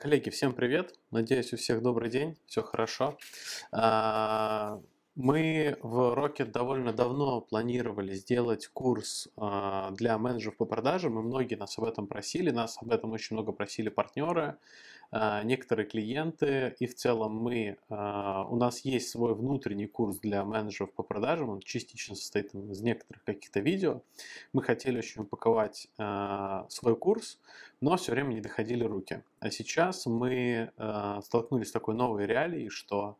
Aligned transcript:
Коллеги, 0.00 0.30
всем 0.30 0.52
привет! 0.54 0.94
Надеюсь, 1.10 1.52
у 1.52 1.56
всех 1.56 1.82
добрый 1.82 2.10
день, 2.10 2.36
все 2.46 2.62
хорошо. 2.62 3.18
А, 3.72 4.80
мы 5.14 5.76
в 5.82 6.14
Rocket 6.14 6.50
довольно 6.50 6.92
давно 6.92 7.40
планировали 7.40 8.14
сделать 8.14 8.66
курс 8.68 9.28
а, 9.36 9.90
для 9.92 10.18
менеджеров 10.18 10.56
по 10.56 10.64
продажам, 10.64 11.18
и 11.18 11.22
многие 11.22 11.56
нас 11.56 11.78
об 11.78 11.84
этом 11.84 12.06
просили, 12.06 12.50
нас 12.50 12.78
об 12.80 12.90
этом 12.90 13.12
очень 13.12 13.36
много 13.36 13.52
просили 13.52 13.88
партнеры, 13.88 14.56
некоторые 15.44 15.86
клиенты, 15.86 16.74
и 16.78 16.86
в 16.86 16.94
целом 16.94 17.36
мы, 17.36 17.76
а, 17.88 18.46
у 18.48 18.56
нас 18.56 18.80
есть 18.80 19.10
свой 19.10 19.34
внутренний 19.34 19.86
курс 19.86 20.18
для 20.18 20.44
менеджеров 20.44 20.92
по 20.92 21.02
продажам, 21.02 21.50
он 21.50 21.60
частично 21.60 22.14
состоит 22.16 22.54
из 22.54 22.80
некоторых 22.80 23.22
каких-то 23.24 23.60
видео. 23.60 24.02
Мы 24.52 24.62
хотели 24.62 24.98
очень 24.98 25.22
упаковать 25.22 25.88
свой 26.68 26.96
курс, 26.96 27.38
но 27.80 27.96
все 27.96 28.12
время 28.12 28.34
не 28.34 28.40
доходили 28.40 28.84
руки. 28.84 29.22
А 29.40 29.50
сейчас 29.50 30.06
мы 30.06 30.70
столкнулись 31.22 31.68
с 31.68 31.72
такой 31.72 31.94
новой 31.94 32.26
реалией, 32.26 32.68
что 32.68 33.16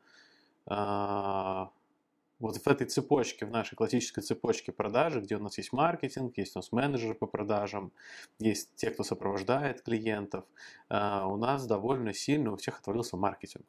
вот 2.44 2.58
в 2.58 2.66
этой 2.68 2.86
цепочке, 2.86 3.46
в 3.46 3.50
нашей 3.50 3.74
классической 3.74 4.22
цепочке 4.22 4.70
продажи, 4.70 5.20
где 5.20 5.36
у 5.36 5.38
нас 5.38 5.56
есть 5.56 5.72
маркетинг, 5.72 6.36
есть 6.36 6.54
у 6.56 6.58
нас 6.58 6.72
менеджеры 6.72 7.14
по 7.14 7.26
продажам, 7.26 7.90
есть 8.38 8.74
те, 8.76 8.90
кто 8.90 9.02
сопровождает 9.02 9.80
клиентов, 9.80 10.44
а, 10.90 11.26
у 11.26 11.36
нас 11.36 11.66
довольно 11.66 12.12
сильно 12.12 12.52
у 12.52 12.56
всех 12.56 12.80
отвалился 12.80 13.16
маркетинг. 13.16 13.64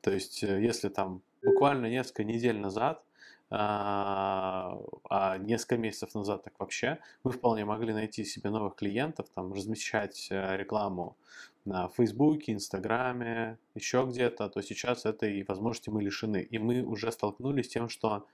То 0.00 0.10
есть, 0.10 0.42
э, 0.42 0.60
если 0.60 0.88
там 0.88 1.22
буквально 1.40 1.86
несколько 1.86 2.24
недель 2.24 2.58
назад 2.58 3.04
а, 3.52 4.78
а 5.08 5.38
несколько 5.38 5.76
месяцев 5.76 6.14
назад 6.14 6.44
так 6.44 6.54
вообще, 6.58 6.98
мы 7.24 7.32
вполне 7.32 7.64
могли 7.64 7.92
найти 7.92 8.24
себе 8.24 8.50
новых 8.50 8.76
клиентов, 8.76 9.28
там, 9.34 9.52
размещать 9.52 10.28
э, 10.30 10.56
рекламу 10.56 11.16
на 11.64 11.88
Фейсбуке, 11.88 12.52
Инстаграме, 12.52 13.58
еще 13.74 14.06
где-то, 14.08 14.48
то 14.48 14.62
сейчас 14.62 15.04
этой 15.04 15.44
возможности 15.44 15.90
мы 15.90 16.02
лишены. 16.02 16.42
И 16.42 16.58
мы 16.58 16.82
уже 16.82 17.12
столкнулись 17.12 17.66
с 17.66 17.68
тем, 17.68 17.88
что 17.88 18.26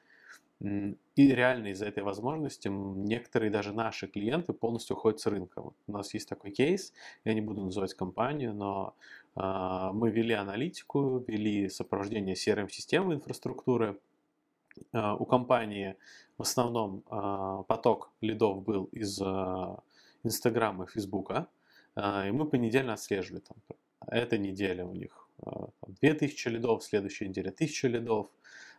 и 0.61 1.03
реально 1.17 1.69
из-за 1.69 1.85
этой 1.85 2.03
возможности 2.03 2.69
некоторые 2.69 3.51
даже 3.51 3.73
наши 3.73 4.07
клиенты 4.07 4.55
полностью 4.55 4.97
уходят 4.97 5.21
с 5.21 5.27
рынка. 5.27 5.61
Вот 5.61 5.75
у 5.87 5.93
нас 5.93 6.15
есть 6.15 6.29
такой 6.29 6.51
кейс, 6.51 6.95
я 7.25 7.35
не 7.35 7.43
буду 7.43 7.63
называть 7.63 7.93
компанию, 7.93 8.55
но 8.55 8.95
э, 9.35 9.91
мы 9.93 10.11
вели 10.11 10.33
аналитику, 10.33 11.23
вели 11.29 11.69
сопровождение 11.69 12.35
CRM-системы 12.35 13.15
инфраструктуры, 13.15 13.99
Э, 14.93 15.13
у 15.19 15.25
компании 15.25 15.97
в 16.39 16.43
основном 16.43 17.03
э, 17.11 17.65
поток 17.67 18.11
лидов 18.21 18.63
был 18.63 18.85
из 18.93 19.21
Инстаграма 20.23 20.85
и 20.85 20.89
Фейсбука, 20.89 21.49
и 21.97 22.31
мы 22.31 22.47
понедельно 22.47 22.93
отслеживали 22.95 23.41
там. 23.41 23.57
Эта 24.07 24.39
неделя 24.39 24.85
у 24.85 24.93
них 24.93 25.29
2000 25.87 26.49
лидов, 26.49 26.85
следующая 26.85 27.29
неделя 27.29 27.51
1000 27.51 27.89
лидов, 27.89 28.31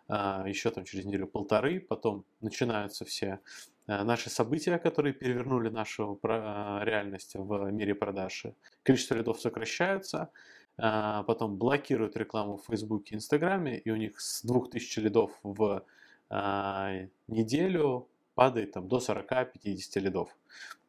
еще 0.10 0.72
там 0.72 0.86
через 0.86 1.06
неделю 1.06 1.28
полторы, 1.28 1.80
потом 1.80 2.24
начинаются 2.42 3.04
все 3.06 3.40
наши 3.88 4.30
события, 4.30 4.78
которые 4.78 5.14
перевернули 5.14 5.70
нашу 5.70 6.20
реальность 6.24 7.36
в 7.36 7.72
мире 7.72 7.96
продаж. 7.96 8.46
Количество 8.84 9.16
лидов 9.16 9.42
сокращается, 9.42 10.30
потом 10.78 11.58
блокируют 11.58 12.16
рекламу 12.16 12.58
в 12.58 12.66
Фейсбуке 12.68 13.16
Инстаграме, 13.16 13.80
и 13.80 13.90
у 13.92 13.96
них 13.96 14.22
с 14.22 14.44
2000 14.44 15.00
лидов 15.00 15.40
в 15.44 15.84
а, 16.30 16.92
неделю 17.28 18.08
падает 18.38 18.72
там, 18.74 18.88
до 18.88 19.00
40-50 19.00 20.00
лидов. 20.00 20.30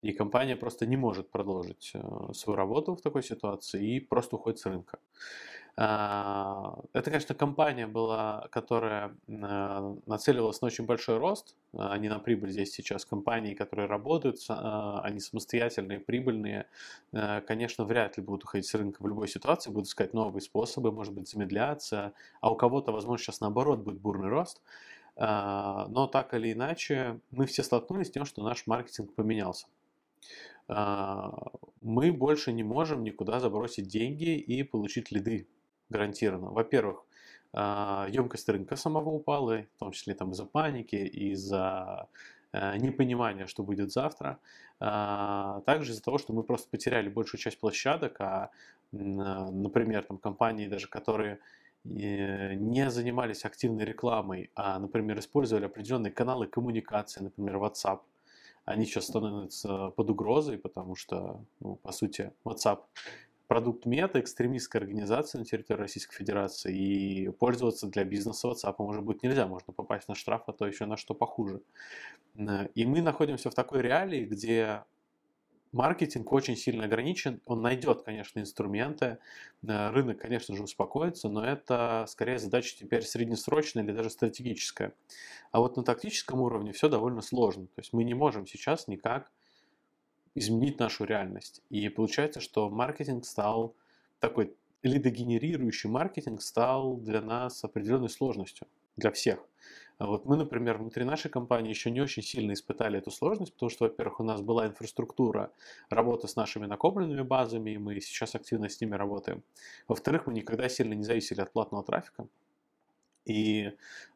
И 0.03 0.13
компания 0.13 0.55
просто 0.57 0.87
не 0.87 0.97
может 0.97 1.31
продолжить 1.31 1.93
э, 1.95 2.33
свою 2.35 2.57
работу 2.57 2.95
в 2.95 3.01
такой 3.01 3.23
ситуации 3.23 3.97
и 3.97 4.01
просто 4.01 4.37
уходит 4.37 4.59
с 4.59 4.67
рынка. 4.67 4.99
А, 5.81 6.79
это, 6.93 7.11
конечно, 7.11 7.35
компания 7.35 7.87
была, 7.87 8.48
которая 8.51 9.17
э, 9.29 9.95
нацеливалась 10.07 10.61
на 10.61 10.67
очень 10.67 10.85
большой 10.85 11.19
рост, 11.19 11.57
а 11.73 11.97
не 11.98 12.08
на 12.08 12.19
прибыль 12.19 12.51
здесь 12.51 12.73
сейчас. 12.73 13.07
Компании, 13.07 13.55
которые 13.55 13.89
работают, 13.89 14.39
они 14.48 15.20
самостоятельные, 15.20 16.01
прибыльные, 16.01 16.67
э, 17.13 17.41
конечно, 17.41 17.85
вряд 17.85 18.19
ли 18.19 18.23
будут 18.23 18.45
уходить 18.45 18.67
с 18.67 18.75
рынка 18.75 19.03
в 19.03 19.08
любой 19.08 19.29
ситуации, 19.29 19.70
будут 19.70 19.89
искать 19.89 20.14
новые 20.14 20.42
способы, 20.42 20.92
может 20.92 21.14
быть, 21.14 21.29
замедляться, 21.29 22.13
а 22.41 22.53
у 22.53 22.57
кого-то, 22.57 22.92
возможно, 22.92 23.25
сейчас 23.25 23.41
наоборот 23.41 23.79
будет 23.81 24.01
бурный 24.01 24.29
рост. 24.29 24.61
А, 25.20 25.86
но 25.89 26.06
так 26.06 26.33
или 26.33 26.52
иначе, 26.52 27.18
мы 27.33 27.46
все 27.46 27.64
столкнулись 27.64 28.06
с 28.06 28.11
тем, 28.12 28.24
что 28.24 28.42
наш 28.42 28.67
маркетинг 28.67 29.14
поменялся. 29.14 29.67
А, 30.68 31.51
мы 31.83 32.12
больше 32.12 32.52
не 32.52 32.62
можем 32.62 33.02
никуда 33.02 33.40
забросить 33.40 33.89
деньги 33.89 34.36
и 34.36 34.62
получить 34.62 35.11
лиды 35.11 35.48
гарантированно. 35.89 36.51
Во-первых, 36.51 37.05
емкость 37.52 38.48
а, 38.48 38.52
рынка 38.52 38.77
самого 38.77 39.08
упала, 39.08 39.64
в 39.74 39.78
том 39.78 39.90
числе 39.90 40.14
там 40.14 40.30
из-за 40.30 40.45
паники, 40.45 40.96
из-за 40.96 42.08
непонимания, 42.52 43.46
что 43.46 43.62
будет 43.62 43.92
завтра. 43.92 44.39
Также 44.78 45.92
из-за 45.92 46.02
того, 46.02 46.17
что 46.17 46.33
мы 46.33 46.42
просто 46.42 46.70
потеряли 46.70 47.11
большую 47.11 47.40
часть 47.40 47.61
площадок, 47.61 48.18
а, 48.20 48.51
например, 48.92 50.05
там 50.05 50.17
компании 50.18 50.67
даже, 50.67 50.89
которые 50.89 51.40
не 51.84 52.90
занимались 52.90 53.44
активной 53.44 53.84
рекламой, 53.84 54.50
а, 54.55 54.78
например, 54.78 55.18
использовали 55.18 55.64
определенные 55.64 56.12
каналы 56.12 56.46
коммуникации, 56.46 57.22
например, 57.22 57.56
WhatsApp, 57.56 58.00
они 58.64 58.84
сейчас 58.84 59.06
становятся 59.06 59.90
под 59.90 60.11
угрозой, 60.11 60.58
потому 60.58 60.94
что, 60.94 61.42
ну, 61.61 61.77
по 61.77 61.90
сути, 61.92 62.33
WhatsApp 62.44 62.80
продукт 63.46 63.86
мета, 63.86 64.20
экстремистская 64.20 64.83
организация 64.83 65.39
на 65.39 65.46
территории 65.46 65.80
Российской 65.80 66.14
Федерации, 66.16 66.77
и 66.77 67.30
пользоваться 67.30 67.86
для 67.86 68.05
бизнеса 68.05 68.48
WhatsApp 68.48 68.74
может 68.78 69.02
быть 69.02 69.22
нельзя, 69.22 69.46
можно 69.46 69.72
попасть 69.72 70.06
на 70.08 70.14
штраф, 70.14 70.42
а 70.46 70.52
то 70.52 70.66
еще 70.66 70.84
на 70.84 70.98
что 70.98 71.14
похуже. 71.14 71.62
И 72.74 72.84
мы 72.84 73.00
находимся 73.00 73.50
в 73.50 73.55
такой 73.55 73.80
реалии, 73.80 74.27
где 74.27 74.84
маркетинг 75.73 76.33
очень 76.33 76.56
сильно 76.56 76.84
ограничен. 76.84 77.40
Он 77.46 77.62
найдет, 77.62 78.02
конечно, 78.02 78.40
инструменты. 78.40 79.18
Э, 79.62 79.90
рынок, 79.90 80.20
конечно 80.20 80.56
же, 80.56 80.62
успокоится, 80.62 81.29
но 81.29 81.45
это 81.45 82.06
скорее 82.08 82.39
задача 82.39 82.77
теперь 82.77 83.02
среднесрочная 83.02 83.84
или 83.84 83.92
даже 83.92 84.11
стратегическая. 84.11 84.95
А 85.52 85.61
вот 85.61 85.77
на 85.77 85.83
тактическом 85.84 86.40
уровне 86.40 86.73
все 86.73 86.89
довольно 86.89 87.23
сложно. 87.23 87.67
То 87.67 87.80
есть 87.80 87.92
мы 87.92 88.05
не 88.05 88.14
можем 88.14 88.46
сейчас 88.46 88.89
никак 88.89 89.30
изменить 90.34 90.78
нашу 90.78 91.05
реальность. 91.05 91.62
И 91.70 91.89
получается, 91.89 92.40
что 92.40 92.70
маркетинг 92.70 93.24
стал 93.24 93.74
такой 94.20 94.55
лидогенерирующий 94.83 95.90
маркетинг 95.90 96.42
стал 96.42 96.96
для 96.96 97.20
нас 97.20 97.64
определенной 97.64 98.08
сложностью, 98.08 98.67
для 98.96 99.11
всех. 99.11 99.40
А 99.98 100.07
вот 100.07 100.27
мы, 100.27 100.36
например, 100.36 100.79
внутри 100.79 101.05
нашей 101.05 101.29
компании 101.29 101.70
еще 101.70 101.91
не 101.91 102.01
очень 102.01 102.23
сильно 102.23 102.53
испытали 102.53 102.98
эту 102.98 103.11
сложность, 103.11 103.53
потому 103.53 103.69
что, 103.69 103.85
во-первых, 103.85 104.20
у 104.20 104.25
нас 104.25 104.41
была 104.41 104.67
инфраструктура 104.67 105.51
работы 105.91 106.29
с 106.29 106.36
нашими 106.36 106.67
накопленными 106.67 107.23
базами, 107.23 107.73
и 107.73 107.79
мы 107.79 108.01
сейчас 108.01 108.37
активно 108.37 108.69
с 108.69 108.81
ними 108.81 108.95
работаем. 108.95 109.42
Во-вторых, 109.89 110.27
мы 110.27 110.35
никогда 110.35 110.69
сильно 110.69 110.95
не 110.95 111.03
зависели 111.03 111.41
от 111.41 111.53
платного 111.53 111.83
трафика. 111.83 112.29
И 113.25 113.64
э, 113.67 113.73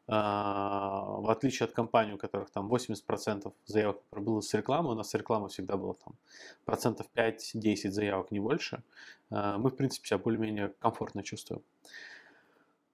в 0.07 1.29
отличие 1.29 1.65
от 1.65 1.73
компаний, 1.73 2.13
у 2.13 2.17
которых 2.17 2.49
там 2.49 2.73
80% 2.73 3.53
заявок 3.65 4.01
было 4.11 4.41
с 4.41 4.53
рекламы, 4.53 4.91
у 4.91 4.95
нас 4.95 5.13
реклама 5.13 5.49
всегда 5.49 5.77
была 5.77 5.93
там 5.93 6.15
процентов 6.65 7.07
5-10 7.13 7.91
заявок, 7.91 8.31
не 8.31 8.39
больше, 8.39 8.81
э, 9.29 9.57
мы, 9.57 9.69
в 9.69 9.75
принципе, 9.75 10.07
себя 10.07 10.17
более-менее 10.17 10.73
комфортно 10.79 11.23
чувствуем. 11.23 11.61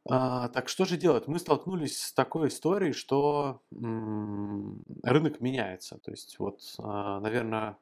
А, 0.10 0.50
так 0.50 0.70
что 0.70 0.86
же 0.86 0.98
делать? 0.98 1.28
Мы 1.28 1.38
столкнулись 1.38 2.02
с 2.02 2.14
такой 2.14 2.48
историей, 2.48 2.94
что 2.94 3.62
рынок 5.04 5.40
меняется. 5.40 6.00
То 6.00 6.12
есть 6.12 6.40
вот, 6.40 6.62
а, 6.80 7.20
наверное, 7.20 7.78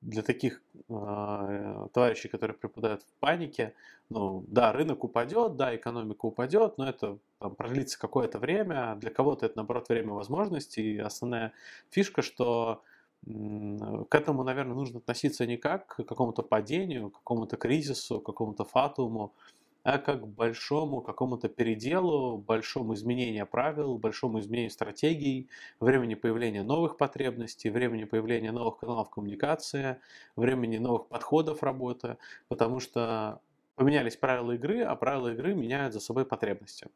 для 0.00 0.22
таких 0.22 0.62
а, 0.88 1.88
товарищей, 1.92 2.28
которые 2.28 2.56
преподают 2.56 3.02
в 3.02 3.12
панике, 3.18 3.74
ну 4.10 4.44
да, 4.46 4.72
рынок 4.72 5.02
упадет, 5.02 5.56
да, 5.56 5.74
экономика 5.74 6.26
упадет, 6.26 6.78
но 6.78 6.88
это 6.88 7.18
там, 7.40 7.54
продлится 7.56 7.98
какое-то 7.98 8.38
время. 8.38 8.94
Для 8.96 9.10
кого-то 9.10 9.46
это, 9.46 9.56
наоборот, 9.56 9.88
время 9.88 10.12
возможностей. 10.12 10.94
И 10.94 10.98
основная 10.98 11.52
фишка, 11.90 12.22
что 12.22 12.82
к 13.26 14.14
этому, 14.14 14.44
наверное, 14.44 14.74
нужно 14.74 14.98
относиться 15.00 15.46
не 15.46 15.58
как 15.58 15.88
к 15.88 16.04
какому-то 16.04 16.42
падению, 16.42 17.10
к 17.10 17.16
какому-то 17.16 17.56
кризису, 17.56 18.20
к 18.20 18.26
какому-то 18.26 18.64
фатуму, 18.64 19.34
а 19.82 19.98
как 19.98 20.26
большому 20.26 21.00
какому-то 21.00 21.48
переделу, 21.48 22.38
большому 22.38 22.94
изменению 22.94 23.46
правил, 23.46 23.98
большому 23.98 24.40
изменению 24.40 24.70
стратегий, 24.70 25.48
времени 25.80 26.14
появления 26.14 26.62
новых 26.62 26.96
потребностей, 26.96 27.70
времени 27.70 28.04
появления 28.04 28.52
новых 28.52 28.78
каналов 28.78 29.10
коммуникации, 29.10 29.96
времени 30.36 30.78
новых 30.78 31.08
подходов 31.08 31.62
работы, 31.62 32.18
потому 32.48 32.80
что 32.80 33.40
поменялись 33.74 34.16
правила 34.16 34.52
игры, 34.52 34.82
а 34.82 34.94
правила 34.96 35.32
игры 35.32 35.54
меняют 35.54 35.94
за 35.94 36.00
собой 36.00 36.26
потребности. 36.26 36.88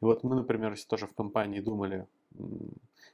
И 0.00 0.04
вот 0.04 0.24
мы, 0.24 0.34
например, 0.34 0.74
тоже 0.88 1.06
в 1.06 1.14
компании 1.14 1.60
думали, 1.60 2.06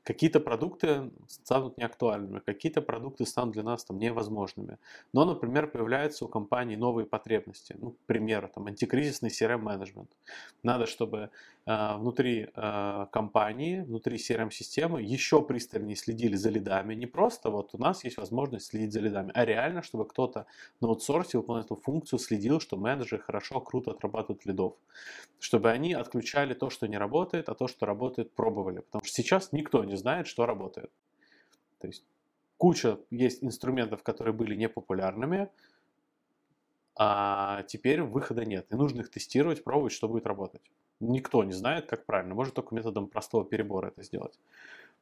Какие-то 0.04 0.40
продукты 0.40 1.10
станут 1.26 1.76
неактуальными, 1.76 2.40
какие-то 2.40 2.80
продукты 2.80 3.26
станут 3.26 3.52
для 3.54 3.62
нас 3.62 3.84
там 3.84 3.98
невозможными. 3.98 4.78
Но, 5.12 5.24
например, 5.24 5.66
появляются 5.66 6.24
у 6.24 6.28
компании 6.28 6.76
новые 6.76 7.04
потребности. 7.04 7.76
Ну, 7.78 7.90
к 7.90 7.98
примеру, 8.06 8.48
там 8.54 8.66
антикризисный 8.66 9.28
CRM-менеджмент. 9.28 10.10
Надо, 10.62 10.86
чтобы 10.86 11.30
внутри 11.98 12.48
э, 12.54 13.06
компании, 13.12 13.80
внутри 13.80 14.16
CRM-системы 14.16 15.02
еще 15.02 15.42
пристальнее 15.42 15.96
следили 15.96 16.34
за 16.34 16.48
лидами. 16.48 16.94
Не 16.94 17.04
просто 17.04 17.50
вот 17.50 17.74
у 17.74 17.78
нас 17.78 18.04
есть 18.04 18.16
возможность 18.16 18.66
следить 18.66 18.94
за 18.94 19.00
лидами, 19.00 19.32
а 19.34 19.44
реально, 19.44 19.82
чтобы 19.82 20.06
кто-то 20.08 20.46
на 20.80 20.88
аутсорсе 20.88 21.36
выполнял 21.36 21.66
эту 21.66 21.76
функцию, 21.76 22.20
следил, 22.20 22.60
что 22.60 22.78
менеджеры 22.78 23.20
хорошо, 23.20 23.60
круто 23.60 23.90
отрабатывают 23.90 24.46
лидов. 24.46 24.76
Чтобы 25.40 25.70
они 25.70 25.92
отключали 25.92 26.54
то, 26.54 26.70
что 26.70 26.88
не 26.88 26.96
работает, 26.96 27.50
а 27.50 27.54
то, 27.54 27.68
что 27.68 27.84
работает, 27.84 28.32
пробовали. 28.32 28.80
Потому 28.80 29.04
что 29.04 29.14
сейчас 29.14 29.52
никто 29.52 29.84
не 29.84 29.98
знает, 29.98 30.26
что 30.26 30.46
работает. 30.46 30.90
То 31.80 31.86
есть 31.86 32.02
куча 32.56 32.98
есть 33.10 33.44
инструментов, 33.44 34.02
которые 34.02 34.32
были 34.32 34.54
непопулярными, 34.54 35.50
а 36.96 37.62
теперь 37.64 38.00
выхода 38.00 38.46
нет. 38.46 38.66
И 38.70 38.74
нужно 38.74 39.02
их 39.02 39.10
тестировать, 39.10 39.62
пробовать, 39.62 39.92
что 39.92 40.08
будет 40.08 40.26
работать. 40.26 40.62
Никто 41.00 41.44
не 41.44 41.52
знает, 41.52 41.86
как 41.86 42.06
правильно. 42.06 42.34
Может 42.34 42.54
только 42.54 42.74
методом 42.74 43.08
простого 43.08 43.44
перебора 43.44 43.88
это 43.88 44.02
сделать. 44.02 44.38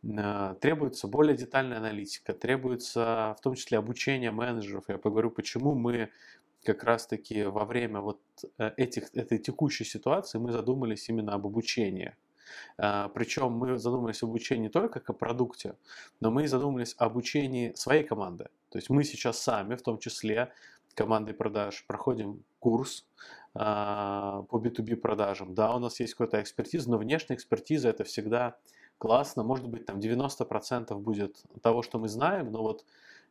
Э, 0.05 0.55
требуется 0.61 1.09
более 1.09 1.37
детальная 1.37 1.79
аналитика, 1.79 2.35
требуется 2.35 3.35
в 3.39 3.43
том 3.43 3.55
числе 3.55 3.79
обучение 3.79 4.31
менеджеров. 4.31 4.85
Я 4.89 4.99
поговорю, 4.99 5.31
почему 5.31 5.75
мы 5.75 6.11
как 6.65 6.85
раз-таки 6.85 7.45
во 7.45 7.65
время 7.65 8.01
вот 8.01 8.21
э, 8.59 8.73
этих, 8.77 9.15
этой 9.15 9.39
текущей 9.39 9.85
ситуации 9.85 10.39
мы 10.39 10.53
задумались 10.53 11.09
именно 11.09 11.33
об 11.35 11.47
обучении. 11.47 12.15
А, 12.79 13.09
Причем 13.09 13.53
мы 13.53 13.79
задумались 13.79 14.23
об 14.23 14.31
обучении 14.31 14.65
не 14.65 14.69
только 14.69 15.01
как 15.01 15.11
о 15.11 15.13
продукте, 15.13 15.75
но 16.21 16.31
мы 16.31 16.47
задумались 16.47 16.95
об 16.99 17.13
обучении 17.13 17.73
своей 17.75 18.05
команды. 18.05 18.49
То 18.71 18.79
есть 18.79 18.91
мы 18.91 19.05
сейчас 19.05 19.41
сами, 19.41 19.75
в 19.77 19.83
том 19.83 19.99
числе 19.99 20.53
командой 20.95 21.35
продаж, 21.35 21.85
проходим 21.87 22.43
курс 22.67 23.07
а, 23.55 24.43
по 24.51 24.57
B2B 24.57 24.97
продажам. 24.97 25.55
Да, 25.55 25.73
у 25.77 25.79
нас 25.79 26.01
есть 26.01 26.15
какая-то 26.15 26.43
экспертиза, 26.43 26.91
но 26.91 26.99
внешняя 26.99 27.37
экспертиза 27.37 27.89
это 27.89 28.03
всегда 28.03 28.57
классно. 28.99 29.45
Может 29.45 29.69
быть, 29.69 29.87
там 29.87 30.01
90% 30.01 30.93
будет 30.99 31.45
того, 31.63 31.83
что 31.83 32.01
мы 32.01 32.09
знаем, 32.09 32.51
но 32.51 32.63
вот 32.63 32.85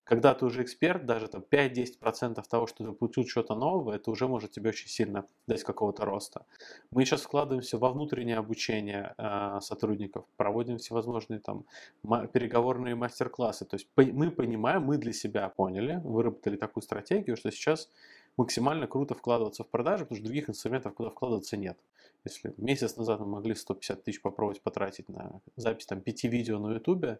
когда 0.06 0.34
ты 0.36 0.46
уже 0.46 0.62
эксперт, 0.62 1.06
даже 1.06 1.28
там 1.28 1.44
5-10% 1.52 2.42
того, 2.50 2.68
что 2.68 2.86
ты 2.86 2.92
получил 2.94 3.28
что-то 3.28 3.56
новое, 3.56 3.98
это 3.98 4.12
уже 4.12 4.28
может 4.28 4.52
тебе 4.52 4.70
очень 4.70 4.88
сильно 4.88 5.26
дать 5.48 5.64
какого-то 5.64 6.06
роста. 6.06 6.46
Мы 6.92 7.04
сейчас 7.04 7.24
вкладываемся 7.24 7.78
во 7.78 7.90
внутреннее 7.90 8.38
обучение 8.38 9.16
э, 9.18 9.60
сотрудников, 9.62 10.26
проводим 10.38 10.78
всевозможные 10.78 11.40
там 11.40 11.66
переговорные 12.32 12.96
мастер-классы. 12.96 13.66
То 13.66 13.76
есть 13.76 13.88
мы 13.98 14.32
понимаем, 14.32 14.84
мы 14.84 14.98
для 14.98 15.12
себя 15.12 15.50
поняли, 15.50 16.00
выработали 16.04 16.56
такую 16.56 16.84
стратегию, 16.84 17.36
что 17.36 17.52
сейчас 17.52 17.90
максимально 18.38 18.88
круто 18.88 19.14
вкладываться 19.16 19.64
в 19.64 19.68
продажи, 19.68 20.04
потому 20.04 20.18
что 20.18 20.26
других 20.26 20.50
инструментов, 20.50 20.94
куда 20.94 21.10
вкладываться, 21.10 21.58
нет. 21.58 21.78
Если 22.24 22.54
месяц 22.58 22.96
назад 22.98 23.20
мы 23.20 23.28
могли 23.28 23.56
150 23.56 24.04
тысяч 24.04 24.22
попробовать 24.22 24.62
потратить 24.62 25.10
на 25.10 25.42
запись 25.56 25.86
там 25.86 26.02
5 26.02 26.24
видео 26.26 26.60
на 26.60 26.74
YouTube, 26.74 27.20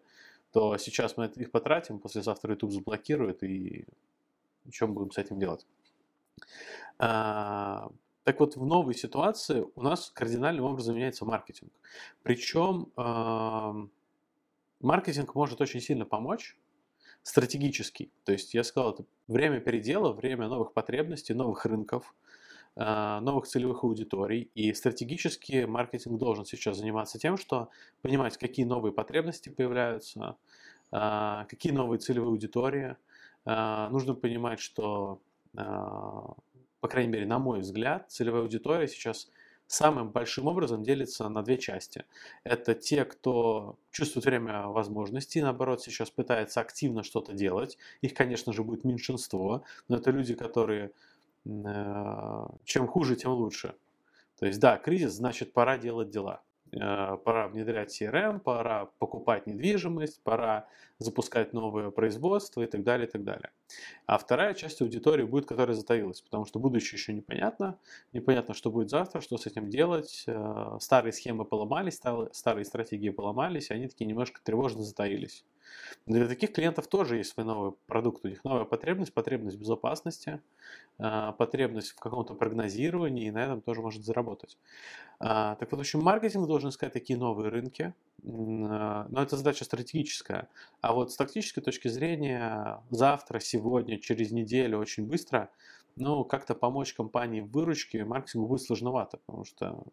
то 0.52 0.76
сейчас 0.78 1.16
мы 1.16 1.26
их 1.26 1.50
потратим, 1.50 1.98
послезавтра 1.98 2.52
YouTube 2.52 2.72
заблокирует, 2.72 3.42
и 3.42 3.86
мы 4.80 4.88
будем 4.88 5.12
с 5.12 5.18
этим 5.18 5.38
делать? 5.38 5.66
А, 6.98 7.90
так 8.24 8.40
вот, 8.40 8.56
в 8.56 8.66
новой 8.66 8.94
ситуации 8.94 9.64
у 9.74 9.82
нас 9.82 10.10
кардинальным 10.10 10.64
образом 10.64 10.96
меняется 10.96 11.24
маркетинг. 11.24 11.70
Причем 12.22 12.90
а, 12.96 13.76
маркетинг 14.80 15.34
может 15.34 15.60
очень 15.60 15.80
сильно 15.80 16.04
помочь, 16.04 16.56
стратегический. 17.26 18.12
То 18.24 18.30
есть 18.30 18.54
я 18.54 18.62
сказал, 18.62 18.92
это 18.92 19.04
время 19.26 19.58
передела, 19.58 20.12
время 20.12 20.46
новых 20.46 20.72
потребностей, 20.72 21.34
новых 21.34 21.66
рынков, 21.66 22.14
а, 22.76 23.20
новых 23.20 23.48
целевых 23.48 23.82
аудиторий. 23.82 24.48
И 24.54 24.72
стратегически 24.72 25.64
маркетинг 25.64 26.20
должен 26.20 26.44
сейчас 26.44 26.76
заниматься 26.76 27.18
тем, 27.18 27.36
что 27.36 27.68
понимать, 28.00 28.38
какие 28.38 28.64
новые 28.64 28.92
потребности 28.92 29.48
появляются, 29.48 30.36
а, 30.92 31.46
какие 31.46 31.72
новые 31.72 31.98
целевые 31.98 32.30
аудитории. 32.30 32.96
А, 33.44 33.88
нужно 33.90 34.14
понимать, 34.14 34.60
что, 34.60 35.20
по 35.52 36.88
крайней 36.88 37.10
мере, 37.10 37.26
на 37.26 37.40
мой 37.40 37.58
взгляд, 37.58 38.08
целевая 38.08 38.42
аудитория 38.42 38.86
сейчас 38.86 39.28
самым 39.66 40.10
большим 40.10 40.46
образом 40.46 40.82
делится 40.82 41.28
на 41.28 41.42
две 41.42 41.58
части. 41.58 42.04
Это 42.44 42.74
те, 42.74 43.04
кто 43.04 43.78
чувствует 43.90 44.26
время 44.26 44.68
возможностей, 44.68 45.42
наоборот, 45.42 45.82
сейчас 45.82 46.10
пытается 46.10 46.60
активно 46.60 47.02
что-то 47.02 47.32
делать. 47.32 47.78
Их, 48.00 48.14
конечно 48.14 48.52
же, 48.52 48.62
будет 48.62 48.84
меньшинство, 48.84 49.64
но 49.88 49.96
это 49.96 50.10
люди, 50.10 50.34
которые 50.34 50.92
Э, 51.46 52.46
чем 52.64 52.86
хуже, 52.88 53.16
тем 53.16 53.32
лучше. 53.32 53.74
То 54.38 54.46
есть, 54.46 54.60
да, 54.60 54.76
кризис, 54.76 55.12
значит, 55.12 55.52
пора 55.52 55.78
делать 55.78 56.10
дела. 56.10 56.42
Э, 56.72 57.16
пора 57.24 57.48
внедрять 57.48 58.00
CRM, 58.00 58.40
пора 58.40 58.86
покупать 58.98 59.46
недвижимость, 59.46 60.20
пора 60.22 60.66
запускать 60.98 61.52
новое 61.52 61.90
производство 61.90 62.62
и 62.62 62.66
так 62.66 62.82
далее, 62.82 63.06
и 63.06 63.10
так 63.10 63.22
далее. 63.24 63.50
А 64.06 64.18
вторая 64.18 64.54
часть 64.54 64.80
аудитории 64.80 65.24
будет, 65.24 65.46
которая 65.46 65.76
затаилась, 65.76 66.20
потому 66.20 66.44
что 66.44 66.58
будущее 66.58 66.98
еще 66.98 67.12
непонятно, 67.12 67.78
непонятно, 68.12 68.54
что 68.54 68.70
будет 68.70 68.90
завтра, 68.90 69.20
что 69.20 69.36
с 69.36 69.46
этим 69.46 69.68
делать. 69.68 70.24
Э, 70.26 70.78
старые 70.80 71.12
схемы 71.12 71.44
поломались, 71.44 72.00
старые 72.32 72.64
стратегии 72.64 73.10
поломались, 73.10 73.70
и 73.70 73.74
они 73.74 73.88
такие 73.88 74.06
немножко 74.06 74.40
тревожно 74.42 74.82
затаились. 74.82 75.44
Для 76.06 76.28
таких 76.28 76.52
клиентов 76.52 76.86
тоже 76.86 77.16
есть 77.16 77.30
свой 77.30 77.44
новый 77.44 77.72
продукт. 77.86 78.24
У 78.24 78.28
них 78.28 78.44
новая 78.44 78.64
потребность, 78.64 79.12
потребность 79.12 79.58
безопасности, 79.58 80.40
а, 80.98 81.32
потребность 81.32 81.90
в 81.90 81.98
каком-то 81.98 82.34
прогнозировании, 82.34 83.26
и 83.26 83.30
на 83.30 83.44
этом 83.44 83.60
тоже 83.60 83.82
может 83.82 84.04
заработать. 84.04 84.56
А, 85.18 85.56
так 85.56 85.70
вот, 85.70 85.78
в 85.78 85.80
общем, 85.80 86.00
маркетинг 86.00 86.46
должен 86.46 86.70
искать 86.70 86.92
такие 86.92 87.18
новые 87.18 87.48
рынки, 87.48 87.94
но 88.22 89.22
это 89.22 89.36
задача 89.36 89.64
стратегическая. 89.64 90.48
А 90.80 90.92
вот 90.92 91.12
с 91.12 91.16
тактической 91.16 91.62
точки 91.62 91.88
зрения, 91.88 92.82
завтра, 92.90 93.40
сегодня, 93.40 93.98
через 93.98 94.32
неделю, 94.32 94.78
очень 94.78 95.06
быстро, 95.06 95.50
ну, 95.96 96.24
как-то 96.24 96.54
помочь 96.54 96.92
компании 96.94 97.40
в 97.40 97.50
выручке 97.50 98.04
маркетингу 98.04 98.46
будет 98.48 98.62
сложновато, 98.62 99.18
потому 99.24 99.44
что 99.44 99.84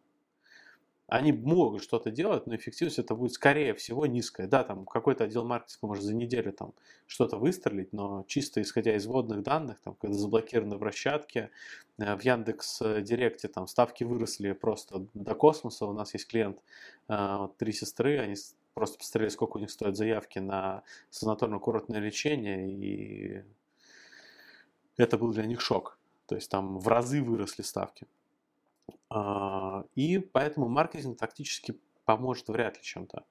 они 1.08 1.32
могут 1.32 1.84
что-то 1.84 2.12
делать, 2.12 2.48
но 2.48 2.56
эффективность 2.56 3.00
это 3.00 3.14
будет 3.14 3.34
скорее 3.34 3.74
всего 3.74 4.06
низкая. 4.06 4.48
Да, 4.48 4.64
там 4.64 4.86
какой-то 4.86 5.26
отдел 5.26 5.44
маркетинга 5.46 5.88
может 5.88 6.04
за 6.04 6.14
неделю 6.16 6.54
там 6.54 6.74
что-то 7.08 7.38
выстрелить, 7.38 7.92
но 7.94 8.24
чисто 8.28 8.62
исходя 8.62 8.96
из 8.96 9.06
вводных 9.06 9.44
данных, 9.44 9.80
там, 9.82 9.96
когда 9.96 10.16
заблокированы 10.18 10.78
брусчатки, 10.78 11.50
э, 12.00 12.16
в 12.16 12.22
Яндекс 12.22 12.80
Директе 13.02 13.48
там 13.48 13.68
ставки 13.68 14.04
выросли 14.04 14.54
просто 14.54 15.06
до 15.14 15.36
космоса. 15.36 15.86
У 15.86 15.94
нас 15.94 16.14
есть 16.14 16.28
клиент, 16.28 16.60
э, 17.10 17.48
три 17.58 17.74
сестры, 17.74 18.20
они 18.20 18.36
просто 18.74 18.98
посмотрели, 18.98 19.30
сколько 19.30 19.58
у 19.58 19.60
них 19.60 19.72
стоят 19.72 19.96
заявки 19.96 20.40
на 20.40 20.84
санаторно-курортное 21.12 22.00
лечение, 22.00 22.72
и 22.72 23.44
это 24.98 25.18
был 25.18 25.32
для 25.32 25.46
них 25.46 25.62
шок. 25.62 25.98
То 26.28 26.36
есть 26.36 26.50
там 26.50 26.80
в 26.80 26.88
разы 26.88 27.22
выросли 27.22 27.62
ставки. 27.62 28.08
А, 29.10 29.84
и 29.96 30.20
поэтому 30.20 30.68
маркетинг 30.70 31.18
тактически 31.18 31.80
поможет 32.06 32.48
вряд 32.50 32.78
ли 32.78 32.84
чем-то. 32.84 33.26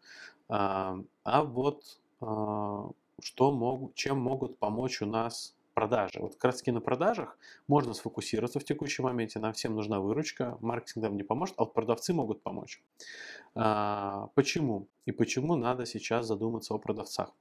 А, 0.49 0.97
вот 1.25 2.01
а, 2.21 2.91
что 3.21 3.53
могут, 3.53 3.95
чем 3.95 4.21
могут 4.21 4.59
помочь 4.59 5.03
у 5.03 5.07
нас 5.07 5.55
продажи. 5.75 6.21
Вот 6.21 6.35
как 6.35 6.45
раз 6.45 6.59
таки 6.59 6.71
на 6.71 6.81
продажах 6.81 7.39
можно 7.69 7.95
сфокусироваться 7.95 8.61
в 8.61 8.65
текущем 8.65 9.05
моменте, 9.05 9.39
нам 9.39 9.53
всем 9.53 9.75
нужна 9.75 10.01
выручка, 10.01 10.59
маркетинг 10.61 11.05
нам 11.05 11.17
не 11.17 11.23
поможет, 11.23 11.55
а 11.59 11.65
вот 11.65 11.75
продавцы 11.75 12.13
могут 12.13 12.43
помочь. 12.43 12.83
А, 13.55 14.29
почему? 14.35 14.89
И 15.05 15.13
почему 15.13 15.57
надо 15.57 15.85
сейчас 15.85 16.27
задуматься 16.27 16.75
о 16.75 16.79
продавцах? 16.79 17.33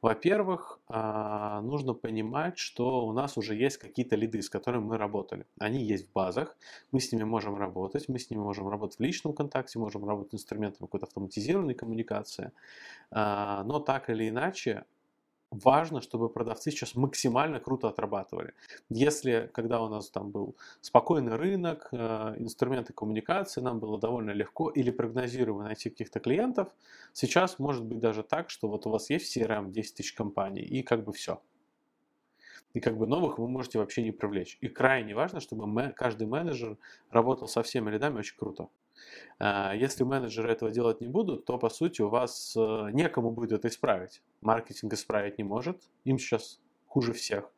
Во-первых, 0.00 0.80
а, 0.88 1.60
нужно 1.62 1.94
понимать, 1.94 2.58
что 2.58 3.06
у 3.06 3.12
нас 3.12 3.36
уже 3.36 3.54
есть 3.54 3.78
какие-то 3.78 4.16
лиды, 4.16 4.40
с 4.40 4.48
которыми 4.48 4.84
мы 4.84 4.98
работали. 4.98 5.44
Они 5.58 5.82
есть 5.82 6.08
в 6.08 6.12
базах, 6.12 6.56
мы 6.92 7.00
с 7.00 7.12
ними 7.12 7.24
можем 7.24 7.56
работать, 7.56 8.08
мы 8.08 8.18
с 8.18 8.30
ними 8.30 8.40
можем 8.40 8.68
работать 8.68 8.98
в 8.98 9.02
личном 9.02 9.32
контакте, 9.34 9.78
можем 9.78 10.08
работать 10.08 10.34
инструментами 10.34 10.86
какой-то 10.86 11.06
автоматизированной 11.06 11.74
коммуникации. 11.74 12.52
А, 13.10 13.64
но 13.64 13.80
так 13.80 14.10
или 14.10 14.28
иначе, 14.28 14.84
важно, 15.50 16.00
чтобы 16.00 16.28
продавцы 16.28 16.70
сейчас 16.70 16.94
максимально 16.94 17.60
круто 17.60 17.88
отрабатывали. 17.88 18.54
Если, 18.90 19.50
когда 19.52 19.80
у 19.80 19.88
нас 19.88 20.10
там 20.10 20.30
был 20.30 20.56
спокойный 20.80 21.36
рынок, 21.36 21.88
э, 21.92 22.34
инструменты 22.38 22.92
коммуникации, 22.92 23.60
нам 23.60 23.78
было 23.78 23.98
довольно 23.98 24.30
легко 24.30 24.70
или 24.70 24.90
прогнозируемо 24.90 25.64
найти 25.64 25.90
каких-то 25.90 26.20
клиентов, 26.20 26.68
сейчас 27.12 27.58
может 27.58 27.84
быть 27.84 28.00
даже 28.00 28.22
так, 28.22 28.50
что 28.50 28.68
вот 28.68 28.86
у 28.86 28.90
вас 28.90 29.10
есть 29.10 29.36
CRM 29.36 29.70
10 29.70 29.94
тысяч 29.94 30.12
компаний, 30.12 30.62
и 30.62 30.82
как 30.82 31.04
бы 31.04 31.12
все. 31.12 31.40
И 32.74 32.80
как 32.80 32.98
бы 32.98 33.06
новых 33.06 33.38
вы 33.38 33.48
можете 33.48 33.78
вообще 33.78 34.02
не 34.02 34.12
привлечь. 34.12 34.58
И 34.60 34.68
крайне 34.68 35.14
важно, 35.14 35.40
чтобы 35.40 35.92
каждый 35.92 36.26
менеджер 36.26 36.76
работал 37.10 37.48
со 37.48 37.62
всеми 37.62 37.90
рядами 37.90 38.18
очень 38.18 38.36
круто. 38.36 38.68
А, 39.38 39.74
если 39.74 40.04
менеджеры 40.04 40.52
этого 40.52 40.70
делать 40.70 41.00
не 41.00 41.08
будут, 41.08 41.44
то, 41.44 41.58
по 41.58 41.70
сути, 41.70 42.02
у 42.02 42.08
вас 42.08 42.54
э, 42.56 42.90
некому 42.92 43.30
будет 43.30 43.52
это 43.52 43.68
исправить. 43.68 44.22
Маркетинг 44.40 44.92
исправить 44.92 45.38
не 45.38 45.44
может, 45.44 45.88
им 46.04 46.18
сейчас 46.18 46.60
хуже 46.86 47.12
всех. 47.12 47.50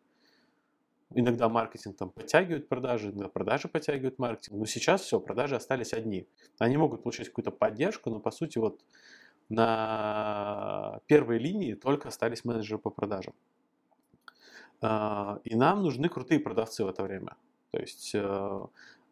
Иногда 1.12 1.48
маркетинг 1.48 1.96
там 1.96 2.10
подтягивает 2.10 2.68
продажи, 2.68 3.08
иногда 3.08 3.28
продажи 3.28 3.66
подтягивают 3.68 4.18
маркетинг. 4.20 4.58
Но 4.58 4.64
сейчас 4.64 5.02
все, 5.02 5.18
продажи 5.18 5.56
остались 5.56 5.92
одни. 5.92 6.28
Они 6.58 6.76
могут 6.76 7.02
получить 7.02 7.28
какую-то 7.28 7.50
поддержку, 7.50 8.10
но 8.10 8.20
по 8.20 8.30
сути 8.30 8.58
вот 8.58 8.80
на 9.48 11.00
первой 11.06 11.38
линии 11.38 11.74
только 11.74 12.08
остались 12.08 12.44
менеджеры 12.44 12.78
по 12.78 12.90
продажам. 12.90 13.34
А, 14.82 15.40
и 15.44 15.54
нам 15.54 15.82
нужны 15.82 16.08
крутые 16.08 16.40
продавцы 16.40 16.84
в 16.84 16.88
это 16.88 17.02
время. 17.02 17.36
То 17.70 17.78
есть 17.78 18.14
э, 18.14 18.60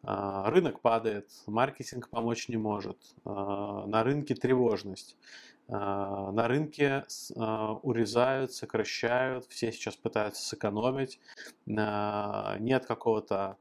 а, 0.03 0.49
рынок 0.49 0.81
падает, 0.81 1.29
маркетинг 1.47 2.09
помочь 2.09 2.49
не 2.49 2.57
может, 2.57 2.97
а, 3.25 3.85
на 3.85 4.03
рынке 4.03 4.35
тревожность. 4.35 5.17
На 5.71 6.47
рынке 6.47 7.05
урезают, 7.83 8.53
сокращают, 8.53 9.45
все 9.49 9.71
сейчас 9.71 9.95
пытаются 9.95 10.41
сэкономить, 10.41 11.19
нет 11.67 12.87
какого-то 12.87 13.55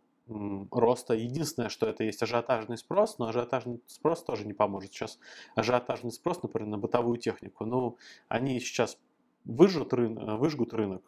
роста. 0.70 1.12
Единственное, 1.12 1.68
что 1.68 1.86
это 1.86 2.04
есть 2.04 2.22
ажиотажный 2.22 2.78
спрос, 2.78 3.18
но 3.18 3.26
ажиотажный 3.26 3.82
спрос 3.86 4.24
тоже 4.24 4.46
не 4.46 4.54
поможет. 4.54 4.94
Сейчас 4.94 5.18
ажиотажный 5.54 6.10
спрос, 6.10 6.42
например, 6.42 6.70
на 6.70 6.78
бытовую 6.78 7.18
технику, 7.18 7.66
ну, 7.66 7.98
они 8.28 8.58
сейчас 8.58 8.96
выжжут 9.44 9.92
рынок, 9.92 10.38
выжгут 10.38 10.72
рынок, 10.72 11.02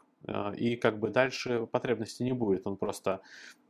и 0.56 0.76
как 0.76 0.98
бы 0.98 1.08
дальше 1.10 1.66
потребности 1.66 2.22
не 2.22 2.32
будет. 2.32 2.66
Он 2.66 2.76
просто 2.76 3.20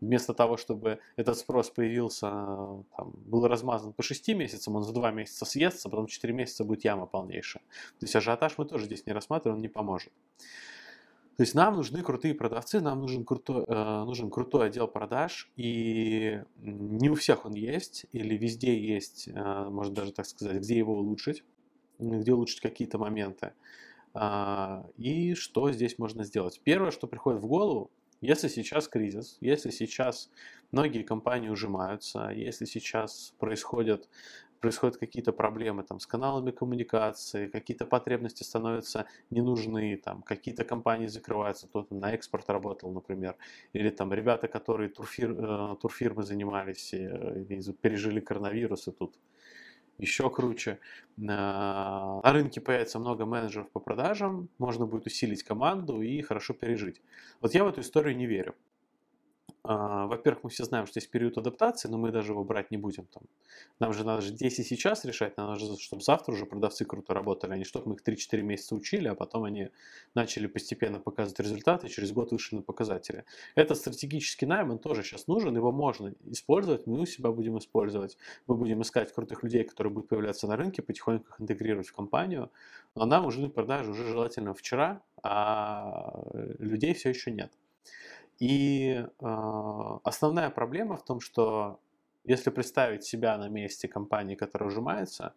вместо 0.01 0.35
того, 0.35 0.57
чтобы 0.57 0.99
этот 1.17 1.39
спрос 1.39 1.71
появился, 1.71 2.27
там, 2.97 3.13
был 3.27 3.47
размазан 3.47 3.93
по 3.93 4.03
6 4.03 4.29
месяцам, 4.35 4.77
он 4.77 4.83
за 4.83 4.93
2 4.93 5.11
месяца 5.13 5.45
съестся, 5.45 5.89
а 5.89 5.91
потом 5.91 6.07
4 6.07 6.33
месяца 6.35 6.65
будет 6.65 6.85
яма 6.85 7.07
полнейшая. 7.07 7.63
То 7.99 8.07
есть 8.07 8.17
ажиотаж 8.17 8.59
мы 8.59 8.65
тоже 8.65 8.87
здесь 8.87 9.07
не 9.07 9.13
рассматриваем, 9.13 9.57
он 9.59 9.63
не 9.63 9.69
поможет. 9.69 10.13
То 11.37 11.45
есть 11.45 11.55
нам 11.55 11.77
нужны 11.77 12.03
крутые 12.03 12.35
продавцы, 12.35 12.81
нам 12.81 13.01
нужен 13.01 13.25
крутой, 13.25 13.65
э, 13.67 14.05
нужен 14.05 14.29
крутой 14.29 14.67
отдел 14.67 14.87
продаж, 14.87 15.51
и 15.57 16.43
не 16.59 17.09
у 17.09 17.15
всех 17.15 17.47
он 17.47 17.55
есть, 17.55 18.05
или 18.13 18.37
везде 18.37 18.79
есть, 18.79 19.27
э, 19.29 19.69
может 19.71 19.95
даже 19.95 20.13
так 20.13 20.27
сказать, 20.27 20.59
где 20.59 20.77
его 20.77 20.99
улучшить, 20.99 21.43
где 21.99 22.35
улучшить 22.35 22.61
какие-то 22.61 22.99
моменты. 22.99 23.47
А, 23.47 23.53
и 24.97 25.35
что 25.35 25.71
здесь 25.71 25.99
можно 25.99 26.25
сделать? 26.25 26.61
Первое, 26.65 26.91
что 26.91 27.07
приходит 27.07 27.41
в 27.41 27.47
голову, 27.47 27.91
если 28.21 28.49
сейчас 28.49 28.87
кризис, 28.87 29.39
если 29.41 29.71
сейчас 29.71 30.31
многие 30.73 31.03
компании 31.03 31.49
ужимаются, 31.49 32.29
если 32.29 32.67
сейчас 32.67 33.35
происходят, 33.39 34.11
происходят 34.61 34.99
какие-то 34.99 35.33
проблемы 35.33 35.85
там, 35.85 36.01
с 36.01 36.07
каналами 36.07 36.51
коммуникации, 36.51 37.47
какие-то 37.47 37.87
потребности 37.87 38.43
становятся 38.43 39.07
не 39.31 39.41
нужны, 39.41 39.97
там, 39.97 40.21
какие-то 40.21 40.65
компании 40.65 41.07
закрываются, 41.07 41.67
кто-то 41.67 41.95
на 41.95 42.13
экспорт 42.13 42.51
работал, 42.51 42.93
например, 42.93 43.37
или 43.73 43.89
там 43.89 44.13
ребята, 44.13 44.49
которые 44.49 44.91
турфир, 44.91 45.31
э, 45.33 45.77
турфирмы 45.81 46.23
занимались, 46.23 46.93
э, 46.93 47.45
пережили 47.81 48.21
коронавирус 48.21 48.87
и 48.89 48.93
тут 48.93 49.15
еще 50.01 50.31
круче. 50.31 50.79
На 51.17 52.21
рынке 52.25 52.61
появится 52.61 52.99
много 52.99 53.27
менеджеров 53.27 53.71
по 53.71 53.81
продажам, 53.81 54.49
можно 54.59 54.87
будет 54.87 55.07
усилить 55.07 55.43
команду 55.43 56.01
и 56.01 56.23
хорошо 56.23 56.55
пережить. 56.55 57.01
Вот 57.41 57.55
я 57.55 57.65
в 57.65 57.69
эту 57.69 57.81
историю 57.83 58.17
не 58.17 58.27
верю. 58.27 58.55
А, 59.63 60.07
во-первых, 60.07 60.45
мы 60.45 60.51
все 60.51 60.65
знаем, 60.65 60.87
что 60.87 60.99
есть 60.99 61.11
период 61.11 61.37
адаптации, 61.37 61.89
но 61.89 61.99
мы 61.99 62.11
даже 62.11 62.33
его 62.33 62.45
брать 62.45 62.71
не 62.71 62.79
будем. 62.79 63.07
Там. 63.07 63.25
Нам 63.79 63.93
же 63.93 64.05
надо 64.05 64.23
же 64.23 64.31
здесь 64.31 64.59
и 64.59 64.65
сейчас 64.65 65.05
решать, 65.05 65.37
нам 65.37 65.57
же, 65.57 65.77
чтобы 65.77 66.03
завтра 66.03 66.33
уже 66.33 66.47
продавцы 66.47 66.85
круто 66.85 67.13
работали, 67.13 67.53
а 67.53 67.57
не 67.57 67.65
чтобы 67.65 67.91
мы 67.91 67.95
их 67.97 68.03
3-4 68.03 68.41
месяца 68.41 68.75
учили, 68.75 69.09
а 69.09 69.15
потом 69.15 69.45
они 69.45 69.69
начали 70.15 70.47
постепенно 70.47 70.99
показывать 70.99 71.41
результаты, 71.41 71.87
и 71.89 71.91
через 71.91 72.13
год 72.13 72.33
вышли 72.33 72.57
на 72.57 72.63
показатели. 72.63 73.25
Это 73.55 73.75
стратегический 73.75 74.47
найм, 74.47 74.71
он 74.71 74.79
тоже 74.79 75.03
сейчас 75.03 75.27
нужен, 75.27 75.55
его 75.55 75.73
можно 75.73 76.15
использовать, 76.27 76.87
мы 76.87 77.01
у 77.01 77.07
себя 77.07 77.31
будем 77.31 77.59
использовать. 77.59 78.17
Мы 78.47 78.57
будем 78.57 78.81
искать 78.81 79.13
крутых 79.13 79.43
людей, 79.43 79.65
которые 79.65 79.93
будут 79.93 80.09
появляться 80.09 80.47
на 80.47 80.57
рынке, 80.57 80.81
потихоньку 80.83 81.29
их 81.29 81.41
интегрировать 81.41 81.89
в 81.89 81.93
компанию. 81.93 82.51
Но 82.95 83.05
нам 83.05 83.25
нужны 83.25 83.51
продажи 83.51 83.91
уже 83.91 84.07
желательно 84.07 84.55
вчера, 84.55 85.03
а 85.23 86.23
людей 86.59 86.95
все 86.95 87.11
еще 87.11 87.31
нет. 87.31 87.53
И 88.41 89.05
э, 89.21 89.99
основная 90.03 90.51
проблема 90.51 90.97
в 90.97 91.05
том, 91.05 91.21
что 91.21 91.79
если 92.25 92.51
представить 92.51 93.05
себя 93.05 93.37
на 93.39 93.49
месте 93.49 93.87
компании, 93.87 94.35
которая 94.35 94.71
ужимается, 94.71 95.35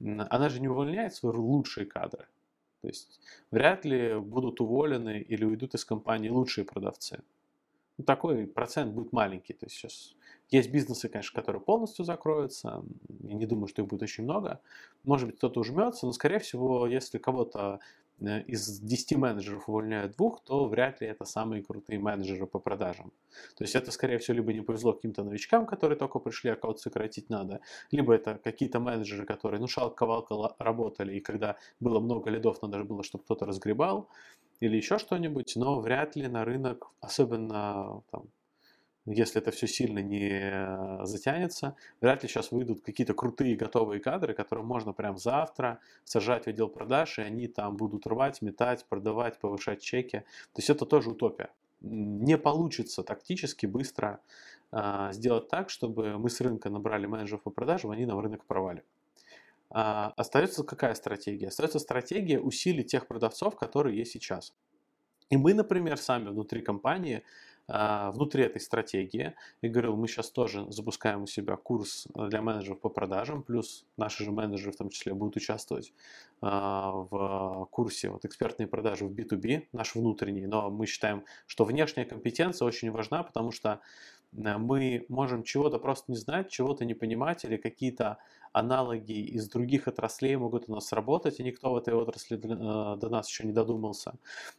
она 0.00 0.48
же 0.48 0.60
не 0.60 0.68
увольняет 0.68 1.14
свои 1.14 1.32
лучшие 1.34 1.86
кадры. 1.86 2.26
То 2.82 2.88
есть 2.88 3.20
вряд 3.50 3.84
ли 3.84 4.18
будут 4.18 4.60
уволены 4.60 5.20
или 5.20 5.44
уйдут 5.44 5.74
из 5.74 5.84
компании 5.84 6.28
лучшие 6.28 6.64
продавцы. 6.64 7.22
Ну, 7.96 8.04
такой 8.04 8.46
процент 8.46 8.92
будет 8.92 9.12
маленький. 9.12 9.54
То 9.54 9.66
есть 9.66 9.76
сейчас 9.76 10.14
есть 10.50 10.70
бизнесы, 10.70 11.08
конечно, 11.08 11.34
которые 11.34 11.62
полностью 11.62 12.04
закроются. 12.04 12.82
Я 13.20 13.34
не 13.34 13.46
думаю, 13.46 13.68
что 13.68 13.82
их 13.82 13.88
будет 13.88 14.02
очень 14.02 14.24
много. 14.24 14.60
Может 15.04 15.28
быть, 15.28 15.36
кто-то 15.38 15.60
ужмется, 15.60 16.06
но, 16.06 16.12
скорее 16.12 16.38
всего, 16.38 16.86
если 16.86 17.18
кого-то 17.18 17.80
из 18.20 18.80
10 18.80 19.16
менеджеров 19.16 19.68
увольняют 19.68 20.16
двух, 20.16 20.42
то 20.44 20.66
вряд 20.66 21.00
ли 21.00 21.08
это 21.08 21.24
самые 21.24 21.62
крутые 21.62 21.98
менеджеры 21.98 22.46
по 22.46 22.58
продажам. 22.58 23.12
То 23.56 23.64
есть 23.64 23.74
это, 23.74 23.90
скорее 23.90 24.18
всего, 24.18 24.36
либо 24.36 24.52
не 24.52 24.60
повезло 24.60 24.92
каким-то 24.92 25.24
новичкам, 25.24 25.66
которые 25.66 25.98
только 25.98 26.18
пришли, 26.18 26.50
а 26.50 26.56
кого-то 26.56 26.80
сократить 26.80 27.30
надо, 27.30 27.60
либо 27.90 28.14
это 28.14 28.38
какие-то 28.42 28.80
менеджеры, 28.80 29.26
которые, 29.26 29.60
ну, 29.60 29.66
шалка-валка 29.66 30.54
работали, 30.58 31.16
и 31.16 31.20
когда 31.20 31.56
было 31.80 32.00
много 32.00 32.30
лидов, 32.30 32.62
надо 32.62 32.84
было, 32.84 33.02
чтобы 33.02 33.24
кто-то 33.24 33.44
разгребал, 33.46 34.08
или 34.60 34.76
еще 34.76 34.98
что-нибудь, 34.98 35.54
но 35.56 35.80
вряд 35.80 36.14
ли 36.14 36.28
на 36.28 36.44
рынок, 36.44 36.90
особенно 37.00 38.02
там, 38.10 38.28
если 39.06 39.40
это 39.40 39.50
все 39.50 39.66
сильно 39.66 39.98
не 39.98 41.04
затянется, 41.04 41.76
вряд 42.00 42.22
ли 42.22 42.28
сейчас 42.28 42.52
выйдут 42.52 42.82
какие-то 42.82 43.14
крутые 43.14 43.56
готовые 43.56 44.00
кадры, 44.00 44.34
которые 44.34 44.64
можно 44.64 44.92
прям 44.92 45.18
завтра 45.18 45.80
сажать 46.04 46.44
в 46.44 46.46
отдел 46.48 46.68
продаж, 46.68 47.18
и 47.18 47.22
они 47.22 47.48
там 47.48 47.76
будут 47.76 48.06
рвать, 48.06 48.42
метать, 48.42 48.84
продавать, 48.88 49.38
повышать 49.38 49.82
чеки. 49.82 50.18
То 50.52 50.58
есть 50.58 50.70
это 50.70 50.86
тоже 50.86 51.10
утопия. 51.10 51.50
Не 51.80 52.38
получится 52.38 53.02
тактически 53.02 53.66
быстро 53.66 54.20
э, 54.70 55.08
сделать 55.10 55.48
так, 55.48 55.68
чтобы 55.68 56.16
мы 56.18 56.30
с 56.30 56.40
рынка 56.40 56.70
набрали 56.70 57.06
менеджеров 57.06 57.42
по 57.42 57.50
продажам, 57.50 57.90
они 57.90 58.06
нам 58.06 58.20
рынок 58.20 58.44
провали. 58.44 58.84
А, 59.74 60.12
остается 60.16 60.64
какая 60.64 60.94
стратегия? 60.94 61.48
Остается 61.48 61.78
стратегия 61.78 62.38
усилить 62.38 62.88
тех 62.88 63.06
продавцов, 63.06 63.56
которые 63.56 63.96
есть 63.96 64.12
сейчас. 64.12 64.54
И 65.30 65.36
мы, 65.38 65.54
например, 65.54 65.96
сами 65.96 66.28
внутри 66.28 66.60
компании 66.60 67.22
внутри 67.72 68.44
этой 68.44 68.60
стратегии. 68.60 69.34
И 69.62 69.68
говорил, 69.68 69.96
мы 69.96 70.06
сейчас 70.06 70.30
тоже 70.30 70.66
запускаем 70.70 71.22
у 71.22 71.26
себя 71.26 71.56
курс 71.56 72.06
для 72.14 72.42
менеджеров 72.42 72.80
по 72.80 72.88
продажам, 72.88 73.42
плюс 73.42 73.86
наши 73.96 74.24
же 74.24 74.30
менеджеры 74.30 74.72
в 74.72 74.76
том 74.76 74.90
числе 74.90 75.14
будут 75.14 75.36
участвовать 75.36 75.92
а, 76.44 76.90
в 76.90 77.68
курсе 77.70 78.10
вот, 78.10 78.24
экспертные 78.24 78.66
продажи 78.66 79.06
в 79.06 79.12
B2B, 79.12 79.68
наш 79.72 79.94
внутренний. 79.94 80.46
Но 80.46 80.70
мы 80.70 80.86
считаем, 80.86 81.24
что 81.46 81.64
внешняя 81.64 82.04
компетенция 82.04 82.66
очень 82.66 82.90
важна, 82.90 83.22
потому 83.22 83.52
что 83.52 83.80
э, 84.36 84.58
мы 84.58 85.06
можем 85.08 85.44
чего-то 85.44 85.78
просто 85.78 86.10
не 86.10 86.18
знать, 86.18 86.50
чего-то 86.50 86.84
не 86.84 86.94
понимать 86.94 87.44
или 87.44 87.56
какие-то 87.56 88.18
аналоги 88.52 89.12
из 89.12 89.48
других 89.48 89.88
отраслей 89.88 90.36
могут 90.36 90.68
у 90.68 90.74
нас 90.74 90.92
работать, 90.92 91.40
и 91.40 91.42
никто 91.42 91.72
в 91.72 91.76
этой 91.76 91.94
отрасли 91.94 92.36
э, 92.36 92.96
до 92.98 93.08
нас 93.08 93.28
еще 93.28 93.44
не 93.44 93.52
додумался. 93.52 94.14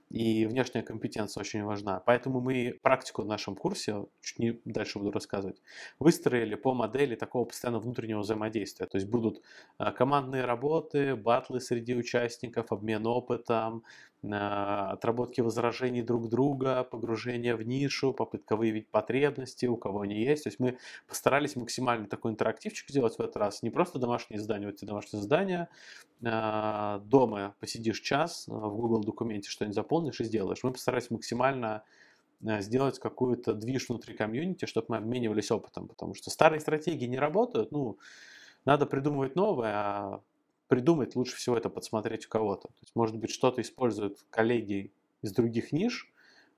И 0.09 0.45
внешняя 0.45 0.83
компетенция 0.83 1.41
очень 1.41 1.63
важна. 1.63 2.01
Поэтому 2.05 2.41
мы 2.41 2.79
практику 2.81 3.21
в 3.21 3.25
нашем 3.25 3.55
курсе, 3.55 4.05
чуть 4.21 4.39
не 4.39 4.59
дальше 4.65 5.00
буду 5.00 5.12
рассказывать, 5.12 5.62
выстроили 6.00 6.55
по 6.55 6.73
модели 6.73 7.15
такого 7.15 7.45
постоянно 7.45 7.79
внутреннего 7.79 8.19
взаимодействия. 8.19 8.88
То 8.88 8.97
есть 8.97 9.09
будут 9.09 9.41
э, 9.79 9.91
командные 9.91 10.45
работы, 10.45 11.15
батлы 11.15 11.59
среди 11.59 11.95
участников, 11.95 12.71
обмен 12.71 13.05
опытом, 13.05 13.83
отработки 14.31 15.41
возражений 15.41 16.01
друг 16.01 16.29
друга, 16.29 16.83
погружение 16.83 17.55
в 17.55 17.63
нишу, 17.63 18.13
попытка 18.13 18.55
выявить 18.55 18.88
потребности, 18.88 19.65
у 19.65 19.75
кого 19.75 20.01
они 20.01 20.23
есть. 20.23 20.43
То 20.43 20.47
есть 20.50 20.59
мы 20.59 20.77
постарались 21.07 21.55
максимально 21.55 22.07
такой 22.07 22.31
интерактивчик 22.31 22.89
сделать 22.89 23.15
в 23.17 23.19
этот 23.19 23.35
раз. 23.35 23.63
Не 23.63 23.69
просто 23.69 23.83
домашнее 23.92 24.40
задание, 24.40 24.68
вот 24.68 24.75
эти 24.75 24.86
домашние 24.86 25.22
задания. 25.22 25.70
А, 26.25 27.00
дома 27.00 27.56
посидишь 27.60 28.00
час, 28.00 28.46
а, 28.48 28.54
в 28.54 28.78
Google 28.78 29.04
документе 29.04 29.50
что-нибудь 29.50 29.75
заполнишь 29.75 30.22
и 30.22 30.24
сделаешь. 30.24 30.63
Мы 30.63 30.72
постарались 30.72 31.10
максимально 31.12 31.84
а, 32.46 32.62
сделать 32.62 33.00
какую-то 33.00 33.54
движ 33.54 33.90
внутри 33.90 34.16
комьюнити, 34.16 34.66
чтобы 34.66 34.88
мы 34.90 34.98
обменивались 34.98 35.52
опытом, 35.52 35.88
потому 35.88 36.13
что 36.13 36.30
старые 36.30 36.62
стратегии 36.62 37.06
не 37.06 37.18
работают, 37.18 37.72
ну, 37.72 37.98
надо 38.66 38.86
придумывать 38.86 39.36
новое, 39.36 39.74
а 39.75 40.22
придумать, 40.68 41.16
лучше 41.16 41.36
всего 41.36 41.58
это 41.58 41.70
подсмотреть 41.70 42.25
у 42.28 42.30
кого-то. 42.30 42.70
То 42.70 42.82
есть, 42.82 42.96
может 42.96 43.18
быть, 43.18 43.30
что-то 43.30 43.62
используют 43.62 44.25
коллеги 44.30 44.94
из 45.22 45.34
других 45.34 45.74
ниш, 45.74 46.10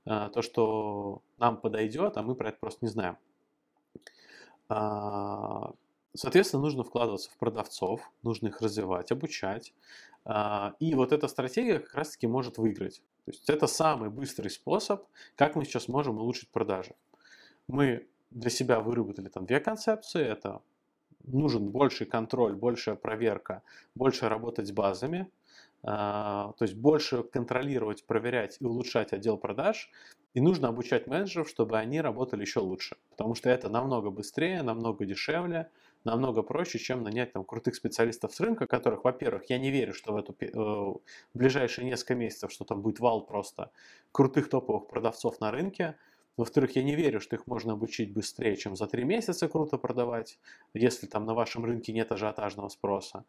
то, 0.06 0.42
что 0.44 1.24
нам 1.40 1.60
подойдет, 1.60 2.18
а 2.18 2.22
мы 2.22 2.36
про 2.36 2.50
это 2.50 2.60
просто 2.60 2.86
не 2.86 2.92
знаем. 2.92 3.18
Соответственно, 6.16 6.64
нужно 6.64 6.84
вкладываться 6.84 7.30
в 7.30 7.38
продавцов, 7.38 8.10
нужно 8.24 8.48
их 8.48 8.62
развивать, 8.62 9.12
обучать. 9.12 9.74
А, 10.24 10.76
и 10.80 10.96
вот 10.96 11.12
эта 11.12 11.28
стратегия 11.28 11.80
как 11.80 11.94
раз-таки 11.94 12.28
может 12.28 12.58
выиграть. 12.58 13.02
То 13.26 13.32
есть 13.32 13.50
это 13.50 13.68
самый 13.68 14.10
быстрый 14.10 14.50
способ, 14.50 15.04
как 15.36 15.56
мы 15.56 15.66
сейчас 15.66 15.88
можем 15.88 16.18
улучшить 16.18 16.50
продажи. 16.50 16.96
Мы 17.68 18.08
для 18.32 18.50
себя 18.50 18.80
выработали 18.80 19.30
там 19.30 19.46
две 19.46 19.60
концепции. 19.60 20.24
Это 20.24 20.62
нужен 21.24 21.70
больший 21.70 22.06
контроль, 22.06 22.56
большая 22.56 22.96
проверка, 22.96 23.62
больше 23.94 24.30
работать 24.30 24.68
с 24.68 24.72
базами, 24.72 25.30
а, 25.84 26.54
то 26.58 26.66
есть 26.66 26.76
больше 26.76 27.24
контролировать, 27.24 28.06
проверять 28.06 28.58
и 28.60 28.66
улучшать 28.66 29.14
отдел 29.14 29.38
продаж. 29.38 29.92
И 30.34 30.42
нужно 30.42 30.68
обучать 30.68 31.08
менеджеров, 31.08 31.48
чтобы 31.48 31.78
они 31.78 32.02
работали 32.02 32.42
еще 32.42 32.60
лучше, 32.60 32.98
потому 33.12 33.36
что 33.36 33.50
это 33.50 33.70
намного 33.70 34.10
быстрее, 34.10 34.64
намного 34.64 35.06
дешевле, 35.06 35.70
намного 36.06 36.44
проще, 36.44 36.80
чем 36.80 37.04
нанять 37.04 37.34
там 37.34 37.44
крутых 37.44 37.76
специалистов 37.76 38.34
с 38.34 38.40
рынка, 38.40 38.68
которых, 38.68 39.04
во-первых, 39.04 39.50
я 39.50 39.58
не 39.58 39.72
верю, 39.72 39.94
что 39.94 40.14
в, 40.14 40.18
эту, 40.18 40.36
э, 40.40 40.48
в 40.54 41.02
ближайшие 41.34 41.86
несколько 41.86 42.16
месяцев, 42.16 42.52
что 42.52 42.64
там 42.64 42.82
будет 42.82 43.00
вал 43.00 43.26
просто 43.26 43.72
крутых 44.12 44.50
топовых 44.50 44.88
продавцов 44.88 45.40
на 45.40 45.52
рынке, 45.52 45.96
во-вторых, 46.38 46.76
я 46.76 46.84
не 46.84 46.96
верю, 46.96 47.22
что 47.22 47.38
их 47.38 47.48
можно 47.48 47.74
обучить 47.74 48.12
быстрее, 48.12 48.58
чем 48.58 48.76
за 48.76 48.88
три 48.88 49.06
месяца 49.06 49.48
круто 49.48 49.78
продавать, 49.78 50.38
если 50.74 51.08
там 51.08 51.26
на 51.26 51.34
вашем 51.34 51.64
рынке 51.64 51.94
нет 51.94 52.12
ажиотажного 52.12 52.68
спроса. 52.68 53.24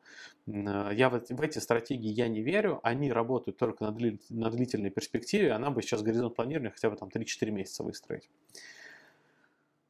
Э, 0.46 0.90
я 0.92 1.08
в, 1.08 1.20
в 1.20 1.40
эти 1.40 1.58
стратегии 1.58 2.10
я 2.10 2.28
не 2.28 2.42
верю, 2.42 2.80
они 2.82 3.12
работают 3.12 3.58
только 3.58 3.84
на, 3.84 3.92
дли, 3.92 4.20
на 4.28 4.50
длительной 4.50 4.90
перспективе, 4.90 5.52
а 5.52 5.58
нам 5.58 5.74
бы 5.74 5.82
сейчас 5.82 6.02
горизонт 6.02 6.34
планирования 6.34 6.72
хотя 6.72 6.90
бы 6.90 6.96
там 6.96 7.08
3-4 7.08 7.50
месяца 7.50 7.84
выстроить. 7.84 8.28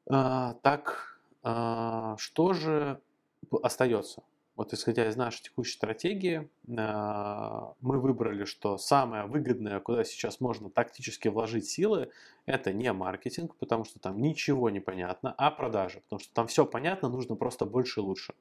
А, 0.09 0.55
так, 0.63 1.16
что 2.19 2.53
же 2.55 3.01
остается? 3.63 4.23
вот 4.57 4.73
исходя 4.73 5.07
из 5.07 5.17
нашей 5.17 5.43
текущей 5.43 5.75
стратегии, 5.75 6.49
а, 6.77 7.75
мы 7.81 8.01
выбрали, 8.01 8.45
что 8.45 8.79
самое 8.79 9.27
выгодное, 9.27 9.81
куда 9.81 10.03
сейчас 10.03 10.41
можно 10.41 10.71
тактически 10.71 11.29
вложить 11.29 11.69
силы, 11.69 12.11
это 12.47 12.73
не 12.73 12.91
маркетинг, 12.93 13.55
потому 13.57 13.85
что 13.85 14.01
там 14.01 14.21
ничего 14.21 14.71
не 14.71 14.81
понятно, 14.81 15.35
а 15.37 15.51
продажи, 15.51 16.01
потому 16.01 16.21
что 16.21 16.33
там 16.33 16.47
все 16.47 16.65
понятно, 16.65 17.11
нужно 17.11 17.37
просто 17.37 17.67
больше 17.67 18.01
и 18.01 18.03
лучше. 18.03 18.35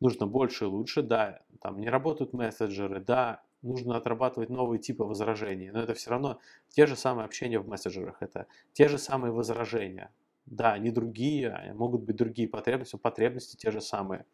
Нужно 0.00 0.26
больше 0.26 0.64
и 0.64 0.68
лучше, 0.68 1.02
да, 1.02 1.42
там 1.60 1.80
не 1.80 1.88
работают 1.88 2.32
мессенджеры, 2.32 3.00
да, 3.00 3.42
нужно 3.62 3.96
отрабатывать 3.96 4.50
новые 4.50 4.80
типы 4.80 5.04
возражений, 5.04 5.70
но 5.70 5.80
это 5.80 5.94
все 5.94 6.10
равно 6.10 6.40
те 6.70 6.86
же 6.86 6.96
самые 6.96 7.26
общения 7.26 7.60
в 7.60 7.68
мессенджерах, 7.68 8.16
это 8.20 8.48
те 8.72 8.88
же 8.88 8.98
самые 8.98 9.32
возражения. 9.32 10.10
Да, 10.46 10.76
не 10.78 10.90
другие, 10.90 11.48
а 11.50 11.74
могут 11.74 12.02
быть 12.02 12.16
другие 12.16 12.48
потребности, 12.48 12.96
потребности 12.96 13.56
те 13.56 13.70
же 13.70 13.80
самые 13.80 14.26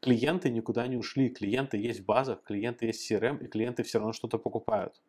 клиенты 0.00 0.50
никуда 0.50 0.86
не 0.88 0.96
ушли, 0.96 1.30
клиенты 1.30 1.78
есть 1.78 2.00
в 2.00 2.06
базах, 2.06 2.42
клиенты 2.44 2.86
есть 2.86 3.00
в 3.02 3.04
CRM, 3.04 3.44
и 3.44 3.48
клиенты 3.48 3.82
все 3.84 3.98
равно 3.98 4.12
что-то 4.12 4.38
покупают. 4.38 5.02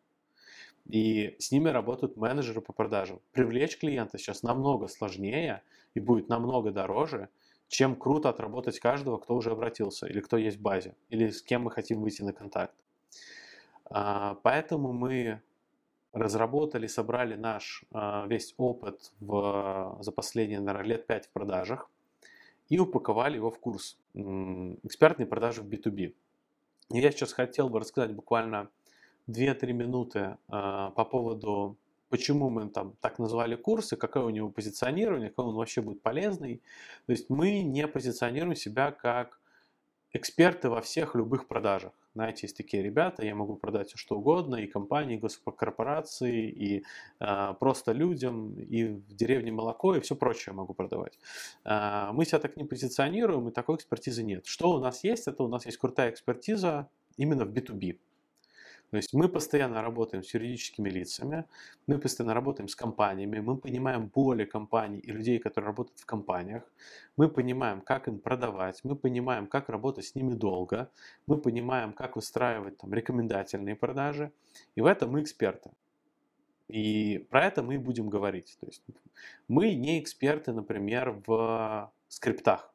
И 0.86 1.36
с 1.38 1.52
ними 1.52 1.68
работают 1.68 2.16
менеджеры 2.16 2.60
по 2.62 2.72
продажам. 2.72 3.20
Привлечь 3.32 3.78
клиента 3.78 4.18
сейчас 4.18 4.42
намного 4.42 4.88
сложнее 4.88 5.62
и 5.94 6.00
будет 6.00 6.28
намного 6.28 6.72
дороже, 6.72 7.28
чем 7.68 7.96
круто 7.96 8.30
отработать 8.30 8.80
каждого, 8.80 9.18
кто 9.18 9.34
уже 9.36 9.50
обратился, 9.52 10.06
или 10.06 10.20
кто 10.20 10.36
есть 10.38 10.58
в 10.58 10.62
базе, 10.62 10.96
или 11.10 11.28
с 11.30 11.42
кем 11.42 11.62
мы 11.64 11.70
хотим 11.70 12.00
выйти 12.00 12.22
на 12.22 12.32
контакт. 12.32 12.74
А, 13.90 14.34
поэтому 14.42 14.92
мы 14.92 15.42
разработали, 16.12 16.86
собрали 16.86 17.34
наш 17.34 17.84
а, 17.92 18.26
весь 18.26 18.54
опыт 18.56 19.12
в, 19.20 19.98
за 20.00 20.12
последние, 20.12 20.60
наверное, 20.60 20.88
лет 20.88 21.06
5 21.06 21.26
в 21.26 21.30
продажах 21.30 21.90
и 22.68 22.78
упаковали 22.78 23.36
его 23.36 23.50
в 23.50 23.58
курс 23.58 23.98
экспертные 24.14 25.26
продажи 25.26 25.62
в 25.62 25.68
B2B. 25.68 26.14
И 26.90 26.98
я 26.98 27.10
сейчас 27.10 27.32
хотел 27.32 27.68
бы 27.68 27.80
рассказать 27.80 28.14
буквально 28.14 28.70
2-3 29.28 29.72
минуты 29.72 30.38
а, 30.48 30.90
по 30.90 31.04
поводу, 31.04 31.76
почему 32.08 32.48
мы 32.50 32.68
там 32.68 32.94
так 33.00 33.18
назвали 33.18 33.56
курсы, 33.56 33.96
какое 33.96 34.24
у 34.24 34.30
него 34.30 34.50
позиционирование, 34.50 35.28
какой 35.28 35.46
он 35.46 35.54
вообще 35.54 35.82
будет 35.82 36.02
полезный. 36.02 36.62
То 37.06 37.12
есть 37.12 37.28
мы 37.28 37.62
не 37.62 37.86
позиционируем 37.86 38.56
себя 38.56 38.90
как 38.90 39.38
эксперты 40.12 40.70
во 40.70 40.80
всех 40.80 41.14
любых 41.14 41.46
продажах. 41.46 41.92
Знаете, 42.18 42.40
есть 42.46 42.56
такие 42.56 42.82
ребята, 42.82 43.24
я 43.24 43.36
могу 43.36 43.54
продать 43.54 43.92
что 43.94 44.16
угодно, 44.16 44.56
и 44.56 44.66
компании, 44.66 45.14
и 45.14 45.20
госкорпорации, 45.20 46.50
и 46.50 46.84
э, 47.20 47.54
просто 47.60 47.92
людям, 47.92 48.54
и 48.58 48.86
в 48.86 49.14
деревне 49.14 49.52
молоко, 49.52 49.94
и 49.94 50.00
все 50.00 50.16
прочее 50.16 50.52
могу 50.52 50.74
продавать. 50.74 51.16
Э, 51.64 52.10
мы 52.12 52.24
себя 52.24 52.40
так 52.40 52.56
не 52.56 52.64
позиционируем, 52.64 53.46
и 53.46 53.52
такой 53.52 53.76
экспертизы 53.76 54.24
нет. 54.24 54.46
Что 54.46 54.72
у 54.72 54.80
нас 54.80 55.04
есть? 55.04 55.28
Это 55.28 55.44
у 55.44 55.48
нас 55.48 55.64
есть 55.64 55.78
крутая 55.78 56.10
экспертиза 56.10 56.88
именно 57.16 57.44
в 57.44 57.52
B2B. 57.52 57.98
То 58.90 58.96
есть 58.96 59.12
мы 59.12 59.28
постоянно 59.28 59.82
работаем 59.82 60.24
с 60.24 60.32
юридическими 60.32 60.88
лицами, 60.88 61.44
мы 61.86 61.98
постоянно 61.98 62.34
работаем 62.34 62.68
с 62.68 62.74
компаниями, 62.74 63.40
мы 63.40 63.56
понимаем 63.56 64.06
боли 64.06 64.44
компаний 64.44 64.98
и 64.98 65.12
людей, 65.12 65.38
которые 65.38 65.68
работают 65.68 65.98
в 65.98 66.06
компаниях, 66.06 66.62
мы 67.16 67.28
понимаем, 67.28 67.82
как 67.82 68.08
им 68.08 68.18
продавать, 68.18 68.80
мы 68.84 68.96
понимаем, 68.96 69.46
как 69.46 69.68
работать 69.68 70.06
с 70.06 70.14
ними 70.14 70.32
долго, 70.32 70.90
мы 71.26 71.36
понимаем, 71.36 71.92
как 71.92 72.16
выстраивать 72.16 72.78
там, 72.78 72.94
рекомендательные 72.94 73.76
продажи, 73.76 74.32
и 74.74 74.80
в 74.80 74.86
этом 74.86 75.10
мы 75.10 75.20
эксперты. 75.20 75.70
И 76.68 77.26
про 77.30 77.46
это 77.46 77.62
мы 77.62 77.78
будем 77.78 78.08
говорить. 78.08 78.56
То 78.60 78.66
есть 78.66 78.82
мы 79.48 79.74
не 79.74 80.00
эксперты, 80.00 80.52
например, 80.52 81.22
в 81.26 81.90
скриптах. 82.08 82.72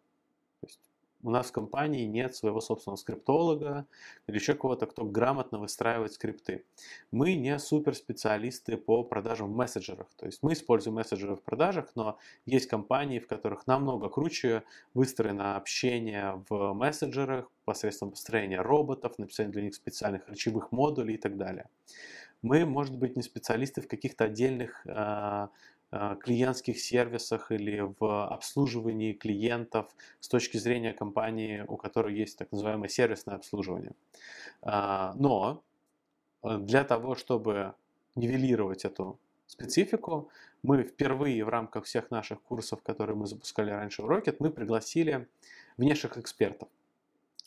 У 1.24 1.30
нас 1.30 1.48
в 1.48 1.52
компании 1.52 2.06
нет 2.06 2.36
своего 2.36 2.62
собственного 2.62 2.98
скриптолога 2.98 3.86
или 4.28 4.36
еще 4.36 4.54
кого-то, 4.54 4.86
кто 4.86 5.06
грамотно 5.06 5.58
выстраивает 5.58 6.14
скрипты. 6.14 6.66
Мы 7.12 7.36
не 7.36 7.58
суперспециалисты 7.58 8.78
по 8.78 9.04
продажам 9.04 9.52
в 9.52 9.56
мессенджерах. 9.56 10.08
То 10.18 10.26
есть 10.26 10.44
мы 10.44 10.54
используем 10.54 10.96
мессенджеры 10.96 11.36
в 11.36 11.42
продажах, 11.42 11.92
но 11.96 12.18
есть 12.46 12.68
компании, 12.68 13.20
в 13.20 13.28
которых 13.28 13.68
намного 13.68 14.10
круче 14.10 14.64
выстроено 14.94 15.56
общение 15.56 16.44
в 16.50 16.74
мессенджерах 16.74 17.50
посредством 17.66 18.12
построения 18.12 18.62
роботов, 18.62 19.18
написания 19.18 19.50
для 19.50 19.64
них 19.64 19.76
специальных 19.76 20.30
речевых 20.30 20.72
модулей 20.72 21.16
и 21.16 21.18
так 21.18 21.38
далее. 21.38 21.70
Мы, 22.42 22.66
может 22.66 22.98
быть, 22.98 23.16
не 23.16 23.24
специалисты 23.24 23.82
в 23.82 23.88
каких-то 23.88 24.26
отдельных 24.26 24.86
Э, 24.86 25.48
клиентских 26.21 26.79
сервисах 26.79 27.51
или 27.51 27.82
в 27.99 28.27
обслуживании 28.27 29.13
клиентов 29.13 29.93
с 30.19 30.27
точки 30.27 30.58
зрения 30.58 30.93
компании, 30.93 31.65
у 31.67 31.77
которой 31.77 32.15
есть 32.15 32.38
так 32.38 32.51
называемое 32.51 32.89
сервисное 32.89 33.36
обслуживание. 33.36 33.93
А, 34.62 35.13
но 35.15 35.63
э, 36.43 36.58
для 36.58 36.84
того, 36.84 37.15
чтобы 37.15 37.73
нивелировать 38.15 38.86
эту 38.86 39.19
специфику, 39.47 40.29
мы 40.63 40.84
впервые 40.84 41.43
в 41.45 41.49
рамках 41.49 41.86
всех 41.86 42.10
наших 42.12 42.41
курсов, 42.41 42.82
которые 42.82 43.15
мы 43.15 43.27
запускали 43.27 43.69
раньше 43.69 44.01
в 44.01 44.10
Rocket, 44.10 44.38
мы 44.39 44.49
пригласили 44.49 45.27
внешних 45.77 46.17
экспертов. 46.17 46.69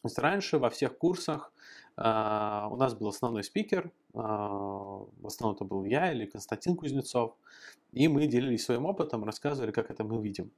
То 0.03 0.23
раньше 0.23 0.59
во 0.59 0.71
всех 0.71 0.99
курсах 0.99 1.53
у 1.99 2.77
нас 2.77 2.95
был 2.95 3.09
основной 3.09 3.43
спикер, 3.43 3.91
uh, 4.13 5.09
в 5.19 5.27
основном 5.27 5.57
это 5.57 5.65
был 5.65 5.85
я 5.85 6.13
или 6.13 6.27
Константин 6.27 6.77
Кузнецов, 6.77 7.35
и 7.93 8.07
мы 8.07 8.27
делились 8.27 8.65
своим 8.65 8.85
опытом, 8.85 9.25
рассказывали, 9.25 9.71
как 9.71 9.91
это 9.91 10.05
мы 10.05 10.23
видим. 10.23 10.51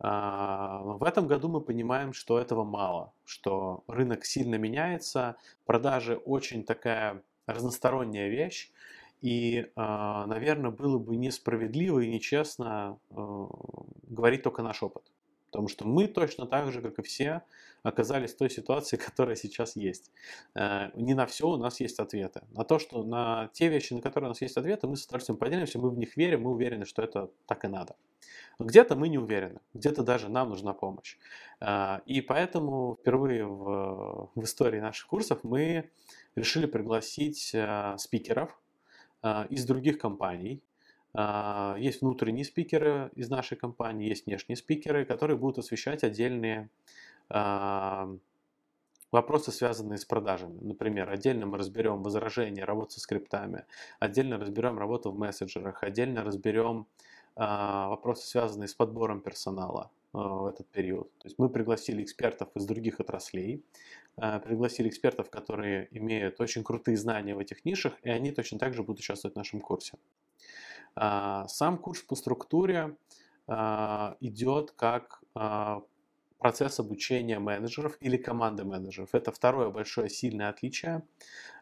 Uh, 0.00 0.98
в 0.98 1.04
этом 1.04 1.26
году 1.26 1.48
мы 1.48 1.62
понимаем, 1.62 2.12
что 2.12 2.38
этого 2.38 2.64
мало, 2.64 3.12
что 3.24 3.82
рынок 3.88 4.26
сильно 4.26 4.56
меняется, 4.56 5.36
продажи 5.64 6.16
очень 6.16 6.64
такая 6.64 7.22
разносторонняя 7.46 8.28
вещь, 8.28 8.70
и, 9.22 9.70
наверное, 9.74 10.70
было 10.70 10.98
бы 10.98 11.16
несправедливо 11.16 12.00
и 12.00 12.10
нечестно 12.10 12.98
говорить 13.08 14.42
только 14.42 14.62
наш 14.62 14.82
опыт. 14.82 15.13
Потому 15.54 15.68
что 15.68 15.86
мы 15.86 16.08
точно 16.08 16.46
так 16.46 16.72
же, 16.72 16.82
как 16.82 16.98
и 16.98 17.02
все, 17.02 17.42
оказались 17.84 18.34
в 18.34 18.38
той 18.38 18.50
ситуации, 18.50 18.96
которая 19.06 19.36
сейчас 19.36 19.76
есть. 19.76 20.10
Э, 20.56 20.90
не 20.96 21.14
на 21.14 21.26
все 21.26 21.46
у 21.46 21.56
нас 21.56 21.78
есть 21.78 22.00
ответы. 22.00 22.40
На 22.50 22.64
то, 22.64 22.80
что 22.80 23.04
на 23.04 23.50
те 23.52 23.68
вещи, 23.68 23.92
на 23.92 24.00
которые 24.00 24.30
у 24.30 24.32
нас 24.32 24.42
есть 24.42 24.56
ответы, 24.56 24.88
мы 24.88 24.96
с 24.96 25.04
удовольствием 25.06 25.38
поделимся, 25.38 25.78
мы 25.78 25.90
в 25.90 25.96
них 25.96 26.16
верим, 26.16 26.42
мы 26.42 26.50
уверены, 26.50 26.86
что 26.86 27.02
это 27.02 27.30
так 27.46 27.64
и 27.64 27.68
надо. 27.68 27.94
Где-то 28.58 28.96
мы 28.96 29.08
не 29.08 29.18
уверены, 29.18 29.60
где-то 29.74 30.02
даже 30.02 30.28
нам 30.28 30.48
нужна 30.48 30.72
помощь. 30.72 31.18
Э, 31.60 32.00
и 32.04 32.20
поэтому 32.20 32.98
впервые 33.00 33.46
в, 33.46 34.30
в 34.34 34.42
истории 34.42 34.80
наших 34.80 35.06
курсов 35.06 35.38
мы 35.44 35.88
решили 36.34 36.66
пригласить 36.66 37.54
э, 37.54 37.94
спикеров 37.96 38.60
из 39.48 39.64
других 39.64 39.96
компаний, 39.96 40.60
есть 41.78 42.00
внутренние 42.00 42.44
спикеры 42.44 43.10
из 43.14 43.30
нашей 43.30 43.56
компании, 43.56 44.08
есть 44.08 44.26
внешние 44.26 44.56
спикеры, 44.56 45.04
которые 45.04 45.36
будут 45.36 45.58
освещать 45.58 46.02
отдельные 46.02 46.70
а, 47.28 48.08
вопросы, 49.10 49.52
связанные 49.52 49.98
с 49.98 50.04
продажами. 50.04 50.58
Например, 50.60 51.08
отдельно 51.08 51.46
мы 51.46 51.58
разберем 51.58 52.02
возражения, 52.02 52.64
работу 52.64 52.92
со 52.92 53.00
скриптами, 53.00 53.64
отдельно 54.00 54.38
разберем 54.38 54.78
работу 54.78 55.10
в 55.10 55.18
мессенджерах, 55.18 55.82
отдельно 55.82 56.24
разберем 56.24 56.86
а, 57.36 57.88
вопросы, 57.88 58.26
связанные 58.26 58.68
с 58.68 58.74
подбором 58.74 59.20
персонала, 59.20 59.90
в 60.12 60.46
этот 60.46 60.68
период. 60.68 61.10
То 61.18 61.26
есть 61.26 61.40
мы 61.40 61.48
пригласили 61.48 62.00
экспертов 62.00 62.48
из 62.54 62.66
других 62.66 63.00
отраслей, 63.00 63.64
пригласили 64.14 64.88
экспертов, 64.88 65.28
которые 65.28 65.88
имеют 65.90 66.40
очень 66.40 66.62
крутые 66.62 66.96
знания 66.96 67.34
в 67.34 67.40
этих 67.40 67.64
нишах, 67.64 67.94
и 68.04 68.10
они 68.10 68.30
точно 68.30 68.60
так 68.60 68.74
же 68.74 68.84
будут 68.84 69.00
участвовать 69.00 69.34
в 69.34 69.38
нашем 69.38 69.60
курсе. 69.60 69.98
Сам 70.96 71.78
курс 71.78 72.02
по 72.02 72.14
структуре 72.14 72.96
идет 73.48 74.70
как 74.72 75.20
процесс 76.44 76.78
обучения 76.78 77.38
менеджеров 77.38 77.96
или 78.00 78.18
команды 78.18 78.64
менеджеров. 78.64 79.14
Это 79.14 79.32
второе 79.32 79.70
большое 79.70 80.10
сильное 80.10 80.50
отличие. 80.50 81.02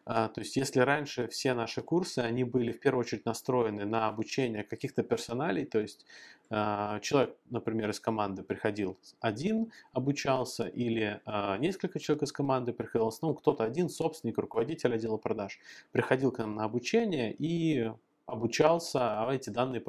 А, 0.03 0.27
то 0.27 0.41
есть 0.41 0.57
если 0.57 0.81
раньше 0.81 1.29
все 1.29 1.53
наши 1.53 1.81
курсы, 1.81 2.19
они 2.19 2.43
были 2.43 2.73
в 2.73 2.81
первую 2.81 3.05
очередь 3.05 3.25
настроены 3.25 3.85
на 3.85 4.09
обучение 4.09 4.65
каких-то 4.65 5.01
персоналей, 5.01 5.63
то 5.63 5.79
есть 5.79 6.05
а, 6.49 6.99
человек, 6.99 7.37
например, 7.49 7.91
из 7.91 8.01
команды 8.01 8.43
приходил 8.43 8.97
один, 9.21 9.71
обучался, 9.93 10.65
или 10.67 11.21
а, 11.23 11.57
несколько 11.59 12.01
человек 12.01 12.23
из 12.23 12.33
команды 12.33 12.73
приходил, 12.73 13.05
в 13.05 13.13
основном 13.15 13.37
кто-то 13.37 13.63
один, 13.63 13.87
собственник, 13.87 14.37
руководитель 14.37 14.93
отдела 14.93 15.15
продаж, 15.15 15.61
приходил 15.93 16.33
к 16.33 16.39
нам 16.39 16.55
на 16.55 16.65
обучение 16.65 17.33
и 17.33 17.89
обучался, 18.25 19.21
а 19.21 19.33
эти 19.33 19.49
данные, 19.49 19.81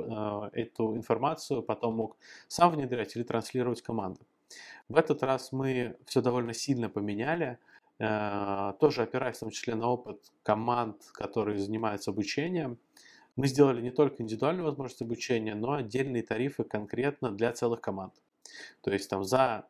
эту 0.53 0.97
информацию 0.97 1.63
потом 1.63 1.97
мог 1.97 2.17
сам 2.49 2.73
внедрять 2.73 3.17
или 3.17 3.23
транслировать 3.23 3.83
команду. 3.83 4.21
В 4.89 4.97
этот 4.97 5.23
раз 5.23 5.53
мы 5.53 5.97
все 6.07 6.21
довольно 6.21 6.53
сильно 6.53 6.89
поменяли, 6.89 7.59
э, 7.99 8.73
тоже 8.81 9.03
опираясь 9.03 9.37
в 9.37 9.41
том 9.41 9.51
числе 9.51 9.75
на 9.75 9.89
опыт 9.89 10.21
команд, 10.43 11.03
которые 11.13 11.59
занимаются 11.59 12.11
обучением. 12.11 12.79
Мы 13.37 13.49
сделали 13.49 13.81
не 13.81 13.91
только 13.91 14.23
индивидуальную 14.23 14.67
возможность 14.67 15.03
обучения, 15.03 15.55
но 15.55 15.73
отдельные 15.73 16.23
тарифы 16.23 16.65
конкретно 16.65 17.33
для 17.33 17.53
целых 17.53 17.81
команд. 17.81 18.15
То 18.83 18.93
есть 18.93 19.09
там 19.09 19.25
за 19.25 19.67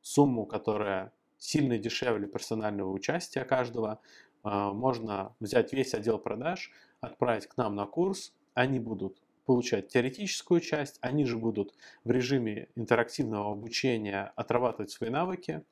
сумму, 0.00 0.46
которая 0.46 1.12
сильно 1.36 1.78
дешевле 1.78 2.26
персонального 2.26 2.90
участия 2.90 3.44
каждого, 3.44 4.00
э, 4.44 4.48
можно 4.48 5.34
взять 5.40 5.72
весь 5.72 5.94
отдел 5.94 6.18
продаж, 6.18 6.72
отправить 7.00 7.46
к 7.46 7.56
нам 7.56 7.74
на 7.74 7.86
курс, 7.86 8.32
они 8.54 8.80
будут 8.80 9.20
получать 9.46 9.88
теоретическую 9.88 10.60
часть, 10.60 10.98
они 11.00 11.24
же 11.24 11.38
будут 11.38 11.74
в 12.04 12.10
режиме 12.10 12.68
интерактивного 12.76 13.52
обучения 13.52 14.32
отрабатывать 14.36 14.90
свои 14.90 15.08
навыки, 15.08 15.64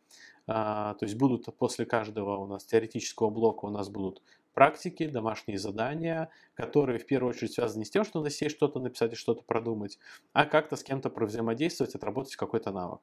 а, 0.46 0.94
то 0.94 1.04
есть 1.04 1.16
будут 1.16 1.54
после 1.58 1.84
каждого 1.84 2.38
у 2.38 2.46
нас 2.46 2.64
теоретического 2.64 3.28
блока 3.28 3.66
у 3.66 3.70
нас 3.70 3.88
будут 3.88 4.22
практики, 4.56 5.06
домашние 5.06 5.58
задания, 5.58 6.30
которые 6.54 6.98
в 6.98 7.04
первую 7.04 7.28
очередь 7.30 7.52
связаны 7.52 7.80
не 7.80 7.84
с 7.84 7.90
тем, 7.90 8.06
что 8.06 8.20
надо 8.20 8.30
сесть 8.30 8.56
что-то 8.56 8.80
написать 8.80 9.12
и 9.12 9.14
что-то 9.14 9.42
продумать, 9.42 9.98
а 10.32 10.46
как-то 10.46 10.76
с 10.76 10.82
кем-то 10.82 11.10
провзаимодействовать, 11.10 11.94
отработать 11.94 12.36
какой-то 12.36 12.72
навык. 12.72 13.00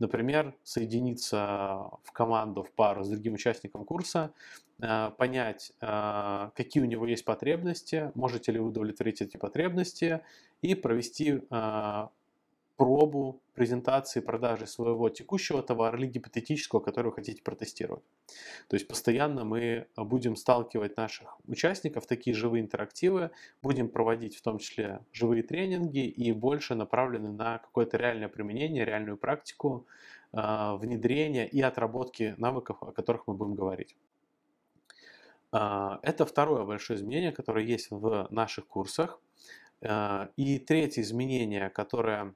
Например, 0.00 0.52
соединиться 0.64 1.90
в 2.02 2.10
команду, 2.12 2.64
в 2.64 2.72
пару 2.72 3.04
с 3.04 3.08
другим 3.08 3.34
участником 3.34 3.84
курса, 3.84 4.32
а, 4.82 5.12
понять, 5.12 5.70
а, 5.80 6.50
какие 6.56 6.82
у 6.82 6.86
него 6.86 7.06
есть 7.06 7.24
потребности, 7.24 8.10
можете 8.16 8.50
ли 8.50 8.58
вы 8.58 8.66
удовлетворить 8.66 9.22
эти 9.22 9.36
потребности 9.36 10.22
и 10.60 10.74
провести 10.74 11.40
пробу 12.76 13.40
презентации 13.54 14.20
продажи 14.20 14.66
своего 14.66 15.08
текущего 15.08 15.62
товара 15.62 15.98
или 15.98 16.06
гипотетического, 16.06 16.80
который 16.80 17.06
вы 17.06 17.12
хотите 17.12 17.42
протестировать. 17.42 18.04
То 18.68 18.76
есть 18.76 18.86
постоянно 18.86 19.44
мы 19.44 19.86
будем 19.96 20.36
сталкивать 20.36 20.96
наших 20.96 21.38
участников 21.46 22.06
такие 22.06 22.36
живые 22.36 22.62
интерактивы, 22.62 23.30
будем 23.62 23.88
проводить 23.88 24.36
в 24.36 24.42
том 24.42 24.58
числе 24.58 25.00
живые 25.12 25.42
тренинги 25.42 26.06
и 26.06 26.32
больше 26.32 26.74
направлены 26.74 27.32
на 27.32 27.58
какое-то 27.58 27.96
реальное 27.96 28.28
применение, 28.28 28.84
реальную 28.84 29.16
практику, 29.16 29.86
а, 30.32 30.76
внедрения 30.76 31.46
и 31.46 31.60
отработки 31.62 32.34
навыков, 32.36 32.82
о 32.82 32.92
которых 32.92 33.26
мы 33.26 33.34
будем 33.34 33.54
говорить. 33.54 33.96
А, 35.50 35.98
это 36.02 36.26
второе 36.26 36.64
большое 36.64 36.98
изменение, 36.98 37.32
которое 37.32 37.64
есть 37.64 37.90
в 37.90 38.28
наших 38.30 38.66
курсах. 38.66 39.18
А, 39.82 40.28
и 40.36 40.58
третье 40.58 41.02
изменение, 41.02 41.70
которое 41.70 42.22
а, 42.22 42.34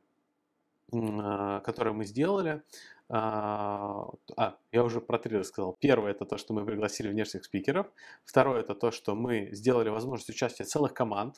которые 0.91 1.95
мы 1.95 2.05
сделали. 2.05 2.63
А, 3.13 4.09
а, 4.37 4.57
я 4.71 4.85
уже 4.85 5.01
про 5.01 5.19
три 5.19 5.37
рассказал. 5.37 5.77
Первое 5.81 6.13
это 6.13 6.25
то, 6.25 6.39
что 6.39 6.55
мы 6.55 6.65
пригласили 6.65 7.09
внешних 7.09 7.45
спикеров. 7.45 7.89
Второе 8.25 8.61
это 8.61 8.77
то, 8.77 8.93
что 8.93 9.17
мы 9.17 9.49
сделали 9.51 9.89
возможность 9.89 10.31
участия 10.31 10.63
целых 10.63 10.95
команд. 10.95 11.35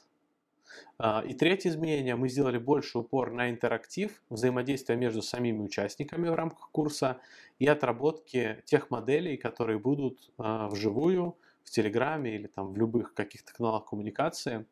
А, 0.98 1.24
и 1.26 1.32
третье 1.32 1.70
изменение, 1.70 2.14
мы 2.14 2.28
сделали 2.28 2.58
больше 2.58 2.98
упор 2.98 3.30
на 3.30 3.48
интерактив, 3.48 4.22
взаимодействие 4.28 4.98
между 4.98 5.22
самими 5.22 5.62
участниками 5.62 6.28
в 6.28 6.34
рамках 6.34 6.70
курса 6.72 7.18
и 7.58 7.66
отработки 7.66 8.62
тех 8.66 8.90
моделей, 8.90 9.38
которые 9.38 9.78
будут 9.78 10.30
вживую, 10.36 11.36
в 11.64 11.70
Телеграме 11.70 12.34
или 12.34 12.48
там 12.48 12.72
в 12.72 12.76
любых 12.76 13.14
каких-то 13.14 13.54
каналах 13.54 13.86
коммуникации, 13.86 14.66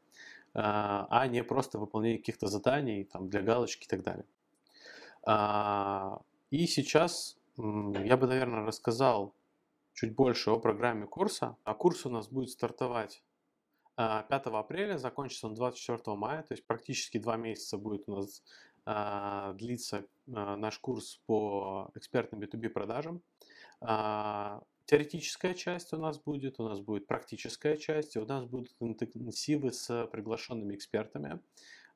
а 0.55 1.27
не 1.29 1.45
просто 1.45 1.79
выполнение 1.79 2.19
каких-то 2.19 2.49
заданий 2.49 3.05
там, 3.05 3.31
для 3.31 3.43
галочки 3.43 3.85
и 3.85 3.89
так 3.89 4.03
далее. 4.03 4.25
А, 5.25 6.21
и 6.51 6.67
сейчас 6.67 7.37
я 7.57 8.17
бы, 8.17 8.27
наверное, 8.27 8.65
рассказал 8.65 9.35
чуть 9.93 10.15
больше 10.15 10.51
о 10.51 10.59
программе 10.59 11.07
курса. 11.07 11.57
А 11.65 11.75
курс 11.75 12.07
у 12.07 12.11
нас 12.11 12.29
будет 12.29 12.51
стартовать 12.51 13.23
5 13.97 13.97
а, 13.97 14.59
апреля, 14.59 14.99
закончится 14.99 15.47
он 15.47 15.55
24 15.55 16.17
мая, 16.17 16.43
то 16.43 16.55
есть 16.55 16.67
практически 16.67 17.19
два 17.19 17.37
месяца 17.37 17.77
будет 17.77 18.09
у 18.09 18.17
нас 18.17 18.43
а, 18.87 19.53
длиться 19.55 20.07
наш 20.27 20.79
курс 20.79 21.21
по 21.27 21.91
экспертным 21.95 22.41
B2B 22.41 22.69
продажам. 22.71 23.23
Теоретическая 24.87 25.55
часть 25.55 25.93
у 25.93 25.99
нас 25.99 26.19
будет, 26.19 26.59
у 26.59 26.69
нас 26.69 26.81
будет 26.81 27.07
практическая 27.07 27.77
часть, 27.77 28.17
у 28.17 28.27
нас 28.27 28.45
будут 28.45 28.75
интенсивы 28.81 29.73
с 29.73 30.07
приглашенными 30.07 30.75
экспертами. 30.75 31.41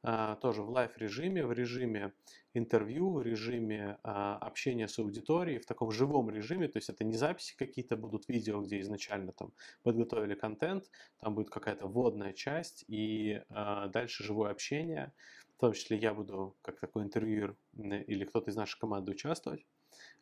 А, 0.06 0.36
тоже 0.36 0.62
в 0.62 0.68
live-режиме, 0.68 1.46
в 1.46 1.52
режиме 1.52 2.12
интервью, 2.52 3.14
в 3.14 3.22
режиме 3.22 3.96
а, 4.02 4.36
общения 4.36 4.86
с 4.86 4.98
аудиторией, 4.98 5.58
в 5.58 5.64
таком 5.64 5.90
живом 5.90 6.28
режиме, 6.28 6.68
то 6.68 6.76
есть 6.76 6.90
это 6.90 7.04
не 7.04 7.16
записи 7.16 7.56
какие-то 7.56 7.96
будут 7.96 8.28
видео, 8.28 8.60
где 8.60 8.80
изначально 8.80 9.32
там 9.32 9.54
подготовили 9.82 10.34
контент, 10.34 10.90
там 11.20 11.34
будет 11.34 11.48
какая-то 11.48 11.86
вводная 11.86 12.34
часть 12.34 12.84
и 12.86 13.40
а, 13.48 13.88
дальше 13.88 14.24
живое 14.24 14.50
общение, 14.50 15.14
в 15.56 15.60
том 15.60 15.72
числе 15.72 15.96
я 15.96 16.12
буду 16.12 16.54
как 16.60 16.80
такой 16.80 17.04
интервьюер 17.04 17.56
или 17.72 18.26
кто-то 18.26 18.50
из 18.50 18.56
нашей 18.56 18.78
команды 18.78 19.12
участвовать. 19.12 19.64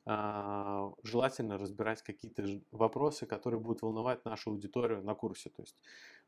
Желательно 0.05 1.59
разбирать 1.59 2.03
какие-то 2.03 2.45
вопросы, 2.73 3.25
которые 3.25 3.61
будут 3.61 3.83
волновать 3.83 4.25
нашу 4.25 4.51
аудиторию 4.51 5.03
на 5.03 5.15
курсе. 5.15 5.49
То 5.49 5.63
есть 5.63 5.79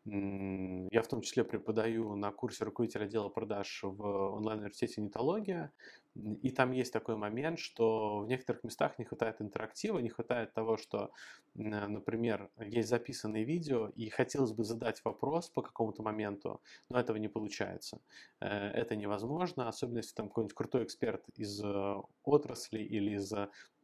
я 0.06 1.02
в 1.02 1.08
том 1.08 1.22
числе 1.22 1.44
преподаю 1.44 2.14
на 2.14 2.30
курсе 2.30 2.64
руководителя 2.64 3.04
отдела 3.04 3.30
продаж 3.30 3.80
в 3.82 4.34
онлайн-университете 4.34 5.00
«Нитология», 5.00 5.72
и 6.14 6.50
там 6.50 6.72
есть 6.72 6.92
такой 6.92 7.16
момент, 7.16 7.58
что 7.58 8.18
в 8.18 8.28
некоторых 8.28 8.62
местах 8.64 8.98
не 8.98 9.06
хватает 9.06 9.40
интерактива, 9.40 9.98
не 9.98 10.10
хватает 10.10 10.52
того, 10.52 10.76
что, 10.76 11.10
например, 11.54 12.50
есть 12.58 12.88
записанные 12.88 13.44
видео, 13.44 13.88
и 13.96 14.10
хотелось 14.10 14.52
бы 14.52 14.62
задать 14.62 15.02
вопрос 15.04 15.48
по 15.48 15.62
какому-то 15.62 16.02
моменту, 16.02 16.60
но 16.90 17.00
этого 17.00 17.16
не 17.16 17.28
получается. 17.28 18.00
Э, 18.40 18.46
это 18.46 18.94
невозможно, 18.96 19.68
особенно 19.68 19.98
если 19.98 20.14
там 20.14 20.28
какой-нибудь 20.28 20.54
крутой 20.54 20.84
эксперт 20.84 21.24
из 21.34 21.60
э, 21.64 21.96
отрасли 22.22 22.80
или 22.80 23.16
из 23.16 23.32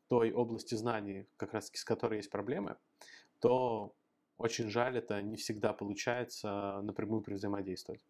той 0.08 0.32
области 0.32 0.74
знаний, 0.74 1.26
как 1.36 1.54
раз 1.54 1.70
с 1.72 1.84
которой 1.84 2.18
есть 2.18 2.30
проблемы, 2.30 2.76
то 3.40 3.94
очень 4.40 4.70
жаль, 4.70 4.96
это 4.96 5.20
не 5.20 5.36
всегда 5.36 5.74
получается 5.74 6.80
напрямую 6.82 7.22
взаимодействовать. 7.26 8.02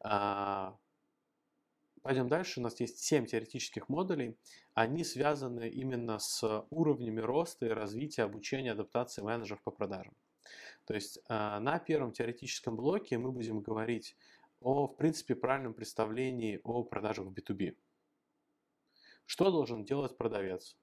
А, 0.00 0.76
пойдем 2.02 2.28
дальше. 2.28 2.58
У 2.58 2.62
нас 2.64 2.80
есть 2.80 2.98
7 2.98 3.26
теоретических 3.26 3.88
модулей. 3.88 4.36
Они 4.74 5.04
связаны 5.04 5.68
именно 5.68 6.18
с 6.18 6.66
уровнями 6.70 7.20
роста 7.20 7.66
и 7.66 7.70
развития 7.70 8.24
обучения 8.24 8.72
адаптации 8.72 9.22
менеджеров 9.22 9.62
по 9.62 9.70
продажам. 9.70 10.14
То 10.84 10.94
есть 10.94 11.20
а, 11.28 11.60
на 11.60 11.78
первом 11.78 12.10
теоретическом 12.10 12.74
блоке 12.74 13.16
мы 13.16 13.30
будем 13.30 13.60
говорить 13.60 14.16
о, 14.60 14.88
в 14.88 14.96
принципе, 14.96 15.36
правильном 15.36 15.74
представлении 15.74 16.60
о 16.64 16.82
продажах 16.82 17.26
в 17.26 17.32
B2B. 17.32 17.76
Что 19.26 19.52
должен 19.52 19.84
делать 19.84 20.16
продавец? 20.16 20.76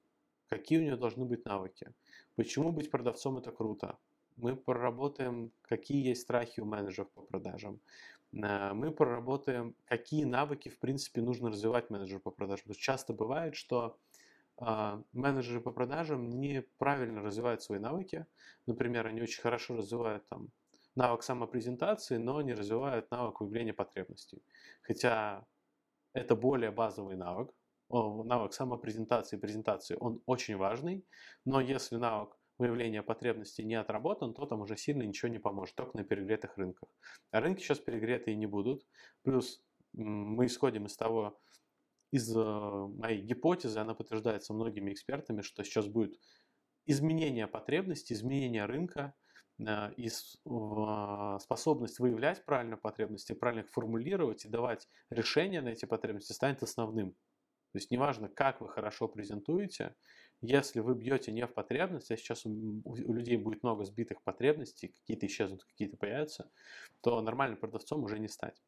Какие 0.48 0.78
у 0.80 0.84
него 0.84 0.96
должны 0.96 1.26
быть 1.26 1.44
навыки? 1.44 1.94
Почему 2.36 2.72
быть 2.72 2.90
продавцом 2.90 3.38
это 3.38 3.52
круто? 3.52 3.98
Мы 4.38 4.56
проработаем, 4.56 5.52
какие 5.62 6.08
есть 6.08 6.22
страхи 6.22 6.60
у 6.60 6.66
менеджеров 6.66 7.12
по 7.12 7.22
продажам. 7.22 7.80
Э, 8.34 8.74
мы 8.74 8.92
проработаем, 8.92 9.76
какие 9.86 10.24
навыки, 10.24 10.70
в 10.70 10.80
принципе, 10.80 11.22
нужно 11.22 11.50
развивать 11.50 11.90
менеджеру 11.90 12.22
по 12.22 12.32
продажам. 12.32 12.64
Потому 12.64 12.80
часто 12.80 13.14
бывает, 13.14 13.56
что 13.56 13.98
а, 14.58 15.04
менеджеры 15.12 15.60
по 15.60 15.72
продажам 15.72 16.30
неправильно 16.30 17.22
развивают 17.22 17.62
свои 17.62 17.80
навыки. 17.80 18.26
Например, 18.66 19.08
они 19.08 19.22
очень 19.22 19.42
хорошо 19.42 19.76
развивают 19.76 20.28
там, 20.30 20.50
навык 20.96 21.24
самопрезентации, 21.24 22.18
но 22.18 22.42
не 22.42 22.54
развивают 22.54 23.12
навык 23.12 23.42
выявления 23.42 23.74
потребностей. 23.74 24.42
Хотя 24.82 25.46
это 26.14 26.36
более 26.36 26.72
базовый 26.72 27.18
навык, 27.18 27.54
навык 27.90 28.54
самопрезентации 28.54 29.36
и 29.36 29.40
презентации, 29.40 29.98
он 30.00 30.22
очень 30.26 30.56
важный, 30.56 31.06
но 31.44 31.60
если 31.60 31.98
навык 31.98 32.38
выявления 32.58 33.04
потребностей 33.04 33.64
не 33.64 33.76
отработан, 33.76 34.34
то 34.34 34.46
там 34.46 34.62
уже 34.62 34.78
сильно 34.78 35.04
ничего 35.04 35.30
не 35.30 35.40
поможет, 35.40 35.76
только 35.76 35.98
на 35.98 36.04
перегретых 36.04 36.58
рынках. 36.58 36.90
А 37.32 37.42
рынки 37.42 37.62
сейчас 37.62 37.80
перегретые 37.80 38.36
не 38.36 38.48
будут. 38.48 38.86
Плюс 39.24 39.62
мы 39.94 40.46
исходим 40.46 40.86
из 40.86 40.96
того, 40.96 41.40
из 42.12 42.36
э, 42.36 42.40
моей 42.40 43.22
гипотезы, 43.22 43.80
она 43.80 43.94
подтверждается 43.94 44.54
многими 44.54 44.92
экспертами, 44.92 45.42
что 45.42 45.64
сейчас 45.64 45.88
будет 45.88 46.18
изменение 46.86 47.48
потребностей, 47.48 48.14
изменение 48.14 48.66
рынка, 48.66 49.14
э, 49.60 49.94
и 49.98 50.10
способность 50.10 52.00
выявлять 52.00 52.46
правильно 52.46 52.78
потребности, 52.78 53.34
правильно 53.34 53.62
их 53.62 53.72
формулировать 53.72 54.46
и 54.46 54.50
давать 54.50 54.88
решения 55.10 55.62
на 55.62 55.70
эти 55.70 55.86
потребности 55.86 56.34
станет 56.34 56.64
основным. 56.64 57.12
То 57.72 57.80
есть 57.80 57.92
неважно, 57.92 58.30
как 58.30 58.62
вы 58.62 58.70
хорошо 58.70 59.10
презентуете, 59.10 59.96
если 60.42 60.80
вы 60.80 60.96
бьете 60.96 61.32
не 61.32 61.46
в 61.46 61.54
потребности, 61.54 62.14
а 62.14 62.18
сейчас 62.18 62.46
у, 62.46 62.52
у 62.84 63.14
людей 63.14 63.38
будет 63.38 63.64
много 63.64 63.86
сбитых 63.86 64.22
потребностей, 64.22 64.90
какие-то 64.90 65.26
исчезнут, 65.26 65.64
какие-то 65.64 65.98
появятся, 65.98 66.50
то 67.02 67.22
нормальным 67.22 67.60
продавцом 67.60 68.04
уже 68.04 68.20
не 68.20 68.28
стать. 68.28 68.62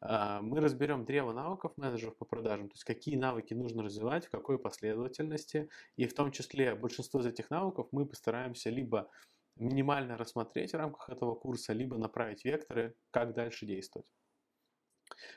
А, 0.00 0.40
мы 0.42 0.60
разберем 0.60 1.04
древо 1.04 1.32
навыков 1.32 1.72
менеджеров 1.76 2.16
по 2.16 2.24
продажам, 2.24 2.68
то 2.68 2.74
есть 2.74 2.84
какие 2.84 3.16
навыки 3.16 3.54
нужно 3.54 3.82
развивать, 3.82 4.26
в 4.26 4.30
какой 4.30 4.58
последовательности, 4.58 5.68
и 5.96 6.06
в 6.06 6.14
том 6.14 6.32
числе 6.32 6.74
большинство 6.74 7.20
из 7.20 7.26
этих 7.26 7.50
навыков 7.50 7.88
мы 7.92 8.06
постараемся 8.06 8.70
либо 8.70 9.10
минимально 9.56 10.16
рассмотреть 10.16 10.72
в 10.72 10.76
рамках 10.76 11.08
этого 11.10 11.34
курса, 11.34 11.72
либо 11.72 11.98
направить 11.98 12.44
векторы, 12.44 12.94
как 13.10 13.34
дальше 13.34 13.66
действовать. 13.66 14.06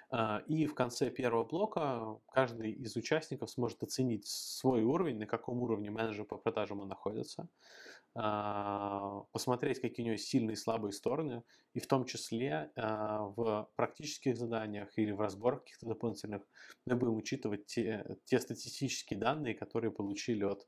А, 0.10 0.43
и 0.47 0.65
в 0.65 0.75
конце 0.75 1.10
первого 1.10 1.43
блока 1.43 2.17
каждый 2.31 2.71
из 2.71 2.95
участников 2.95 3.49
сможет 3.49 3.84
оценить 3.84 4.27
свой 4.27 4.84
уровень, 4.84 5.17
на 5.17 5.25
каком 5.25 5.62
уровне 5.62 5.89
менеджер 5.89 6.25
по 6.25 6.38
продажам 6.38 6.81
он 6.81 6.88
находится, 6.88 7.47
а, 8.13 9.23
посмотреть, 9.31 9.79
какие 9.79 10.05
у 10.05 10.07
него 10.10 10.17
сильные 10.17 10.53
и 10.53 10.57
слабые 10.57 10.91
стороны, 10.91 11.43
и 11.73 11.79
в 11.79 11.88
том 11.88 12.05
числе 12.05 12.71
а, 12.75 13.23
в 13.23 13.69
практических 13.75 14.36
заданиях 14.38 14.89
или 14.97 15.12
в 15.12 15.21
разборах 15.21 15.62
каких-то 15.62 15.88
дополнительных 15.88 16.43
мы 16.86 16.95
будем 16.95 17.15
учитывать 17.15 17.65
те, 17.67 18.05
те 18.25 18.39
статистические 18.39 19.19
данные, 19.19 19.55
которые 19.55 19.91
получили 19.91 20.43
от 20.43 20.67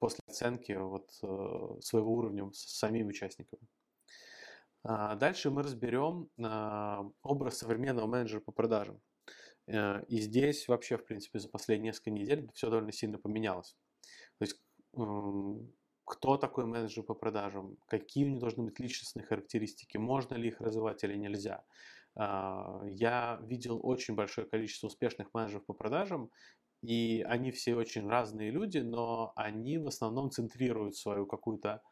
после 0.00 0.24
оценки 0.26 0.72
вот, 0.72 1.10
э, 1.22 1.80
своего 1.80 2.12
уровня 2.12 2.50
с 2.52 2.76
самими 2.76 3.10
участниками. 3.10 3.62
А, 4.82 5.14
дальше 5.16 5.50
мы 5.50 5.62
разберем 5.62 6.28
а, 6.42 7.04
образ 7.22 7.58
современного 7.58 8.06
менеджера 8.06 8.40
по 8.40 8.52
продажам. 8.52 9.00
Э, 9.66 10.02
и 10.08 10.20
здесь 10.20 10.68
вообще, 10.68 10.96
в 10.96 11.04
принципе, 11.04 11.38
за 11.38 11.48
последние 11.48 11.90
несколько 11.90 12.10
недель 12.10 12.50
все 12.54 12.70
довольно 12.70 12.92
сильно 12.92 13.18
поменялось. 13.18 13.76
То 14.38 14.44
есть, 14.44 14.60
кто 16.04 16.36
такой 16.36 16.64
менеджер 16.64 17.04
по 17.04 17.14
продажам, 17.14 17.76
какие 17.86 18.24
у 18.24 18.28
него 18.28 18.40
должны 18.40 18.64
быть 18.64 18.80
личностные 18.80 19.24
характеристики, 19.24 19.96
можно 19.96 20.34
ли 20.34 20.48
их 20.48 20.60
развивать 20.60 21.04
или 21.04 21.16
нельзя. 21.16 21.64
А, 22.16 22.82
я 22.86 23.40
видел 23.44 23.80
очень 23.82 24.14
большое 24.14 24.46
количество 24.46 24.88
успешных 24.88 25.28
менеджеров 25.34 25.66
по 25.66 25.74
продажам, 25.74 26.30
и 26.82 27.22
они 27.28 27.50
все 27.52 27.74
очень 27.74 28.08
разные 28.08 28.50
люди, 28.50 28.78
но 28.78 29.32
они 29.36 29.78
в 29.78 29.86
основном 29.86 30.30
центрируют 30.30 30.96
свою 30.96 31.26
какую-то 31.26 31.82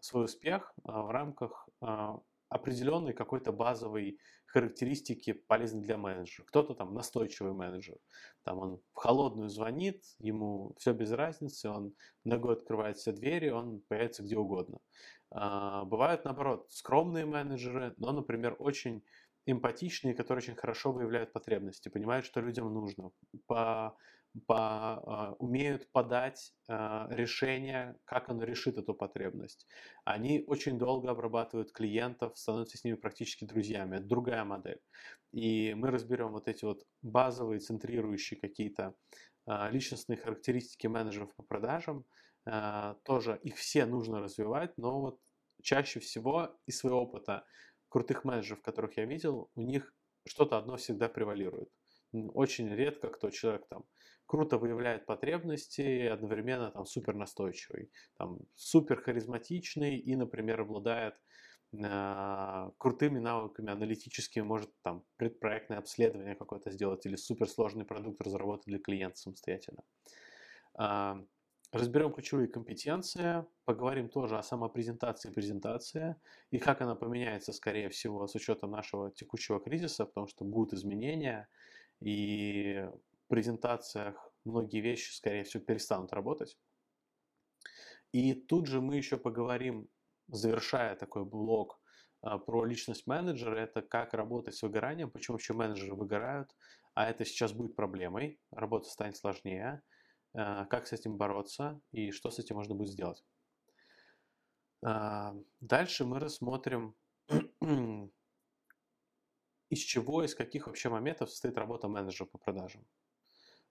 свой 0.00 0.24
успех 0.24 0.72
а, 0.84 1.02
в 1.02 1.10
рамках 1.10 1.68
а, 1.80 2.20
определенной 2.48 3.12
какой-то 3.12 3.52
базовой 3.52 4.18
характеристики 4.46 5.32
полезной 5.32 5.82
для 5.82 5.96
менеджера. 5.96 6.44
Кто-то 6.46 6.74
там 6.74 6.92
настойчивый 6.92 7.52
менеджер, 7.52 7.96
там 8.42 8.58
он 8.58 8.80
в 8.92 8.98
холодную 8.98 9.48
звонит, 9.48 10.02
ему 10.18 10.74
все 10.76 10.92
без 10.92 11.12
разницы, 11.12 11.70
он 11.70 11.94
ногой 12.24 12.54
открывает 12.54 12.96
все 12.96 13.12
двери, 13.12 13.50
он 13.50 13.80
появится 13.88 14.24
где 14.24 14.36
угодно. 14.36 14.80
Бывают, 15.30 16.24
наоборот, 16.24 16.66
скромные 16.70 17.24
менеджеры, 17.24 17.94
но, 17.98 18.10
например, 18.10 18.56
очень 18.58 19.04
эмпатичные, 19.46 20.14
которые 20.14 20.42
очень 20.42 20.56
хорошо 20.56 20.90
выявляют 20.90 21.32
потребности, 21.32 21.88
понимают, 21.88 22.26
что 22.26 22.40
людям 22.40 22.74
нужно, 22.74 23.12
по 23.46 23.96
по, 24.46 24.56
а, 24.56 25.34
умеют 25.38 25.90
подать 25.92 26.52
а, 26.68 27.08
решение, 27.10 27.96
как 28.04 28.28
оно 28.28 28.44
решит 28.44 28.78
эту 28.78 28.94
потребность. 28.94 29.66
Они 30.04 30.44
очень 30.46 30.78
долго 30.78 31.10
обрабатывают 31.10 31.72
клиентов, 31.72 32.38
становятся 32.38 32.78
с 32.78 32.84
ними 32.84 32.94
практически 32.96 33.44
друзьями. 33.44 33.96
Это 33.96 34.06
другая 34.06 34.44
модель. 34.44 34.80
И 35.32 35.74
мы 35.74 35.90
разберем 35.90 36.32
вот 36.32 36.48
эти 36.48 36.64
вот 36.64 36.84
базовые, 37.02 37.60
центрирующие 37.60 38.38
какие-то 38.40 38.94
а, 39.46 39.68
личностные 39.70 40.16
характеристики 40.16 40.86
менеджеров 40.86 41.34
по 41.34 41.42
продажам. 41.42 42.04
Тоже 43.04 43.38
их 43.42 43.56
все 43.56 43.84
нужно 43.84 44.20
развивать, 44.20 44.72
но 44.78 44.98
вот 44.98 45.20
чаще 45.62 46.00
всего 46.00 46.56
из 46.66 46.78
своего 46.78 47.02
опыта 47.02 47.44
крутых 47.90 48.24
менеджеров, 48.24 48.62
которых 48.62 48.96
я 48.96 49.04
видел, 49.04 49.50
у 49.54 49.60
них 49.60 49.92
что-то 50.26 50.56
одно 50.56 50.76
всегда 50.78 51.10
превалирует. 51.10 51.68
Очень 52.12 52.74
редко 52.74 53.08
кто 53.08 53.30
человек 53.30 53.66
там 53.68 53.84
круто 54.30 54.58
выявляет 54.58 55.06
потребности 55.06 56.06
одновременно 56.06 56.70
там 56.70 56.86
супер 56.86 57.14
настойчивый, 57.14 57.90
там 58.16 58.38
супер 58.54 59.02
харизматичный 59.02 59.98
и, 59.98 60.14
например, 60.14 60.60
обладает 60.60 61.14
э, 61.72 62.70
крутыми 62.78 63.18
навыками 63.18 63.72
аналитическими, 63.72 64.44
может 64.44 64.70
там 64.82 65.04
предпроектное 65.16 65.78
обследование 65.78 66.36
какое-то 66.36 66.70
сделать 66.70 67.06
или 67.06 67.16
суперсложный 67.16 67.84
продукт 67.84 68.22
разработать 68.22 68.66
для 68.66 68.78
клиента 68.78 69.16
самостоятельно. 69.16 69.82
Э, 70.78 71.14
разберем 71.72 72.12
ключевые 72.12 72.46
компетенции, 72.46 73.44
поговорим 73.64 74.08
тоже 74.08 74.38
о 74.38 74.44
самопрезентации 74.44 75.30
презентации 75.30 76.14
и 76.50 76.58
как 76.58 76.80
она 76.82 76.94
поменяется, 76.94 77.52
скорее 77.52 77.88
всего, 77.88 78.26
с 78.28 78.34
учетом 78.36 78.70
нашего 78.70 79.10
текущего 79.10 79.60
кризиса, 79.60 80.04
потому 80.06 80.28
что 80.28 80.44
будут 80.44 80.72
изменения, 80.74 81.48
и 82.00 82.88
презентациях 83.28 84.32
многие 84.44 84.80
вещи, 84.80 85.12
скорее 85.12 85.44
всего, 85.44 85.62
перестанут 85.62 86.12
работать. 86.12 86.58
И 88.12 88.34
тут 88.34 88.66
же 88.66 88.80
мы 88.80 88.96
еще 88.96 89.16
поговорим, 89.16 89.88
завершая 90.28 90.96
такой 90.96 91.24
блок 91.24 91.80
а, 92.22 92.38
про 92.38 92.64
личность 92.64 93.06
менеджера, 93.06 93.56
это 93.56 93.82
как 93.82 94.14
работать 94.14 94.54
с 94.54 94.62
выгоранием, 94.62 95.10
почему 95.10 95.34
вообще 95.34 95.54
менеджеры 95.54 95.94
выгорают, 95.94 96.54
а 96.94 97.08
это 97.08 97.24
сейчас 97.24 97.52
будет 97.52 97.76
проблемой, 97.76 98.40
работа 98.50 98.88
станет 98.88 99.16
сложнее, 99.16 99.82
а, 100.34 100.66
как 100.66 100.86
с 100.86 100.92
этим 100.92 101.16
бороться 101.16 101.80
и 101.92 102.10
что 102.10 102.30
с 102.30 102.38
этим 102.38 102.56
можно 102.56 102.74
будет 102.74 102.90
сделать. 102.90 103.24
А, 104.84 105.34
дальше 105.60 106.04
мы 106.04 106.18
рассмотрим 106.18 106.94
из 109.70 109.78
чего, 109.78 110.22
из 110.24 110.34
каких 110.34 110.66
вообще 110.66 110.88
моментов 110.88 111.30
состоит 111.30 111.56
работа 111.56 111.88
менеджера 111.88 112.26
по 112.26 112.38
продажам. 112.38 112.84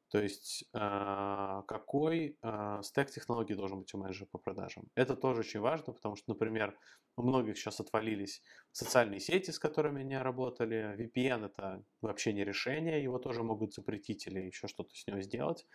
То 0.10 0.20
есть 0.20 0.66
а, 0.74 1.62
какой 1.68 2.38
а, 2.42 2.82
стек 2.82 3.12
технологий 3.12 3.54
должен 3.54 3.80
быть 3.80 3.94
у 3.94 4.00
менеджера 4.00 4.26
по 4.26 4.40
продажам. 4.40 4.86
Это 4.96 5.16
тоже 5.16 5.42
очень 5.42 5.60
важно, 5.60 5.94
потому 5.94 6.16
что, 6.16 6.32
например, 6.32 6.76
у 7.16 7.22
многих 7.22 7.58
сейчас 7.58 7.80
отвалились 7.80 8.42
социальные 8.72 9.20
сети, 9.20 9.52
с 9.52 9.60
которыми 9.60 10.02
они 10.02 10.18
работали. 10.18 10.96
VPN 10.98 11.46
это 11.46 11.84
вообще 12.02 12.34
не 12.34 12.44
решение, 12.44 13.04
его 13.04 13.20
тоже 13.20 13.44
могут 13.44 13.76
запретить 13.76 14.26
или 14.26 14.40
еще 14.40 14.68
что-то 14.68 14.96
с 14.96 15.06
него 15.06 15.22
сделать. 15.22 15.68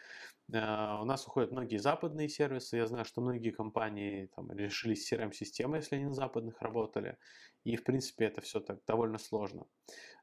А, 0.52 1.00
у 1.00 1.04
нас 1.04 1.24
уходят 1.28 1.52
многие 1.52 1.76
западные 1.76 2.28
сервисы. 2.28 2.76
Я 2.76 2.86
знаю, 2.88 3.04
что 3.04 3.20
многие 3.20 3.50
компании 3.50 4.28
там, 4.34 4.50
решили 4.50 4.96
CRM-системы, 4.96 5.76
если 5.76 5.94
они 5.94 6.06
на 6.06 6.14
западных 6.14 6.60
работали. 6.60 7.18
И, 7.64 7.76
в 7.76 7.84
принципе, 7.84 8.26
это 8.26 8.40
все 8.42 8.60
так 8.60 8.80
довольно 8.86 9.18
сложно. 9.18 9.66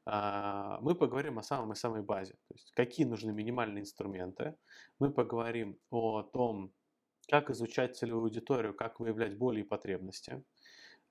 А, 0.06 0.80
мы 0.80 0.94
поговорим 0.94 1.38
о 1.38 1.42
самой 1.42 1.76
самой 1.76 2.02
базе, 2.02 2.34
то 2.34 2.54
есть 2.54 2.72
какие 2.72 3.06
нужны 3.06 3.32
минимальные 3.32 3.82
инструменты. 3.82 4.56
Мы 4.98 5.12
поговорим 5.12 5.78
о 5.90 6.22
том, 6.22 6.72
как 7.28 7.50
изучать 7.50 7.96
целевую 7.96 8.24
аудиторию, 8.24 8.74
как 8.74 9.00
выявлять 9.00 9.36
боли 9.36 9.60
и 9.60 9.64
потребности. 9.64 10.44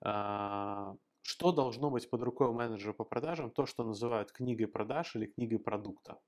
А, 0.04 0.96
что 1.22 1.52
должно 1.52 1.92
быть 1.92 2.10
под 2.10 2.24
рукой 2.24 2.48
у 2.48 2.54
менеджера 2.54 2.94
по 2.94 3.06
продажам? 3.06 3.52
То, 3.52 3.66
что 3.66 3.84
называют 3.84 4.32
книгой 4.32 4.68
продаж 4.68 5.16
или 5.16 5.28
книгой 5.28 5.60
продукта. 5.60 6.20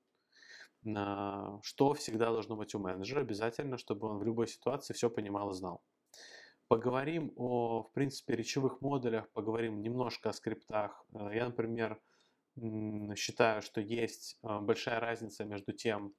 А, 0.96 1.60
что 1.64 1.94
всегда 1.94 2.32
должно 2.32 2.56
быть 2.56 2.76
у 2.76 2.80
менеджера? 2.80 3.22
Обязательно, 3.22 3.78
чтобы 3.78 4.08
он 4.08 4.18
в 4.20 4.24
любой 4.24 4.48
ситуации 4.48 4.94
все 4.94 5.10
понимал 5.10 5.52
и 5.52 5.54
знал. 5.54 5.82
Поговорим 6.68 7.32
о, 7.36 7.84
в 7.84 7.92
принципе, 7.94 8.36
речевых 8.36 8.82
модулях, 8.82 9.32
поговорим 9.32 9.82
немножко 9.82 10.30
о 10.30 10.34
скриптах. 10.34 11.06
Я, 11.14 11.46
например, 11.46 12.02
считаю, 13.16 13.62
что 13.62 13.82
есть 13.82 14.38
а, 14.42 14.60
большая 14.60 15.00
разница 15.00 15.46
между 15.46 15.74
тем, 15.74 16.16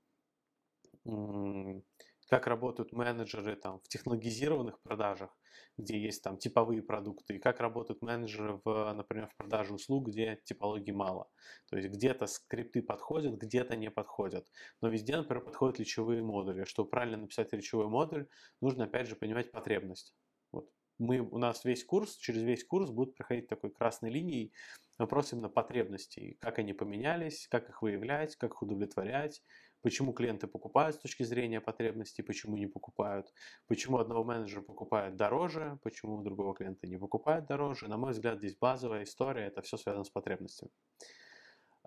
как 2.28 2.46
работают 2.46 2.92
менеджеры 2.92 3.56
там, 3.56 3.80
в 3.80 3.88
технологизированных 3.88 4.80
продажах, 4.82 5.36
где 5.76 5.98
есть 6.00 6.22
там 6.22 6.38
типовые 6.38 6.82
продукты, 6.82 7.36
и 7.36 7.38
как 7.38 7.60
работают 7.60 8.02
менеджеры, 8.02 8.60
в, 8.64 8.92
например, 8.94 9.28
в 9.28 9.36
продаже 9.36 9.74
услуг, 9.74 10.08
где 10.08 10.40
типологии 10.44 10.92
мало. 10.92 11.28
То 11.68 11.76
есть 11.76 11.90
где-то 11.90 12.26
скрипты 12.26 12.82
подходят, 12.82 13.34
где-то 13.34 13.76
не 13.76 13.90
подходят. 13.90 14.48
Но 14.80 14.88
везде, 14.88 15.16
например, 15.16 15.44
подходят 15.44 15.78
речевые 15.78 16.22
модули. 16.22 16.64
Чтобы 16.64 16.90
правильно 16.90 17.18
написать 17.18 17.52
речевой 17.52 17.88
модуль, 17.88 18.28
нужно 18.60 18.84
опять 18.84 19.08
же 19.08 19.16
понимать 19.16 19.52
потребность. 19.52 20.14
Вот 20.54 20.70
мы, 20.98 21.20
у 21.20 21.38
нас 21.38 21.64
весь 21.64 21.84
курс, 21.84 22.16
через 22.16 22.42
весь 22.42 22.64
курс 22.64 22.90
будут 22.90 23.16
проходить 23.16 23.48
такой 23.48 23.70
красной 23.70 24.10
линией 24.10 24.52
вопрос 24.98 25.32
именно 25.32 25.48
потребностей, 25.48 26.36
как 26.40 26.58
они 26.58 26.72
поменялись, 26.72 27.48
как 27.48 27.68
их 27.68 27.82
выявлять, 27.82 28.36
как 28.36 28.52
их 28.52 28.62
удовлетворять, 28.62 29.42
почему 29.82 30.12
клиенты 30.12 30.46
покупают 30.46 30.96
с 30.96 31.00
точки 31.00 31.24
зрения 31.24 31.60
потребностей, 31.60 32.22
почему 32.22 32.56
не 32.56 32.66
покупают, 32.66 33.32
почему 33.66 33.98
одного 33.98 34.24
менеджера 34.24 34.62
покупают 34.62 35.16
дороже, 35.16 35.78
почему 35.82 36.22
другого 36.22 36.54
клиента 36.54 36.86
не 36.86 36.96
покупают 36.96 37.46
дороже. 37.46 37.88
На 37.88 37.96
мой 37.96 38.12
взгляд, 38.12 38.38
здесь 38.38 38.56
базовая 38.56 39.02
история, 39.02 39.46
это 39.46 39.62
все 39.62 39.76
связано 39.76 40.04
с 40.04 40.10
потребностями. 40.10 40.70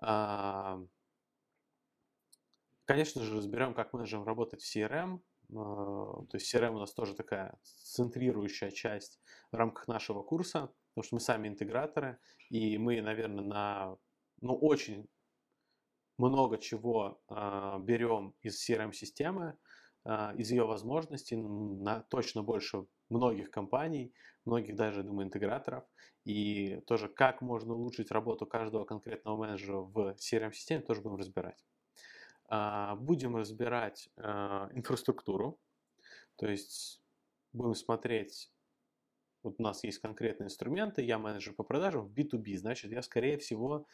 А, 0.00 0.78
конечно 2.84 3.22
же, 3.22 3.36
разберем, 3.36 3.74
как 3.74 3.92
менеджерам 3.92 4.24
работать 4.24 4.62
в 4.62 4.76
CRM, 4.76 5.20
то 5.50 6.28
есть 6.32 6.54
CRM 6.54 6.74
у 6.74 6.78
нас 6.78 6.92
тоже 6.92 7.14
такая 7.14 7.58
центрирующая 7.62 8.70
часть 8.70 9.20
в 9.50 9.56
рамках 9.56 9.88
нашего 9.88 10.22
курса, 10.22 10.72
потому 10.90 11.04
что 11.04 11.16
мы 11.16 11.20
сами 11.20 11.48
интеграторы, 11.48 12.18
и 12.50 12.76
мы, 12.76 13.00
наверное, 13.00 13.44
на 13.44 13.98
ну, 14.40 14.54
очень 14.54 15.08
много 16.18 16.58
чего 16.58 17.20
э, 17.28 17.78
берем 17.80 18.34
из 18.42 18.68
CRM-системы, 18.68 19.56
э, 20.04 20.36
из 20.36 20.50
ее 20.50 20.64
возможностей, 20.64 21.36
на 21.36 22.00
точно 22.02 22.42
больше 22.42 22.86
многих 23.08 23.50
компаний, 23.50 24.12
многих 24.44 24.76
даже, 24.76 25.02
думаю, 25.02 25.26
интеграторов, 25.26 25.84
и 26.24 26.80
тоже 26.86 27.08
как 27.08 27.40
можно 27.40 27.74
улучшить 27.74 28.10
работу 28.10 28.46
каждого 28.46 28.84
конкретного 28.84 29.36
менеджера 29.36 29.78
в 29.78 30.16
CRM-системе, 30.16 30.82
тоже 30.82 31.00
будем 31.00 31.16
разбирать. 31.16 31.64
А, 32.48 32.96
будем 32.96 33.36
разбирать 33.36 34.08
а, 34.16 34.70
инфраструктуру, 34.72 35.60
то 36.36 36.48
есть 36.48 37.02
будем 37.52 37.74
смотреть, 37.74 38.50
вот 39.42 39.56
у 39.58 39.62
нас 39.62 39.84
есть 39.84 39.98
конкретные 39.98 40.46
инструменты, 40.46 41.02
я 41.02 41.18
менеджер 41.18 41.54
по 41.54 41.62
продажам 41.62 42.06
в 42.06 42.12
B2B, 42.12 42.56
значит, 42.56 42.90
я, 42.90 43.02
скорее 43.02 43.36
всего, 43.36 43.86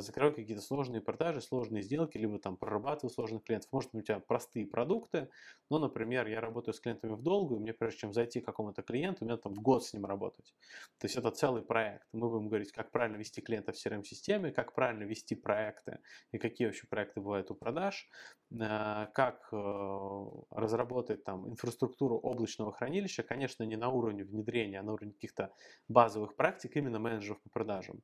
закрываю 0.00 0.34
какие-то 0.34 0.62
сложные 0.62 1.00
продажи, 1.00 1.40
сложные 1.40 1.82
сделки, 1.82 2.18
либо 2.18 2.38
там 2.38 2.56
прорабатываю 2.56 3.10
сложных 3.10 3.44
клиентов. 3.44 3.72
Может 3.72 3.94
у 3.94 4.00
тебя 4.02 4.20
простые 4.20 4.66
продукты, 4.66 5.28
но, 5.70 5.78
например, 5.78 6.26
я 6.26 6.40
работаю 6.40 6.74
с 6.74 6.80
клиентами 6.80 7.12
в 7.12 7.22
долгую, 7.22 7.60
мне 7.60 7.72
прежде 7.72 8.00
чем 8.00 8.12
зайти 8.12 8.40
к 8.40 8.44
какому-то 8.44 8.82
клиенту, 8.82 9.24
у 9.24 9.28
меня 9.28 9.36
там 9.36 9.54
в 9.54 9.60
год 9.60 9.84
с 9.84 9.92
ним 9.94 10.04
работать. 10.04 10.54
То 10.98 11.06
есть 11.06 11.16
это 11.16 11.30
целый 11.30 11.62
проект. 11.62 12.06
Мы 12.12 12.28
будем 12.28 12.48
говорить, 12.48 12.72
как 12.72 12.90
правильно 12.90 13.16
вести 13.16 13.40
клиента 13.40 13.72
в 13.72 13.76
CRM-системе, 13.76 14.52
как 14.52 14.74
правильно 14.74 15.04
вести 15.04 15.34
проекты 15.34 16.00
и 16.32 16.38
какие 16.38 16.66
вообще 16.66 16.86
проекты 16.86 17.20
бывают 17.20 17.50
у 17.50 17.54
продаж, 17.54 18.08
э, 18.50 19.06
как 19.14 19.48
э, 19.52 20.26
разработать 20.50 21.24
там 21.24 21.48
инфраструктуру 21.48 22.16
облачного 22.16 22.72
хранилища, 22.72 23.22
конечно, 23.22 23.62
не 23.64 23.76
на 23.76 23.88
уровне 23.88 24.24
внедрения, 24.24 24.80
а 24.80 24.82
на 24.82 24.92
уровне 24.92 25.12
каких-то 25.12 25.52
базовых 25.88 26.36
практик 26.36 26.76
именно 26.76 26.98
менеджеров 26.98 27.40
по 27.42 27.50
продажам. 27.50 28.02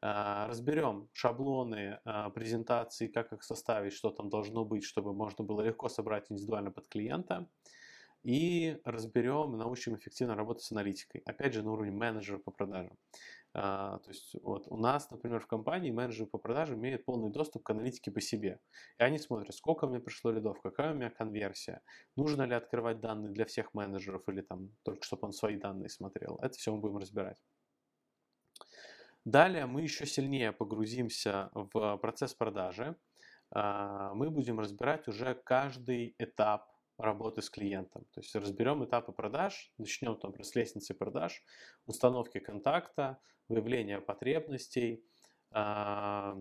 Разберем 0.00 0.86
разберем 0.86 1.08
шаблоны 1.12 2.00
а, 2.04 2.30
презентации, 2.30 3.08
как 3.08 3.32
их 3.32 3.42
составить, 3.42 3.92
что 3.92 4.10
там 4.10 4.28
должно 4.28 4.64
быть, 4.64 4.84
чтобы 4.84 5.12
можно 5.14 5.44
было 5.44 5.62
легко 5.62 5.88
собрать 5.88 6.30
индивидуально 6.30 6.70
под 6.70 6.88
клиента. 6.88 7.48
И 8.22 8.80
разберем, 8.84 9.56
научим 9.56 9.94
эффективно 9.94 10.34
работать 10.34 10.64
с 10.64 10.72
аналитикой. 10.72 11.22
Опять 11.26 11.54
же, 11.54 11.62
на 11.62 11.70
уровне 11.72 11.92
менеджера 11.92 12.38
по 12.38 12.50
продажам. 12.50 12.98
А, 13.54 13.98
то 14.00 14.10
есть 14.10 14.34
вот 14.42 14.66
у 14.68 14.76
нас, 14.76 15.10
например, 15.10 15.40
в 15.40 15.46
компании 15.46 15.92
менеджеры 15.92 16.28
по 16.28 16.38
продажам 16.38 16.80
имеют 16.80 17.04
полный 17.04 17.30
доступ 17.30 17.62
к 17.62 17.70
аналитике 17.70 18.10
по 18.10 18.20
себе. 18.20 18.58
И 18.98 19.02
они 19.02 19.18
смотрят, 19.18 19.54
сколько 19.54 19.86
мне 19.86 20.00
пришло 20.00 20.32
лидов, 20.32 20.60
какая 20.60 20.92
у 20.92 20.96
меня 20.96 21.10
конверсия, 21.10 21.80
нужно 22.16 22.42
ли 22.42 22.54
открывать 22.54 23.00
данные 23.00 23.32
для 23.32 23.44
всех 23.44 23.72
менеджеров 23.74 24.28
или 24.28 24.42
там 24.42 24.70
только 24.82 25.04
чтобы 25.04 25.26
он 25.26 25.32
свои 25.32 25.56
данные 25.56 25.88
смотрел. 25.88 26.38
Это 26.42 26.58
все 26.58 26.74
мы 26.74 26.80
будем 26.80 26.98
разбирать. 26.98 27.38
Далее 29.26 29.66
мы 29.66 29.82
еще 29.82 30.06
сильнее 30.06 30.52
погрузимся 30.52 31.50
в 31.52 31.96
процесс 31.96 32.32
продажи. 32.32 32.94
А, 33.50 34.14
мы 34.14 34.30
будем 34.30 34.60
разбирать 34.60 35.08
уже 35.08 35.34
каждый 35.34 36.14
этап 36.20 36.70
работы 36.96 37.42
с 37.42 37.50
клиентом. 37.50 38.04
То 38.12 38.20
есть 38.20 38.32
разберем 38.36 38.84
этапы 38.84 39.10
продаж, 39.10 39.72
начнем 39.78 40.16
там 40.16 40.32
с 40.40 40.54
лестницы 40.54 40.94
продаж, 40.94 41.42
установки 41.86 42.38
контакта, 42.38 43.18
выявления 43.48 44.00
потребностей, 44.00 45.04
а, 45.50 46.36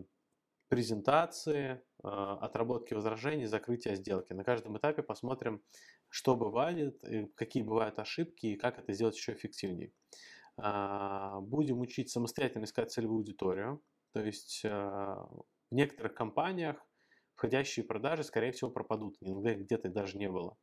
презентации, 0.68 1.82
а, 2.04 2.38
отработки 2.38 2.94
возражений, 2.94 3.46
закрытия 3.46 3.96
сделки. 3.96 4.34
На 4.34 4.44
каждом 4.44 4.78
этапе 4.78 5.02
посмотрим, 5.02 5.64
что 6.10 6.36
бывает, 6.36 7.04
какие 7.34 7.64
бывают 7.64 7.98
ошибки 7.98 8.46
и 8.46 8.58
как 8.58 8.78
это 8.78 8.94
сделать 8.94 9.16
еще 9.16 9.34
эффективнее. 9.34 9.92
А, 10.58 11.40
будем 11.42 11.80
учить 11.80 12.10
самостоятельно 12.10 12.66
искать 12.66 12.92
целевую 12.92 13.20
аудиторию. 13.20 13.82
То 14.14 14.24
есть 14.24 14.62
а, 14.66 15.28
в 15.70 15.76
некоторых 15.76 16.14
компаниях 16.14 16.78
входящие 17.36 17.86
продажи, 17.86 18.24
скорее 18.24 18.52
всего, 18.52 18.72
пропадут. 18.72 19.18
Иногда 19.20 19.52
их 19.52 19.60
где-то 19.60 19.90
даже 19.90 20.18
не 20.18 20.30
было. 20.30 20.58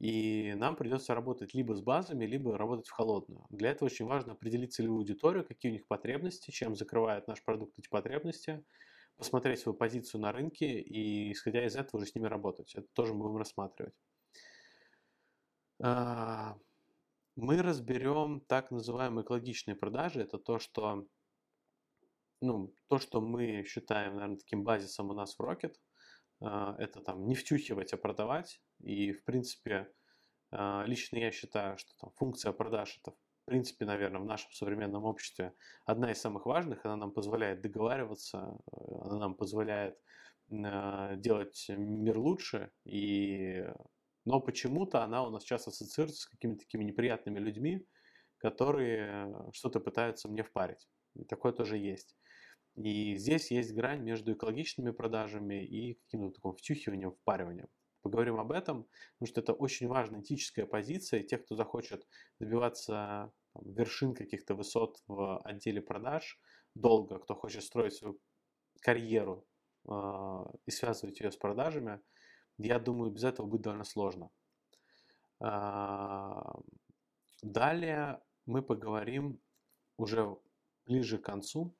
И 0.00 0.54
нам 0.56 0.74
придется 0.74 1.14
работать 1.14 1.54
либо 1.54 1.74
с 1.74 1.82
базами, 1.82 2.24
либо 2.24 2.58
работать 2.58 2.88
в 2.88 2.92
холодную. 2.92 3.46
Для 3.50 3.70
этого 3.70 3.86
очень 3.86 4.06
важно 4.06 4.32
определить 4.32 4.72
целевую 4.72 5.00
аудиторию, 5.00 5.46
какие 5.46 5.70
у 5.70 5.74
них 5.74 5.86
потребности, 5.86 6.50
чем 6.50 6.74
закрывает 6.74 7.28
наш 7.28 7.44
продукт 7.44 7.78
эти 7.78 7.88
потребности, 7.88 8.64
посмотреть 9.16 9.60
свою 9.60 9.76
позицию 9.76 10.22
на 10.22 10.32
рынке 10.32 10.80
и, 10.80 11.32
исходя 11.32 11.64
из 11.64 11.76
этого, 11.76 12.00
уже 12.00 12.10
с 12.10 12.14
ними 12.14 12.26
работать. 12.26 12.74
Это 12.74 12.88
тоже 12.94 13.14
мы 13.14 13.24
будем 13.24 13.36
рассматривать. 13.36 13.94
Мы 17.36 17.62
разберем 17.62 18.40
так 18.40 18.70
называемые 18.70 19.24
экологичные 19.24 19.74
продажи. 19.74 20.20
Это 20.20 20.38
то, 20.38 20.58
что, 20.58 21.06
ну, 22.40 22.72
то, 22.88 22.98
что 22.98 23.20
мы 23.20 23.64
считаем, 23.64 24.14
наверное, 24.14 24.38
таким 24.38 24.62
базисом 24.62 25.10
у 25.10 25.14
нас 25.14 25.36
в 25.36 25.40
Rocket. 25.40 25.74
А, 26.40 26.76
это 26.78 27.00
там 27.00 27.26
не 27.26 27.34
втюхивать, 27.34 27.92
а 27.92 27.96
продавать. 27.96 28.60
И, 28.78 29.12
в 29.12 29.24
принципе, 29.24 29.92
а, 30.52 30.84
лично 30.86 31.16
я 31.16 31.32
считаю, 31.32 31.76
что 31.76 31.92
там 31.98 32.12
функция 32.12 32.52
продаж 32.52 33.00
это 33.02 33.16
в 33.44 33.46
принципе, 33.46 33.84
наверное, 33.84 34.22
в 34.22 34.24
нашем 34.24 34.50
современном 34.52 35.04
обществе 35.04 35.52
одна 35.84 36.10
из 36.12 36.18
самых 36.18 36.46
важных. 36.46 36.86
Она 36.86 36.96
нам 36.96 37.10
позволяет 37.12 37.60
договариваться, 37.60 38.56
она 38.72 39.18
нам 39.18 39.34
позволяет 39.34 39.98
а, 40.50 41.14
делать 41.16 41.66
мир 41.68 42.18
лучше 42.18 42.70
и 42.84 43.66
но 44.24 44.40
почему-то 44.40 45.02
она 45.02 45.26
у 45.26 45.30
нас 45.30 45.42
сейчас 45.42 45.68
ассоциируется 45.68 46.22
с 46.22 46.26
какими-то 46.26 46.60
такими 46.60 46.84
неприятными 46.84 47.38
людьми, 47.38 47.86
которые 48.38 49.34
что-то 49.52 49.80
пытаются 49.80 50.28
мне 50.28 50.42
впарить. 50.42 50.88
И 51.14 51.24
такое 51.24 51.52
тоже 51.52 51.76
есть. 51.76 52.16
И 52.74 53.16
здесь 53.16 53.50
есть 53.50 53.72
грань 53.74 54.02
между 54.02 54.32
экологичными 54.32 54.90
продажами 54.90 55.64
и 55.64 55.94
каким-то 55.94 56.34
таким 56.34 56.52
втюхиванием, 56.54 57.12
впариванием. 57.12 57.68
Поговорим 58.02 58.38
об 58.38 58.52
этом, 58.52 58.86
потому 59.14 59.28
что 59.28 59.40
это 59.40 59.52
очень 59.52 59.86
важная 59.86 60.20
этическая 60.20 60.66
позиция. 60.66 61.20
И 61.20 61.26
те, 61.26 61.38
кто 61.38 61.54
захочет 61.54 62.06
добиваться 62.40 63.32
там, 63.52 63.72
вершин 63.72 64.14
каких-то 64.14 64.54
высот 64.54 64.98
в 65.06 65.38
отделе 65.38 65.80
продаж 65.80 66.38
долго, 66.74 67.18
кто 67.18 67.34
хочет 67.34 67.62
строить 67.62 67.94
свою 67.94 68.18
карьеру 68.80 69.46
э, 69.88 69.92
и 70.66 70.70
связывать 70.70 71.20
ее 71.20 71.30
с 71.30 71.36
продажами– 71.36 72.00
я 72.58 72.78
думаю, 72.78 73.10
без 73.10 73.24
этого 73.24 73.46
будет 73.46 73.62
довольно 73.62 73.84
сложно. 73.84 74.30
А, 75.40 76.54
далее 77.42 78.20
мы 78.46 78.62
поговорим 78.62 79.40
уже 79.96 80.36
ближе 80.86 81.18
к 81.18 81.24
концу, 81.24 81.74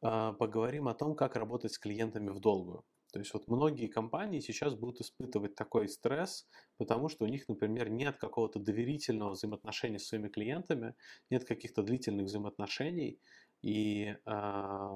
а, 0.00 0.32
поговорим 0.32 0.88
о 0.88 0.94
том, 0.94 1.14
как 1.14 1.36
работать 1.36 1.72
с 1.72 1.78
клиентами 1.78 2.30
в 2.30 2.40
долгую. 2.40 2.84
То 3.12 3.20
есть 3.20 3.32
вот 3.32 3.48
многие 3.48 3.86
компании 3.86 4.40
сейчас 4.40 4.74
будут 4.74 5.00
испытывать 5.00 5.54
такой 5.54 5.88
стресс, 5.88 6.46
потому 6.76 7.08
что 7.08 7.24
у 7.24 7.28
них, 7.28 7.48
например, 7.48 7.88
нет 7.88 8.18
какого-то 8.18 8.58
доверительного 8.58 9.30
взаимоотношения 9.30 9.98
с 9.98 10.08
своими 10.08 10.28
клиентами, 10.28 10.94
нет 11.30 11.44
каких-то 11.44 11.82
длительных 11.82 12.26
взаимоотношений, 12.26 13.18
и 13.62 14.14
э, 14.24 14.88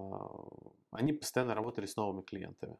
они 0.90 1.12
постоянно 1.14 1.54
работали 1.54 1.86
с 1.86 1.96
новыми 1.96 2.22
клиентами. 2.22 2.76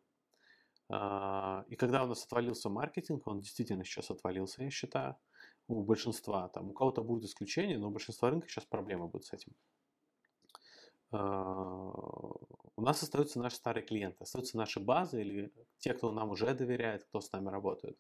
А, 0.95 1.65
и 1.69 1.77
когда 1.77 2.05
у 2.05 2.07
нас 2.07 2.25
отвалился 2.27 2.69
маркетинг, 2.69 3.27
он 3.27 3.41
действительно 3.41 3.83
сейчас 3.83 4.11
отвалился, 4.11 4.63
я 4.63 4.71
считаю, 4.71 5.17
у 5.67 5.83
большинства. 5.83 6.49
Там, 6.49 6.69
у 6.71 6.73
кого-то 6.75 7.03
будут 7.03 7.25
исключения, 7.25 7.79
но 7.79 7.89
у 7.89 7.91
большинства 7.91 8.29
рынка 8.29 8.47
сейчас 8.47 8.67
проблемы 8.67 9.09
будут 9.09 9.25
с 9.25 9.33
этим. 9.33 9.55
А, 11.11 11.93
у 12.77 12.83
нас 12.83 13.03
остаются 13.03 13.41
наши 13.41 13.57
старые 13.57 13.87
клиенты, 13.87 14.19
остаются 14.21 14.59
наши 14.59 14.81
базы 14.81 15.23
или 15.23 15.53
те, 15.79 15.95
кто 15.95 16.13
нам 16.13 16.31
уже 16.31 16.53
доверяет, 16.55 17.05
кто 17.05 17.23
с 17.23 17.33
нами 17.33 17.49
работает. 17.49 17.99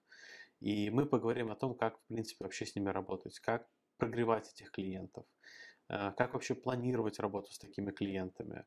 И 0.61 0.90
мы 0.90 1.07
поговорим 1.07 1.51
о 1.51 1.57
том, 1.57 1.74
как, 1.74 1.99
в 1.99 2.07
принципе, 2.09 2.45
вообще 2.45 2.66
с 2.66 2.76
ними 2.76 2.90
работать, 2.90 3.38
как 3.40 3.66
прогревать 3.97 4.53
этих 4.53 4.70
клиентов, 4.70 5.24
э, 5.88 6.12
как 6.12 6.34
вообще 6.34 6.55
планировать 6.55 7.18
работу 7.20 7.53
с 7.53 7.59
такими 7.59 7.90
клиентами, 7.90 8.66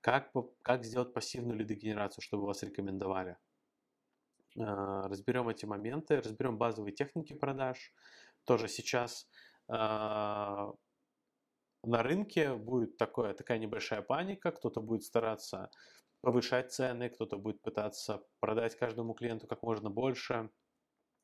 как, 0.00 0.32
как 0.62 0.84
сделать 0.84 1.12
пассивную 1.12 1.58
лидогенерацию, 1.58 2.22
чтобы 2.22 2.46
вас 2.46 2.62
рекомендовали. 2.62 3.36
Э, 4.58 5.06
разберем 5.06 5.48
эти 5.48 5.66
моменты, 5.66 6.20
разберем 6.20 6.56
базовые 6.56 6.92
техники 6.92 7.34
продаж. 7.34 7.92
Тоже 8.44 8.68
сейчас 8.68 9.28
э, 9.68 9.74
на 9.74 10.72
рынке 11.84 12.54
будет 12.54 12.96
такое, 12.96 13.34
такая 13.34 13.58
небольшая 13.58 14.02
паника, 14.02 14.52
кто-то 14.52 14.80
будет 14.80 15.04
стараться 15.04 15.70
повышать 16.22 16.72
цены, 16.72 17.10
кто-то 17.10 17.36
будет 17.36 17.60
пытаться 17.60 18.22
продать 18.40 18.76
каждому 18.76 19.14
клиенту 19.14 19.46
как 19.46 19.62
можно 19.62 19.90
больше, 19.90 20.50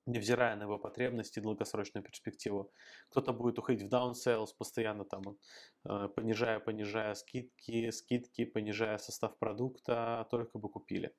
невзирая 0.07 0.57
на 0.57 0.64
его 0.64 0.78
потребности 0.78 1.38
и 1.38 1.42
долгосрочную 1.42 2.05
перспективу. 2.05 2.72
Кто-то 3.11 3.32
будет 3.32 3.59
уходить 3.59 3.82
в 3.82 3.88
даунселс, 3.88 4.53
постоянно 4.53 5.05
там 5.05 5.38
э, 5.84 6.09
понижая, 6.09 6.61
понижая 6.61 7.14
скидки, 7.14 7.90
скидки, 7.90 8.44
понижая 8.44 8.98
состав 8.98 9.38
продукта, 9.38 10.26
только 10.30 10.59
бы 10.59 10.68
купили. 10.68 11.14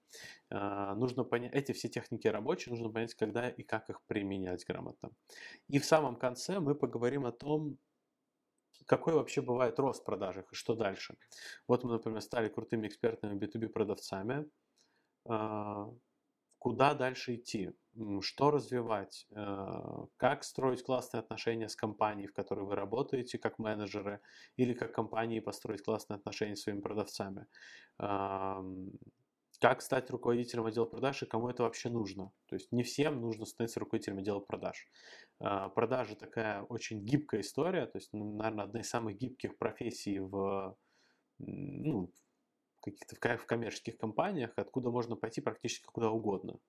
Э, 0.50 0.94
нужно 0.96 1.24
понять, 1.24 1.54
эти 1.54 1.72
все 1.72 1.88
техники 1.88 2.28
рабочие, 2.28 2.72
нужно 2.72 2.90
понять, 2.90 3.14
когда 3.16 3.50
и 3.50 3.64
как 3.64 3.90
их 3.90 4.02
применять 4.08 4.66
грамотно. 4.66 5.12
И 5.70 5.80
в 5.80 5.86
самом 5.86 6.18
конце 6.18 6.60
мы 6.60 6.76
поговорим 6.76 7.26
о 7.26 7.32
том, 7.32 7.78
какой 8.86 9.14
вообще 9.14 9.42
бывает 9.42 9.80
рост 9.80 10.02
в 10.02 10.06
продажах 10.06 10.52
и 10.52 10.56
что 10.56 10.76
дальше. 10.76 11.16
Вот 11.68 11.84
мы, 11.84 11.92
например, 11.94 12.22
стали 12.22 12.50
крутыми 12.50 12.88
экспертными 12.88 13.40
B2B 13.40 13.70
продавцами. 13.70 14.46
Э, 15.30 15.86
куда 16.60 16.94
дальше 16.94 17.36
идти? 17.36 17.72
Что 18.22 18.52
развивать, 18.52 19.28
э, 19.32 20.06
как 20.18 20.44
строить 20.44 20.84
классные 20.84 21.20
отношения 21.20 21.70
с 21.70 21.76
компанией, 21.76 22.28
в 22.28 22.34
которой 22.34 22.66
вы 22.66 22.76
работаете, 22.76 23.38
как 23.38 23.60
менеджеры, 23.60 24.22
или 24.58 24.74
как 24.74 24.94
компании 24.94 25.40
построить 25.40 25.84
классные 25.84 26.18
отношения 26.18 26.56
с 26.56 26.62
своими 26.64 26.82
продавцами. 26.82 27.48
Как 29.60 29.82
стать 29.82 30.10
руководителем 30.12 30.66
отдела 30.66 30.86
продаж 30.86 31.24
и 31.24 31.26
кому 31.26 31.48
это 31.48 31.64
вообще 31.64 31.90
нужно. 31.90 32.34
То 32.48 32.56
есть 32.56 32.72
не 32.74 32.84
всем 32.84 33.22
нужно 33.22 33.46
становиться 33.46 33.80
руководителем 33.80 34.18
отдела 34.18 34.42
продаж. 34.42 34.88
А, 35.40 35.70
продажи 35.70 36.16
такая 36.16 36.64
очень 36.64 37.06
гибкая 37.06 37.42
история, 37.42 37.86
то 37.86 37.98
есть, 37.98 38.10
наверное, 38.12 38.66
одна 38.66 38.82
из 38.82 38.90
самых 38.90 39.16
гибких 39.18 39.58
профессий 39.58 40.20
в, 40.20 40.76
ну, 41.40 42.12
каких-то 42.82 43.16
в 43.38 43.46
коммерческих 43.46 43.98
компаниях, 43.98 44.52
откуда 44.58 44.92
можно 44.92 45.16
пойти 45.16 45.42
практически 45.42 45.86
куда 45.86 46.12
угодно. 46.12 46.60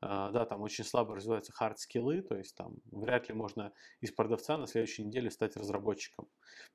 А, 0.00 0.30
да, 0.30 0.46
там 0.46 0.62
очень 0.62 0.84
слабо 0.84 1.14
развиваются 1.14 1.52
хард-скиллы, 1.52 2.22
то 2.22 2.36
есть 2.36 2.56
там 2.56 2.76
вряд 2.90 3.28
ли 3.28 3.34
можно 3.34 3.72
из 4.00 4.12
продавца 4.12 4.56
на 4.56 4.66
следующей 4.66 5.04
неделе 5.04 5.30
стать 5.30 5.56
разработчиком. 5.56 6.28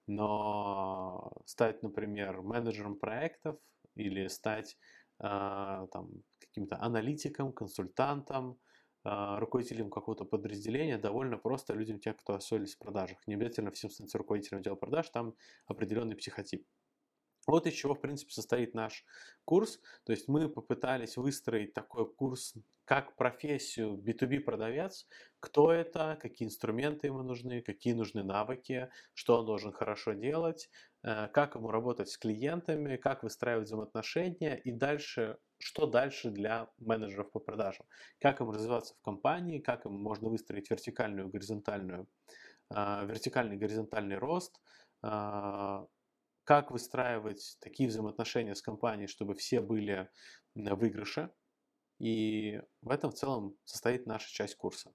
Но 0.08 1.32
стать, 1.46 1.82
например, 1.82 2.42
менеджером 2.42 2.98
проектов 2.98 3.58
или 3.96 4.28
стать 4.28 4.78
а, 5.20 5.88
там, 5.88 6.10
каким-то 6.40 6.80
аналитиком, 6.80 7.52
консультантом, 7.52 8.60
а, 9.04 9.40
руководителем 9.40 9.90
какого-то 9.90 10.26
подразделения 10.26 10.98
довольно 10.98 11.38
просто 11.38 11.74
людям, 11.74 12.00
тех, 12.00 12.18
кто 12.18 12.36
освоились 12.36 12.76
в 12.76 12.80
продажах. 12.80 13.18
Не 13.28 13.36
обязательно 13.36 13.72
всем 13.72 13.90
становиться 13.90 14.18
руководителем 14.18 14.60
отдела 14.60 14.76
продаж, 14.76 15.10
там 15.10 15.36
определенный 15.68 16.16
психотип. 16.16 16.66
Вот 17.48 17.68
из 17.68 17.74
чего, 17.74 17.94
в 17.94 18.02
принципе, 18.02 18.32
состоит 18.32 18.74
наш 18.74 19.06
курс. 19.46 19.80
То 20.04 20.12
есть 20.12 20.28
мы 20.28 20.50
попытались 20.50 21.18
выстроить 21.18 21.74
такой 21.74 22.12
курс 22.12 22.56
как 22.86 23.16
профессию 23.16 23.98
B2B 23.98 24.42
продавец, 24.42 25.08
кто 25.40 25.72
это, 25.72 26.18
какие 26.22 26.48
инструменты 26.48 27.08
ему 27.08 27.24
нужны, 27.24 27.62
какие 27.62 27.94
нужны 27.94 28.24
навыки, 28.24 28.90
что 29.14 29.40
он 29.40 29.46
должен 29.46 29.72
хорошо 29.72 30.14
делать, 30.14 30.70
э, 31.04 31.28
как 31.30 31.56
ему 31.56 31.72
работать 31.72 32.10
с 32.10 32.18
клиентами, 32.18 32.98
как 32.98 33.24
выстраивать 33.24 33.68
взаимоотношения 33.68 34.56
и 34.56 34.72
дальше, 34.72 35.38
что 35.58 35.88
дальше 35.88 36.30
для 36.30 36.70
менеджеров 36.78 37.32
по 37.32 37.40
продажам, 37.40 37.88
как 38.20 38.40
им 38.42 38.52
развиваться 38.52 38.94
в 38.94 39.02
компании, 39.02 39.60
как 39.60 39.86
им 39.86 39.94
можно 39.94 40.30
выстроить 40.30 40.70
вертикальную, 40.70 41.28
горизонтальную, 41.30 42.08
э, 42.76 43.06
вертикальный, 43.08 43.58
горизонтальный 43.58 44.18
рост, 44.18 44.62
э, 45.04 45.86
как 46.46 46.72
выстраивать 46.72 47.58
такие 47.60 47.90
взаимоотношения 47.90 48.56
с 48.56 48.62
компанией, 48.62 49.08
чтобы 49.08 49.36
все 49.36 49.60
были 49.62 50.10
в 50.54 50.76
выигрыше, 50.76 51.32
и 52.00 52.62
в 52.82 52.92
этом 52.92 53.12
в 53.12 53.16
целом 53.16 53.58
состоит 53.66 54.06
наша 54.06 54.32
часть 54.32 54.56
курса. 54.56 54.94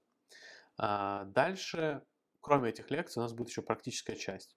А, 0.77 1.25
дальше, 1.25 2.03
кроме 2.39 2.69
этих 2.69 2.89
лекций, 2.89 3.19
у 3.19 3.23
нас 3.23 3.33
будет 3.33 3.49
еще 3.49 3.61
практическая 3.61 4.15
часть. 4.15 4.55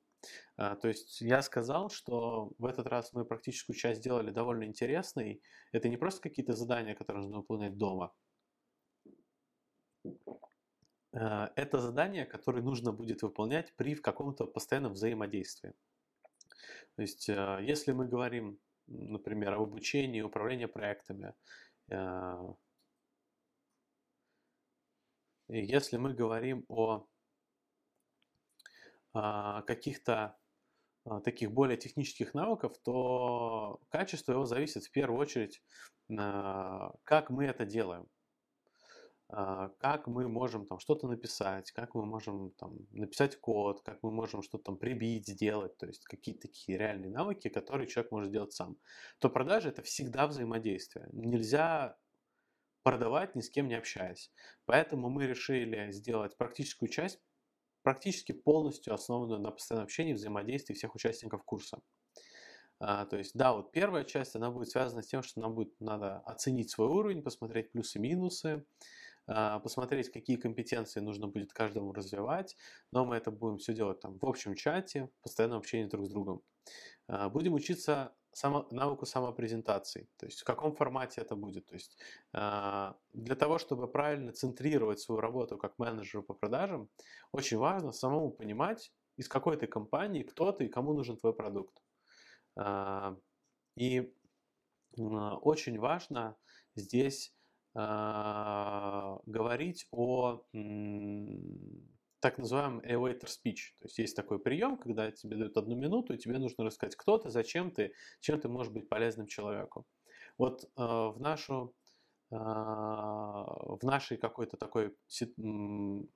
А, 0.56 0.76
то 0.76 0.88
есть 0.88 1.20
я 1.20 1.42
сказал, 1.42 1.90
что 1.90 2.52
в 2.58 2.64
этот 2.64 2.86
раз 2.86 3.12
мы 3.12 3.24
практическую 3.24 3.76
часть 3.76 4.00
сделали 4.00 4.30
довольно 4.30 4.64
интересной. 4.64 5.42
Это 5.72 5.88
не 5.88 5.96
просто 5.96 6.22
какие-то 6.22 6.54
задания, 6.54 6.94
которые 6.94 7.24
нужно 7.24 7.38
выполнять 7.38 7.76
дома. 7.76 8.14
А, 11.12 11.52
это 11.56 11.78
задания, 11.78 12.24
которые 12.24 12.62
нужно 12.62 12.92
будет 12.92 13.22
выполнять 13.22 13.74
при 13.76 13.94
каком-то 13.96 14.46
постоянном 14.46 14.92
взаимодействии. 14.92 15.74
То 16.96 17.02
есть 17.02 17.28
если 17.28 17.92
мы 17.92 18.06
говорим, 18.06 18.58
например, 18.86 19.54
об 19.54 19.62
обучении, 19.62 20.20
управлении 20.20 20.66
проектами, 20.66 21.34
Э, 21.90 22.54
если 25.48 25.98
мы 25.98 26.14
говорим 26.14 26.64
о 26.68 27.06
а, 29.12 29.62
каких-то 29.62 30.36
а, 31.04 31.20
таких 31.20 31.52
более 31.52 31.76
технических 31.76 32.34
навыков, 32.34 32.76
то 32.82 33.80
качество 33.90 34.32
его 34.32 34.46
зависит 34.46 34.84
в 34.84 34.90
первую 34.90 35.20
очередь, 35.20 35.62
как 36.08 37.30
мы 37.30 37.44
это 37.44 37.64
делаем. 37.64 38.06
А, 39.36 39.70
как 39.80 40.06
мы 40.06 40.28
можем 40.28 40.64
там 40.64 40.78
что-то 40.78 41.08
написать, 41.08 41.72
как 41.72 41.96
мы 41.96 42.06
можем 42.06 42.52
там 42.52 42.78
написать 42.92 43.36
код, 43.40 43.82
как 43.82 44.00
мы 44.04 44.12
можем 44.12 44.44
что-то 44.44 44.66
там 44.66 44.76
прибить, 44.76 45.26
сделать, 45.26 45.76
то 45.76 45.86
есть 45.86 46.04
какие-то 46.04 46.42
такие 46.42 46.78
реальные 46.78 47.10
навыки, 47.10 47.48
которые 47.48 47.88
человек 47.88 48.12
может 48.12 48.28
сделать 48.28 48.52
сам. 48.52 48.76
То 49.18 49.28
продажа 49.28 49.70
это 49.70 49.82
всегда 49.82 50.28
взаимодействие. 50.28 51.08
Нельзя 51.10 51.96
продавать 52.84 53.34
ни 53.34 53.40
с 53.40 53.50
кем 53.50 53.66
не 53.66 53.74
общаясь. 53.74 54.30
Поэтому 54.66 55.10
мы 55.10 55.26
решили 55.26 55.90
сделать 55.90 56.36
практическую 56.36 56.88
часть, 56.88 57.18
практически 57.82 58.30
полностью 58.30 58.94
основанную 58.94 59.40
на 59.40 59.50
постоянном 59.50 59.86
общении, 59.86 60.12
взаимодействии 60.12 60.74
всех 60.74 60.94
участников 60.94 61.42
курса. 61.42 61.80
А, 62.78 63.04
то 63.06 63.16
есть, 63.16 63.32
да, 63.34 63.52
вот 63.52 63.72
первая 63.72 64.04
часть, 64.04 64.36
она 64.36 64.52
будет 64.52 64.68
связана 64.68 65.02
с 65.02 65.08
тем, 65.08 65.24
что 65.24 65.40
нам 65.40 65.56
будет 65.56 65.80
надо 65.80 66.18
оценить 66.20 66.70
свой 66.70 66.86
уровень, 66.86 67.22
посмотреть 67.22 67.72
плюсы-минусы, 67.72 68.48
а, 68.48 69.03
посмотреть, 69.26 70.10
какие 70.12 70.36
компетенции 70.36 71.00
нужно 71.00 71.28
будет 71.28 71.52
каждому 71.52 71.92
развивать, 71.92 72.56
но 72.92 73.04
мы 73.04 73.16
это 73.16 73.30
будем 73.30 73.58
все 73.58 73.72
делать 73.72 74.00
там 74.00 74.18
в 74.18 74.24
общем 74.26 74.54
чате, 74.54 75.08
постоянном 75.22 75.58
общении 75.58 75.88
друг 75.88 76.06
с 76.06 76.10
другом. 76.10 76.42
А, 77.06 77.28
будем 77.28 77.54
учиться 77.54 78.14
само, 78.32 78.66
навыку 78.70 79.06
самопрезентации, 79.06 80.08
то 80.16 80.26
есть 80.26 80.40
в 80.40 80.44
каком 80.44 80.74
формате 80.74 81.20
это 81.20 81.36
будет. 81.36 81.66
То 81.66 81.74
есть 81.74 81.98
а, 82.32 82.96
для 83.12 83.36
того, 83.36 83.58
чтобы 83.58 83.90
правильно 83.90 84.32
центрировать 84.32 85.00
свою 85.00 85.20
работу 85.20 85.58
как 85.58 85.78
менеджеру 85.78 86.22
по 86.22 86.34
продажам, 86.34 86.88
очень 87.32 87.58
важно 87.58 87.92
самому 87.92 88.30
понимать, 88.30 88.92
из 89.16 89.28
какой 89.28 89.56
ты 89.56 89.66
компании, 89.66 90.22
кто 90.22 90.50
ты 90.52 90.66
и 90.66 90.68
кому 90.68 90.92
нужен 90.92 91.16
твой 91.16 91.34
продукт. 91.34 91.80
И 93.76 94.12
очень 94.96 95.78
важно 95.78 96.36
здесь 96.74 97.32
а, 97.32 97.43
говорить 97.74 99.88
о 99.90 100.44
так 102.24 102.38
называемом 102.38 102.80
elevator 102.80 103.26
speech. 103.26 103.76
То 103.80 103.86
есть 103.86 103.98
есть 103.98 104.16
такой 104.16 104.38
прием, 104.38 104.78
когда 104.78 105.10
тебе 105.10 105.36
дают 105.36 105.58
одну 105.58 105.76
минуту, 105.76 106.14
и 106.14 106.18
тебе 106.18 106.38
нужно 106.38 106.64
рассказать, 106.64 106.96
кто 106.96 107.18
ты, 107.18 107.28
зачем 107.28 107.70
ты, 107.70 107.92
чем 108.20 108.40
ты 108.40 108.48
можешь 108.48 108.72
быть 108.72 108.88
полезным 108.88 109.26
человеку. 109.26 109.86
Вот 110.38 110.64
э, 110.64 110.68
в 110.76 111.20
нашу 111.20 111.74
э, 112.30 112.36
в 112.36 113.80
нашей 113.82 114.16
какой-то 114.16 114.56
такой 114.56 114.96
в 115.18 116.06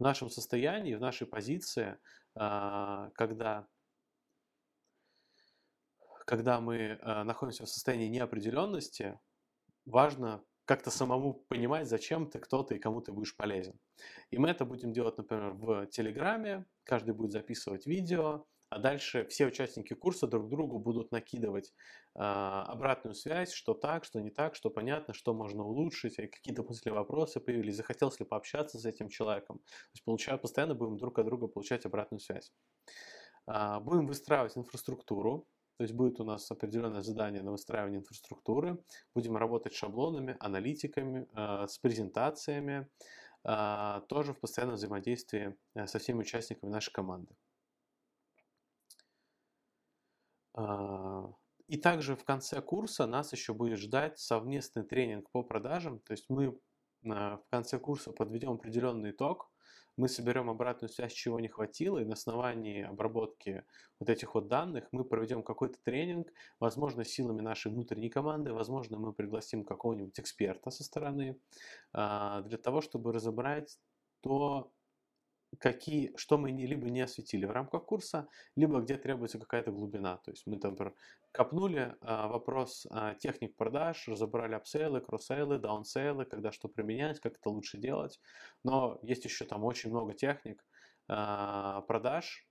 нашем 0.00 0.30
состоянии, 0.30 0.96
в 0.96 1.00
нашей 1.00 1.28
позиции, 1.28 1.96
э, 2.34 3.10
когда 3.14 3.68
когда 6.26 6.60
мы 6.60 6.98
находимся 7.24 7.64
в 7.64 7.70
состоянии 7.70 8.08
неопределенности, 8.08 9.18
важно 9.88 10.44
как-то 10.64 10.90
самому 10.90 11.32
понимать, 11.48 11.88
зачем 11.88 12.30
ты, 12.30 12.38
кто 12.38 12.62
ты 12.62 12.76
и 12.76 12.78
кому 12.78 13.00
ты 13.00 13.10
будешь 13.10 13.36
полезен. 13.36 13.78
И 14.30 14.38
мы 14.38 14.50
это 14.50 14.66
будем 14.66 14.92
делать, 14.92 15.16
например, 15.16 15.52
в 15.52 15.86
Телеграме. 15.86 16.66
Каждый 16.84 17.14
будет 17.14 17.32
записывать 17.32 17.86
видео, 17.86 18.44
а 18.70 18.78
дальше 18.78 19.24
все 19.28 19.46
участники 19.46 19.94
курса 19.94 20.26
друг 20.26 20.50
другу 20.50 20.78
будут 20.78 21.10
накидывать 21.10 21.72
э, 22.14 22.18
обратную 22.18 23.14
связь, 23.14 23.52
что 23.52 23.72
так, 23.72 24.04
что 24.04 24.20
не 24.20 24.30
так, 24.30 24.54
что 24.54 24.68
понятно, 24.68 25.14
что 25.14 25.32
можно 25.32 25.64
улучшить, 25.64 26.16
какие 26.16 26.54
дополнительные 26.54 26.98
вопросы 26.98 27.40
появились, 27.40 27.76
захотелось 27.76 28.20
ли 28.20 28.26
пообщаться 28.26 28.78
с 28.78 28.84
этим 28.84 29.08
человеком. 29.08 29.58
То 29.58 29.94
есть 29.94 30.04
получая, 30.04 30.36
постоянно 30.36 30.74
будем 30.74 30.98
друг 30.98 31.18
от 31.18 31.24
друга 31.24 31.48
получать 31.48 31.86
обратную 31.86 32.20
связь. 32.20 32.52
Э, 33.46 33.80
будем 33.80 34.06
выстраивать 34.06 34.58
инфраструктуру, 34.58 35.46
то 35.78 35.84
есть 35.84 35.94
будет 35.94 36.18
у 36.18 36.24
нас 36.24 36.50
определенное 36.50 37.02
задание 37.02 37.40
на 37.40 37.52
выстраивание 37.52 38.00
инфраструктуры. 38.00 38.82
Будем 39.14 39.36
работать 39.36 39.74
шаблонами, 39.74 40.36
аналитиками, 40.40 41.28
э, 41.32 41.68
с 41.68 41.78
презентациями, 41.78 42.88
э, 43.44 44.00
тоже 44.08 44.32
в 44.34 44.40
постоянном 44.40 44.74
взаимодействии 44.74 45.56
э, 45.76 45.86
со 45.86 46.00
всеми 46.00 46.18
участниками 46.18 46.70
нашей 46.70 46.92
команды. 46.92 47.34
И 51.68 51.76
также 51.76 52.16
в 52.16 52.24
конце 52.24 52.60
курса 52.60 53.06
нас 53.06 53.32
еще 53.32 53.54
будет 53.54 53.78
ждать 53.78 54.18
совместный 54.18 54.82
тренинг 54.82 55.30
по 55.30 55.44
продажам. 55.44 56.00
То 56.00 56.12
есть 56.12 56.28
мы 56.28 56.58
в 57.02 57.44
конце 57.50 57.78
курса 57.78 58.10
подведем 58.10 58.50
определенный 58.50 59.12
итог, 59.12 59.52
мы 59.98 60.08
соберем 60.08 60.48
обратную 60.48 60.88
связь, 60.88 61.12
чего 61.12 61.40
не 61.40 61.48
хватило, 61.48 61.98
и 61.98 62.04
на 62.04 62.14
основании 62.14 62.84
обработки 62.84 63.64
вот 63.98 64.08
этих 64.08 64.34
вот 64.34 64.48
данных 64.48 64.88
мы 64.92 65.04
проведем 65.04 65.42
какой-то 65.42 65.78
тренинг, 65.82 66.32
возможно, 66.60 67.04
силами 67.04 67.42
нашей 67.42 67.72
внутренней 67.72 68.08
команды, 68.08 68.52
возможно, 68.52 68.96
мы 68.96 69.12
пригласим 69.12 69.64
какого-нибудь 69.64 70.18
эксперта 70.18 70.70
со 70.70 70.84
стороны, 70.84 71.38
а, 71.92 72.42
для 72.42 72.58
того, 72.58 72.80
чтобы 72.80 73.12
разобрать 73.12 73.78
то, 74.20 74.72
какие, 75.58 76.12
что 76.16 76.36
мы 76.36 76.50
либо 76.50 76.90
не 76.90 77.00
осветили 77.00 77.46
в 77.46 77.50
рамках 77.50 77.84
курса, 77.86 78.28
либо 78.56 78.80
где 78.80 78.96
требуется 78.96 79.38
какая-то 79.38 79.70
глубина. 79.72 80.18
То 80.18 80.30
есть 80.30 80.46
мы 80.46 80.58
там 80.58 80.76
копнули 81.32 81.96
а, 82.00 82.28
вопрос 82.28 82.86
а, 82.90 83.14
техник 83.14 83.56
продаж, 83.56 84.06
разобрали 84.08 84.54
upsell 84.54 84.88
ы, 84.88 85.00
cross-sell 85.00 85.48
ы, 85.48 85.58
downsell 85.58 86.12
ы, 86.12 86.26
когда 86.26 86.52
что 86.52 86.68
применять, 86.68 87.20
как 87.20 87.36
это 87.36 87.48
лучше 87.50 87.78
делать. 87.78 88.20
Но 88.62 88.98
есть 89.02 89.24
еще 89.24 89.44
там 89.44 89.64
очень 89.64 89.90
много 89.90 90.14
техник 90.14 90.64
а, 91.08 91.80
продаж, 91.82 92.46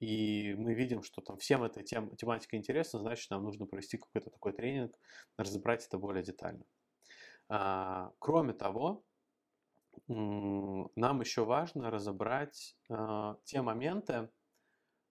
и 0.00 0.54
мы 0.56 0.72
видим, 0.72 1.02
что 1.02 1.20
там 1.20 1.36
всем 1.36 1.62
эта 1.62 1.82
тем, 1.82 2.16
тематика 2.16 2.56
интересна, 2.56 3.00
значит, 3.00 3.30
нам 3.30 3.44
нужно 3.44 3.66
провести 3.66 3.98
какой-то 3.98 4.30
такой 4.30 4.52
тренинг, 4.52 4.96
разобрать 5.36 5.86
это 5.86 5.98
более 5.98 6.22
детально. 6.22 6.64
А, 7.50 8.12
кроме 8.18 8.54
того, 8.54 9.04
нам 10.08 11.20
еще 11.20 11.44
важно 11.44 11.90
разобрать 11.90 12.76
э, 12.88 13.34
те 13.44 13.62
моменты, 13.62 14.30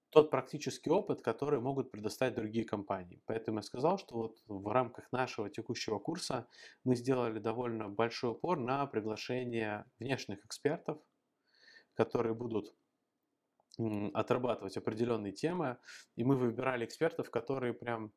тот 0.09 0.31
практический 0.31 0.89
опыт, 0.89 1.21
который 1.21 1.59
могут 1.59 1.91
предоставить 1.91 2.35
другие 2.35 2.65
компании. 2.65 3.21
Поэтому 3.25 3.59
я 3.59 3.61
сказал, 3.61 3.97
что 3.99 4.15
вот 4.15 4.37
в 4.47 4.67
рамках 4.67 5.11
нашего 5.11 5.49
текущего 5.49 5.99
курса 5.99 6.47
мы 6.83 6.95
сделали 6.95 7.39
довольно 7.39 7.89
большой 7.89 8.31
упор 8.31 8.59
на 8.59 8.85
приглашение 8.87 9.85
внешних 9.99 10.43
экспертов, 10.45 10.97
которые 11.93 12.33
будут 12.33 12.73
отрабатывать 14.13 14.77
определенные 14.77 15.31
темы. 15.31 15.77
И 16.15 16.23
мы 16.23 16.35
выбирали 16.35 16.85
экспертов, 16.85 17.29
которые 17.29 17.73
прям 17.73 18.11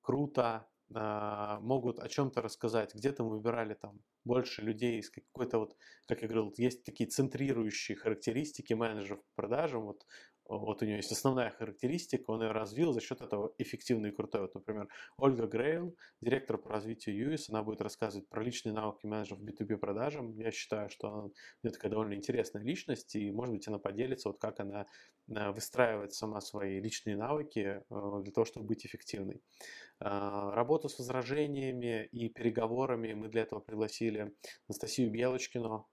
круто 0.00 0.44
а, 0.52 0.73
могут 0.90 1.98
о 1.98 2.08
чем-то 2.08 2.42
рассказать. 2.42 2.94
Где-то 2.94 3.24
мы 3.24 3.30
выбирали 3.30 3.74
там 3.74 4.00
больше 4.24 4.62
людей 4.62 4.98
из 4.98 5.10
какой-то 5.10 5.58
вот, 5.58 5.76
как 6.06 6.22
я 6.22 6.28
говорил, 6.28 6.52
есть 6.56 6.84
такие 6.84 7.08
центрирующие 7.08 7.96
характеристики 7.96 8.74
менеджеров 8.74 9.20
по 9.24 9.42
продажам. 9.42 9.84
Вот 9.84 10.04
вот 10.46 10.82
у 10.82 10.84
нее 10.84 10.96
есть 10.96 11.10
основная 11.10 11.50
характеристика, 11.50 12.30
он 12.30 12.42
ее 12.42 12.50
развил 12.50 12.92
за 12.92 13.00
счет 13.00 13.22
этого 13.22 13.54
эффективный 13.56 14.10
и 14.10 14.12
крутой. 14.12 14.42
Вот, 14.42 14.54
например, 14.54 14.88
Ольга 15.16 15.46
Грейл, 15.46 15.96
директор 16.20 16.58
по 16.58 16.68
развитию 16.68 17.32
US, 17.32 17.46
она 17.48 17.62
будет 17.62 17.80
рассказывать 17.80 18.28
про 18.28 18.42
личные 18.42 18.74
навыки 18.74 19.06
менеджеров 19.06 19.40
B2B 19.40 19.78
продажам. 19.78 20.36
Я 20.36 20.50
считаю, 20.50 20.90
что 20.90 21.08
она 21.08 21.70
такая 21.72 21.90
довольно 21.90 22.14
интересная 22.14 22.62
личность, 22.62 23.14
и, 23.14 23.30
может 23.30 23.54
быть, 23.54 23.66
она 23.68 23.78
поделится, 23.78 24.28
вот 24.28 24.38
как 24.38 24.60
она 24.60 24.86
э, 25.28 25.50
выстраивает 25.50 26.14
сама 26.14 26.40
свои 26.40 26.80
личные 26.80 27.16
навыки 27.16 27.82
э, 27.88 28.20
для 28.22 28.32
того, 28.32 28.44
чтобы 28.44 28.66
быть 28.66 28.86
эффективной. 28.86 29.42
Э, 30.00 30.50
работу 30.52 30.88
с 30.88 30.98
возражениями 30.98 32.06
и 32.12 32.28
переговорами 32.28 33.12
мы 33.14 33.28
для 33.28 33.42
этого 33.42 33.60
пригласили 33.60 34.32
Анастасию 34.68 35.10
Белочкину. 35.10 35.88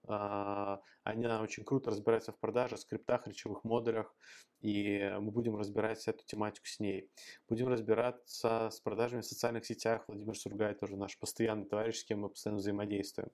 Она 1.04 1.42
очень 1.42 1.64
круто 1.64 1.90
разбирается 1.90 2.32
в 2.32 2.38
продаже, 2.38 2.76
скриптах, 2.76 3.26
речевых 3.26 3.64
модулях 3.64 4.14
и 4.62 5.12
мы 5.20 5.32
будем 5.32 5.56
разбирать 5.56 6.06
эту 6.06 6.24
тематику 6.24 6.66
с 6.66 6.78
ней. 6.78 7.10
Будем 7.48 7.68
разбираться 7.68 8.70
с 8.70 8.80
продажами 8.80 9.20
в 9.20 9.26
социальных 9.26 9.66
сетях. 9.66 10.04
Владимир 10.06 10.36
Сургай 10.36 10.74
тоже 10.74 10.96
наш 10.96 11.18
постоянный 11.18 11.66
товарищ, 11.66 11.98
с 11.98 12.04
кем 12.04 12.20
мы 12.20 12.28
постоянно 12.28 12.60
взаимодействуем. 12.60 13.30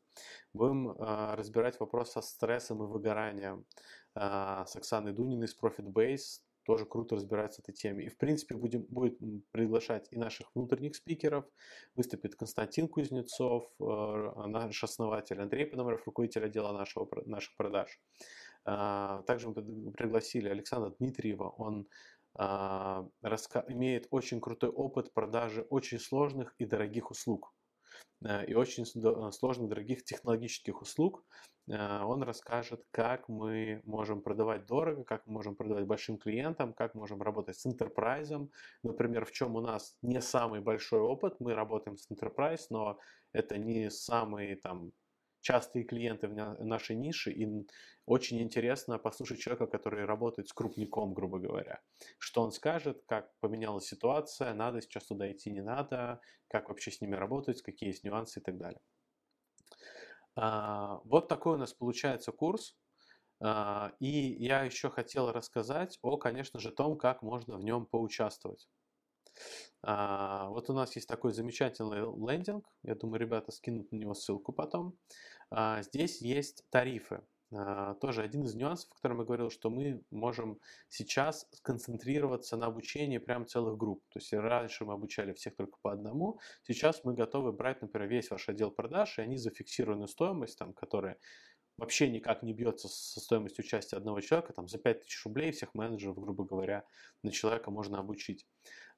Будем 0.55 0.91
э, 0.91 1.35
разбирать 1.35 1.79
вопрос 1.81 2.13
со 2.13 2.23
стрессом 2.23 2.83
и 2.83 2.87
выгоранием 2.87 3.67
с 4.19 4.77
Оксаной 4.77 5.13
Дуниной 5.13 5.47
из 5.47 5.57
Profit 5.57 5.93
Base, 5.93 6.41
тоже 6.69 6.85
круто 6.85 7.17
разбирается 7.17 7.63
этой 7.63 7.73
теме. 7.73 8.05
И, 8.05 8.09
в 8.11 8.19
принципе, 8.19 8.55
будем, 8.55 8.83
будет 8.91 9.19
приглашать 9.53 10.07
и 10.11 10.19
наших 10.19 10.55
внутренних 10.55 10.97
спикеров. 10.97 11.47
Выступит 11.95 12.35
Константин 12.35 12.89
Кузнецов, 12.89 13.65
э, 13.81 13.85
наш 14.49 14.85
основатель, 14.85 15.41
Андрей 15.41 15.65
Пономарев, 15.65 16.05
руководитель 16.05 16.45
отдела 16.45 16.73
нашего, 16.73 17.09
наших 17.25 17.57
продаж. 17.57 17.99
А, 18.67 19.23
также 19.23 19.49
мы 19.49 19.93
пригласили 19.93 20.51
Александра 20.51 20.91
Дмитриева. 20.99 21.49
Он 21.57 21.87
а, 22.35 23.09
имеет 23.69 24.07
очень 24.11 24.39
крутой 24.39 24.69
опыт 24.69 25.15
продажи 25.15 25.63
очень 25.71 25.99
сложных 25.99 26.55
и 26.59 26.67
дорогих 26.67 27.11
услуг 27.11 27.55
и 28.23 28.55
очень 28.55 28.85
сложных, 28.85 29.69
дорогих 29.69 30.05
технологических 30.05 30.83
услуг. 30.83 31.25
Э, 31.71 32.03
он 32.03 32.23
расскажет, 32.23 32.85
как 32.91 33.29
мы 33.29 33.83
можем 33.85 34.23
продавать 34.23 34.67
дорого, 34.67 35.05
как 35.05 35.27
мы 35.27 35.35
можем 35.35 35.55
продавать 35.55 35.87
большим 35.87 36.19
клиентам, 36.19 36.73
как 36.73 36.95
можем 36.95 37.23
работать 37.23 37.57
с 37.57 37.67
enterprise. 37.67 38.49
Например, 38.83 39.25
в 39.25 39.33
чем 39.33 39.57
у 39.57 39.61
нас 39.61 39.97
не 40.03 40.21
самый 40.21 40.61
большой 40.61 41.01
опыт. 41.01 41.37
Мы 41.41 41.55
работаем 41.55 41.97
с 41.97 42.11
enterprise, 42.11 42.67
но 42.71 42.99
это 43.33 43.59
не 43.59 43.91
самый 43.91 44.57
там 44.57 44.93
частые 45.41 45.85
клиенты 45.85 46.29
в 46.29 46.35
нашей 46.35 46.97
нише, 46.97 47.31
и 47.33 47.47
очень 48.07 48.41
интересно 48.41 48.99
послушать 48.99 49.41
человека, 49.41 49.67
который 49.67 50.05
работает 50.05 50.49
с 50.49 50.53
крупником, 50.53 51.15
грубо 51.15 51.39
говоря. 51.39 51.81
Что 52.19 52.43
он 52.43 52.53
скажет, 52.53 53.03
как 53.07 53.31
поменялась 53.41 53.87
ситуация, 53.87 54.55
надо 54.55 54.81
сейчас 54.81 55.07
туда 55.07 55.31
идти, 55.31 55.51
не 55.51 55.63
надо, 55.63 56.21
как 56.49 56.69
вообще 56.69 56.91
с 56.91 57.01
ними 57.01 57.15
работать, 57.15 57.63
какие 57.63 57.91
есть 57.91 58.05
нюансы 58.05 58.41
и 58.41 58.43
так 58.43 58.57
далее. 58.57 58.81
А, 60.37 61.01
вот 61.05 61.29
такой 61.29 61.55
у 61.55 61.59
нас 61.59 61.75
получается 61.75 62.33
курс. 62.33 62.77
А, 63.41 63.93
и 64.01 64.09
я 64.09 64.63
еще 64.63 64.91
хотел 64.91 65.31
рассказать 65.33 65.99
о, 66.03 66.17
конечно 66.17 66.61
же, 66.61 66.71
том, 66.71 66.97
как 66.97 67.23
можно 67.23 67.57
в 67.57 67.65
нем 67.65 67.87
поучаствовать. 67.87 68.69
А, 69.83 70.49
вот 70.49 70.71
у 70.71 70.73
нас 70.73 70.95
есть 70.97 71.09
такой 71.09 71.33
замечательный 71.33 72.01
лендинг. 72.01 72.67
Я 72.83 72.95
думаю, 72.95 73.21
ребята 73.21 73.53
скинут 73.53 73.93
на 73.93 73.97
него 73.97 74.15
ссылку 74.15 74.53
потом. 74.53 74.97
А, 75.51 75.83
здесь 75.83 76.21
есть 76.21 76.65
тарифы. 76.71 77.23
А, 77.51 77.95
тоже 77.95 78.23
один 78.23 78.45
из 78.45 78.55
нюансов, 78.55 78.91
о 78.91 78.95
котором 78.97 79.21
я 79.21 79.25
говорил, 79.25 79.51
что 79.51 79.71
мы 79.71 80.03
можем 80.11 80.61
сейчас 80.89 81.47
сконцентрироваться 81.53 82.57
на 82.57 82.67
обучении 82.67 83.19
прям 83.19 83.47
целых 83.47 83.79
групп. 83.79 84.03
То 84.11 84.19
есть 84.19 84.33
раньше 84.35 84.85
мы 84.85 84.93
обучали 84.93 85.33
всех 85.33 85.57
только 85.57 85.79
по 85.81 85.93
одному, 85.93 86.41
сейчас 86.65 87.05
мы 87.05 87.15
готовы 87.15 87.53
брать, 87.53 87.81
например, 87.81 88.09
весь 88.09 88.31
ваш 88.31 88.49
отдел 88.51 88.71
продаж, 88.71 89.19
и 89.19 89.23
они 89.23 89.39
за 89.39 89.51
фиксированную 89.51 90.09
стоимость, 90.09 90.59
там, 90.59 90.75
которая 90.75 91.19
вообще 91.79 92.11
никак 92.11 92.43
не 92.43 92.53
бьется 92.53 92.89
со 92.89 93.21
стоимостью 93.21 93.65
участия 93.65 93.97
одного 93.97 94.21
человека, 94.21 94.53
там 94.53 94.69
за 94.69 94.79
5000 94.79 95.25
рублей 95.25 95.53
всех 95.53 95.73
менеджеров, 95.75 96.19
грубо 96.19 96.45
говоря, 96.45 96.85
на 97.23 97.31
человека 97.31 97.71
можно 97.71 97.99
обучить. 97.99 98.47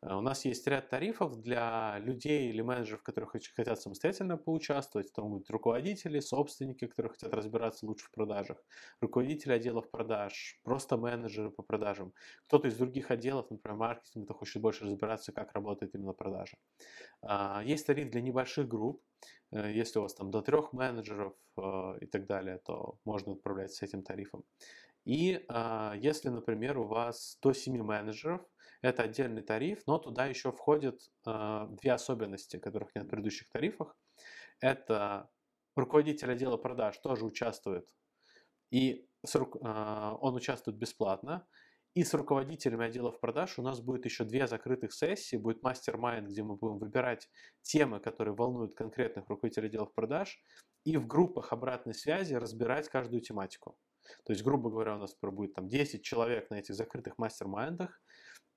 Э, 0.02 0.14
у 0.14 0.20
нас 0.20 0.44
есть 0.44 0.66
ряд 0.66 0.88
тарифов 0.88 1.40
для 1.40 1.98
людей 1.98 2.50
или 2.50 2.62
менеджеров, 2.62 3.02
которые 3.02 3.28
хотят 3.28 3.80
самостоятельно 3.80 4.36
поучаствовать. 4.36 5.10
Могут 5.16 5.40
быть 5.40 5.50
руководители, 5.50 6.20
собственники, 6.20 6.86
которые 6.86 7.10
хотят 7.10 7.34
разбираться 7.34 7.86
лучше 7.86 8.06
в 8.06 8.10
продажах, 8.12 8.58
руководители 9.00 9.52
отделов 9.52 9.90
продаж, 9.90 10.58
просто 10.62 10.96
менеджеры 10.96 11.50
по 11.50 11.62
продажам. 11.62 12.12
Кто-то 12.46 12.68
из 12.68 12.76
других 12.76 13.10
отделов, 13.10 13.50
например, 13.50 13.76
маркетинг, 13.76 14.24
кто 14.24 14.34
хочет 14.34 14.62
больше 14.62 14.84
разбираться, 14.84 15.32
как 15.32 15.52
работает 15.52 15.94
именно 15.94 16.12
продажа. 16.12 16.56
А, 17.22 17.62
есть 17.64 17.86
тариф 17.86 18.10
для 18.10 18.20
небольших 18.20 18.68
групп. 18.68 19.02
Э, 19.52 19.70
если 19.72 19.98
у 19.98 20.02
вас 20.02 20.14
там 20.14 20.30
до 20.30 20.42
трех 20.42 20.72
менеджеров 20.72 21.34
э, 21.56 21.98
и 22.00 22.06
так 22.06 22.26
далее, 22.26 22.58
то 22.64 22.98
можно 23.04 23.32
отправлять 23.32 23.72
с 23.72 23.82
этим 23.82 24.02
тарифом. 24.02 24.44
И 25.04 25.44
а, 25.48 25.94
если, 25.96 26.28
например, 26.28 26.78
у 26.78 26.84
вас 26.84 27.38
до 27.42 27.52
7 27.52 27.82
менеджеров, 27.82 28.42
это 28.82 29.02
отдельный 29.02 29.42
тариф, 29.42 29.82
но 29.86 29.98
туда 29.98 30.26
еще 30.26 30.52
входят 30.52 31.00
э, 31.26 31.66
две 31.70 31.92
особенности, 31.92 32.58
которых 32.58 32.94
нет 32.94 33.04
в 33.04 33.08
предыдущих 33.08 33.48
тарифах. 33.50 33.96
Это 34.60 35.30
руководитель 35.76 36.32
отдела 36.32 36.56
продаж 36.56 36.98
тоже 36.98 37.24
участвует, 37.24 37.88
и 38.70 39.06
э, 39.24 39.38
он 40.20 40.34
участвует 40.34 40.78
бесплатно. 40.78 41.46
И 41.94 42.04
с 42.04 42.14
руководителями 42.14 42.86
отделов 42.86 43.18
продаж 43.18 43.58
у 43.58 43.62
нас 43.62 43.80
будет 43.80 44.04
еще 44.04 44.22
две 44.22 44.46
закрытых 44.46 44.92
сессии. 44.92 45.34
Будет 45.34 45.64
мастер-майнд, 45.64 46.28
где 46.28 46.44
мы 46.44 46.54
будем 46.54 46.78
выбирать 46.78 47.28
темы, 47.62 47.98
которые 47.98 48.32
волнуют 48.32 48.74
конкретных 48.74 49.28
руководителей 49.28 49.66
отделов 49.66 49.92
продаж, 49.92 50.40
и 50.84 50.96
в 50.96 51.08
группах 51.08 51.52
обратной 51.52 51.94
связи 51.94 52.34
разбирать 52.34 52.88
каждую 52.88 53.22
тематику. 53.22 53.76
То 54.24 54.32
есть, 54.32 54.44
грубо 54.44 54.70
говоря, 54.70 54.94
у 54.94 54.98
нас 54.98 55.16
будет 55.20 55.54
там 55.54 55.68
10 55.68 56.02
человек 56.02 56.48
на 56.50 56.60
этих 56.60 56.76
закрытых 56.76 57.18
мастер-майндах, 57.18 58.00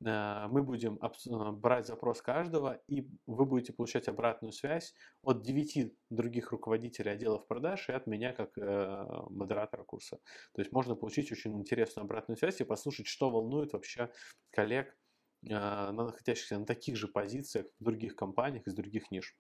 мы 0.06 0.64
будем 0.64 1.00
э, 1.02 1.52
брать 1.52 1.88
запрос 1.88 2.22
каждого, 2.22 2.82
и 2.88 3.08
вы 3.26 3.46
будете 3.46 3.74
получать 3.74 4.08
обратную 4.08 4.52
связь 4.52 4.94
от 5.22 5.44
9 5.44 5.94
других 6.10 6.52
руководителей 6.52 7.12
отделов 7.12 7.48
продаж 7.48 7.90
и 7.90 7.94
от 7.94 8.08
меня 8.08 8.34
как 8.34 8.58
э, 8.58 9.06
модератора 9.30 9.84
курса. 9.84 10.20
То 10.54 10.62
есть 10.62 10.72
можно 10.72 10.96
получить 10.96 11.32
очень 11.32 11.58
интересную 11.58 12.06
обратную 12.06 12.38
связь 12.38 12.60
и 12.62 12.66
послушать, 12.66 13.08
что 13.08 13.30
волнует 13.30 13.74
вообще 13.74 14.12
коллег, 14.52 14.96
находящихся 15.42 16.58
на 16.58 16.66
таких 16.66 16.96
же 16.96 17.10
позициях 17.10 17.66
в 17.80 17.84
других 17.84 18.16
компаниях 18.16 18.66
из 18.66 18.74
других 18.74 19.12
ниш. 19.12 19.36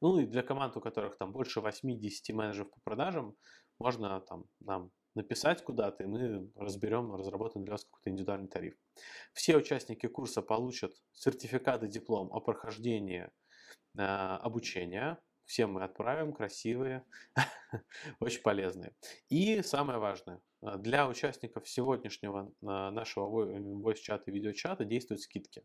Ну 0.00 0.18
и 0.18 0.26
для 0.26 0.42
команд, 0.42 0.76
у 0.76 0.80
которых 0.80 1.16
там 1.16 1.32
больше 1.32 1.60
8-10 1.60 2.32
менеджеров 2.32 2.70
по 2.70 2.80
продажам, 2.80 3.36
можно 3.78 4.20
там 4.20 4.44
нам 4.60 4.90
написать 5.14 5.62
куда-то, 5.62 6.04
и 6.04 6.06
мы 6.06 6.50
разберем, 6.56 7.14
разработаем 7.14 7.64
для 7.64 7.72
вас 7.72 7.84
какой-то 7.84 8.10
индивидуальный 8.10 8.48
тариф. 8.48 8.74
Все 9.32 9.56
участники 9.56 10.06
курса 10.06 10.42
получат 10.42 10.94
сертификат 11.12 11.82
и 11.84 11.88
диплом 11.88 12.32
о 12.32 12.40
прохождении 12.40 13.30
э, 13.96 14.02
обучения. 14.02 15.18
Все 15.44 15.66
мы 15.66 15.84
отправим, 15.84 16.32
красивые, 16.32 17.04
очень 18.20 18.40
полезные. 18.40 18.94
И 19.28 19.62
самое 19.62 19.98
важное, 19.98 20.40
э, 20.62 20.78
для 20.78 21.08
участников 21.08 21.68
сегодняшнего 21.68 22.50
э, 22.50 22.66
нашего 22.66 23.28
voice-чата 23.28 24.24
и 24.26 24.32
видеочата 24.32 24.84
действуют 24.84 25.22
скидки. 25.22 25.62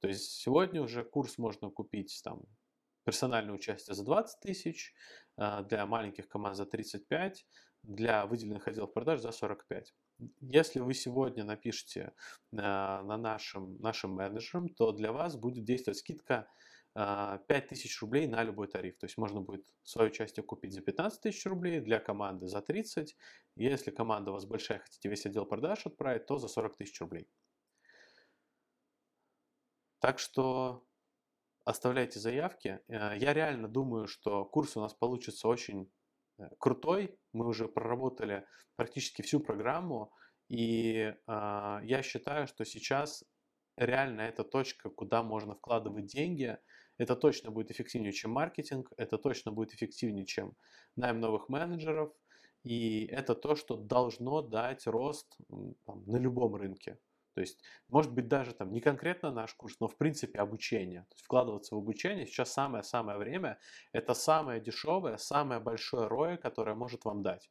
То 0.00 0.08
есть 0.08 0.32
сегодня 0.32 0.82
уже 0.82 1.04
курс 1.04 1.38
можно 1.38 1.70
купить 1.70 2.20
там 2.22 2.42
персональное 3.04 3.54
участие 3.54 3.94
за 3.96 4.04
20 4.04 4.40
тысяч, 4.40 4.94
для 5.36 5.86
маленьких 5.86 6.28
команд 6.28 6.56
за 6.56 6.66
35, 6.66 7.44
для 7.82 8.26
выделенных 8.26 8.68
отделов 8.68 8.92
продаж 8.92 9.20
за 9.20 9.32
45. 9.32 9.94
Если 10.40 10.78
вы 10.78 10.94
сегодня 10.94 11.44
напишите 11.44 12.12
на, 12.50 13.02
на 13.02 13.16
нашим, 13.16 13.76
нашим 13.78 14.12
менеджерам, 14.12 14.68
то 14.68 14.92
для 14.92 15.12
вас 15.12 15.36
будет 15.36 15.64
действовать 15.64 15.98
скидка 15.98 16.48
5000 16.94 16.94
а, 16.94 18.00
рублей 18.02 18.26
на 18.26 18.44
любой 18.44 18.68
тариф. 18.68 18.98
То 18.98 19.06
есть 19.06 19.16
можно 19.16 19.40
будет 19.40 19.66
свое 19.82 20.10
участие 20.10 20.44
купить 20.44 20.74
за 20.74 20.82
15 20.82 21.20
тысяч 21.20 21.44
рублей, 21.46 21.80
для 21.80 21.98
команды 21.98 22.46
за 22.46 22.60
30. 22.60 23.16
Если 23.56 23.90
команда 23.90 24.30
у 24.30 24.34
вас 24.34 24.44
большая, 24.44 24.80
хотите 24.80 25.08
весь 25.08 25.26
отдел 25.26 25.46
продаж 25.46 25.86
отправить, 25.86 26.26
то 26.26 26.38
за 26.38 26.48
40 26.48 26.76
тысяч 26.76 27.00
рублей. 27.00 27.28
Так 30.00 30.18
что 30.18 30.84
оставляйте 31.64 32.20
заявки. 32.20 32.80
Э, 32.88 33.16
я 33.16 33.32
реально 33.32 33.68
думаю, 33.68 34.06
что 34.06 34.44
курс 34.44 34.76
у 34.76 34.80
нас 34.80 34.94
получится 34.94 35.48
очень 35.48 35.90
крутой. 36.58 37.18
Мы 37.32 37.46
уже 37.46 37.68
проработали 37.68 38.46
практически 38.76 39.22
всю 39.22 39.40
программу, 39.40 40.12
и 40.48 40.94
э, 40.96 41.14
я 41.26 42.02
считаю, 42.02 42.46
что 42.46 42.64
сейчас 42.64 43.24
реально 43.76 44.22
это 44.22 44.44
точка, 44.44 44.90
куда 44.90 45.22
можно 45.22 45.54
вкладывать 45.54 46.06
деньги. 46.06 46.58
Это 46.98 47.16
точно 47.16 47.50
будет 47.50 47.70
эффективнее, 47.70 48.12
чем 48.12 48.32
маркетинг, 48.32 48.92
это 48.96 49.18
точно 49.18 49.50
будет 49.50 49.74
эффективнее, 49.74 50.26
чем 50.26 50.54
найм 50.96 51.20
новых 51.20 51.48
менеджеров, 51.48 52.12
и 52.64 53.06
это 53.06 53.34
то, 53.34 53.56
что 53.56 53.76
должно 53.76 54.42
дать 54.42 54.86
рост 54.86 55.36
там, 55.84 56.04
на 56.06 56.16
любом 56.16 56.54
рынке. 56.54 56.98
То 57.34 57.40
есть, 57.40 57.60
может 57.88 58.12
быть, 58.12 58.28
даже 58.28 58.52
там 58.54 58.72
не 58.72 58.80
конкретно 58.80 59.30
наш 59.30 59.54
курс, 59.54 59.76
но 59.80 59.88
в 59.88 59.96
принципе 59.96 60.38
обучение. 60.38 61.02
То 61.02 61.14
есть 61.14 61.24
вкладываться 61.24 61.74
в 61.74 61.78
обучение 61.78 62.26
сейчас 62.26 62.52
самое-самое 62.52 63.18
время. 63.18 63.58
Это 63.92 64.14
самое 64.14 64.60
дешевое, 64.60 65.16
самое 65.16 65.60
большое 65.60 66.08
ROI, 66.08 66.36
которое 66.36 66.74
может 66.74 67.04
вам 67.04 67.22
дать. 67.22 67.50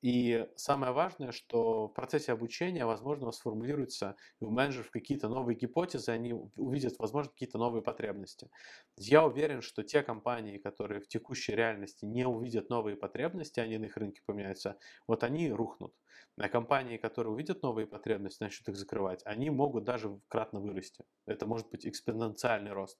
И 0.00 0.46
самое 0.54 0.92
важное, 0.92 1.32
что 1.32 1.88
в 1.88 1.92
процессе 1.92 2.32
обучения, 2.32 2.86
возможно, 2.86 3.32
сформулируются 3.32 4.16
у 4.40 4.50
менеджеров 4.50 4.90
какие-то 4.90 5.28
новые 5.28 5.56
гипотезы, 5.56 6.12
они 6.12 6.32
увидят, 6.32 6.94
возможно, 6.98 7.32
какие-то 7.32 7.58
новые 7.58 7.82
потребности. 7.82 8.48
Я 8.96 9.24
уверен, 9.26 9.60
что 9.60 9.82
те 9.82 10.02
компании, 10.02 10.58
которые 10.58 11.00
в 11.00 11.08
текущей 11.08 11.52
реальности 11.54 12.04
не 12.04 12.26
увидят 12.26 12.70
новые 12.70 12.96
потребности, 12.96 13.58
они 13.58 13.78
на 13.78 13.86
их 13.86 13.96
рынке 13.96 14.22
поменяются, 14.24 14.78
вот 15.08 15.24
они 15.24 15.50
рухнут. 15.50 15.94
А 16.36 16.48
компании, 16.48 16.96
которые 16.96 17.32
увидят 17.32 17.62
новые 17.62 17.86
потребности, 17.88 18.42
начнут 18.42 18.68
их 18.68 18.76
закрывать, 18.76 19.22
они 19.24 19.50
могут 19.50 19.82
даже 19.84 20.20
кратно 20.28 20.60
вырасти. 20.60 21.04
Это 21.26 21.46
может 21.46 21.68
быть 21.70 21.84
экспоненциальный 21.84 22.72
рост. 22.72 22.98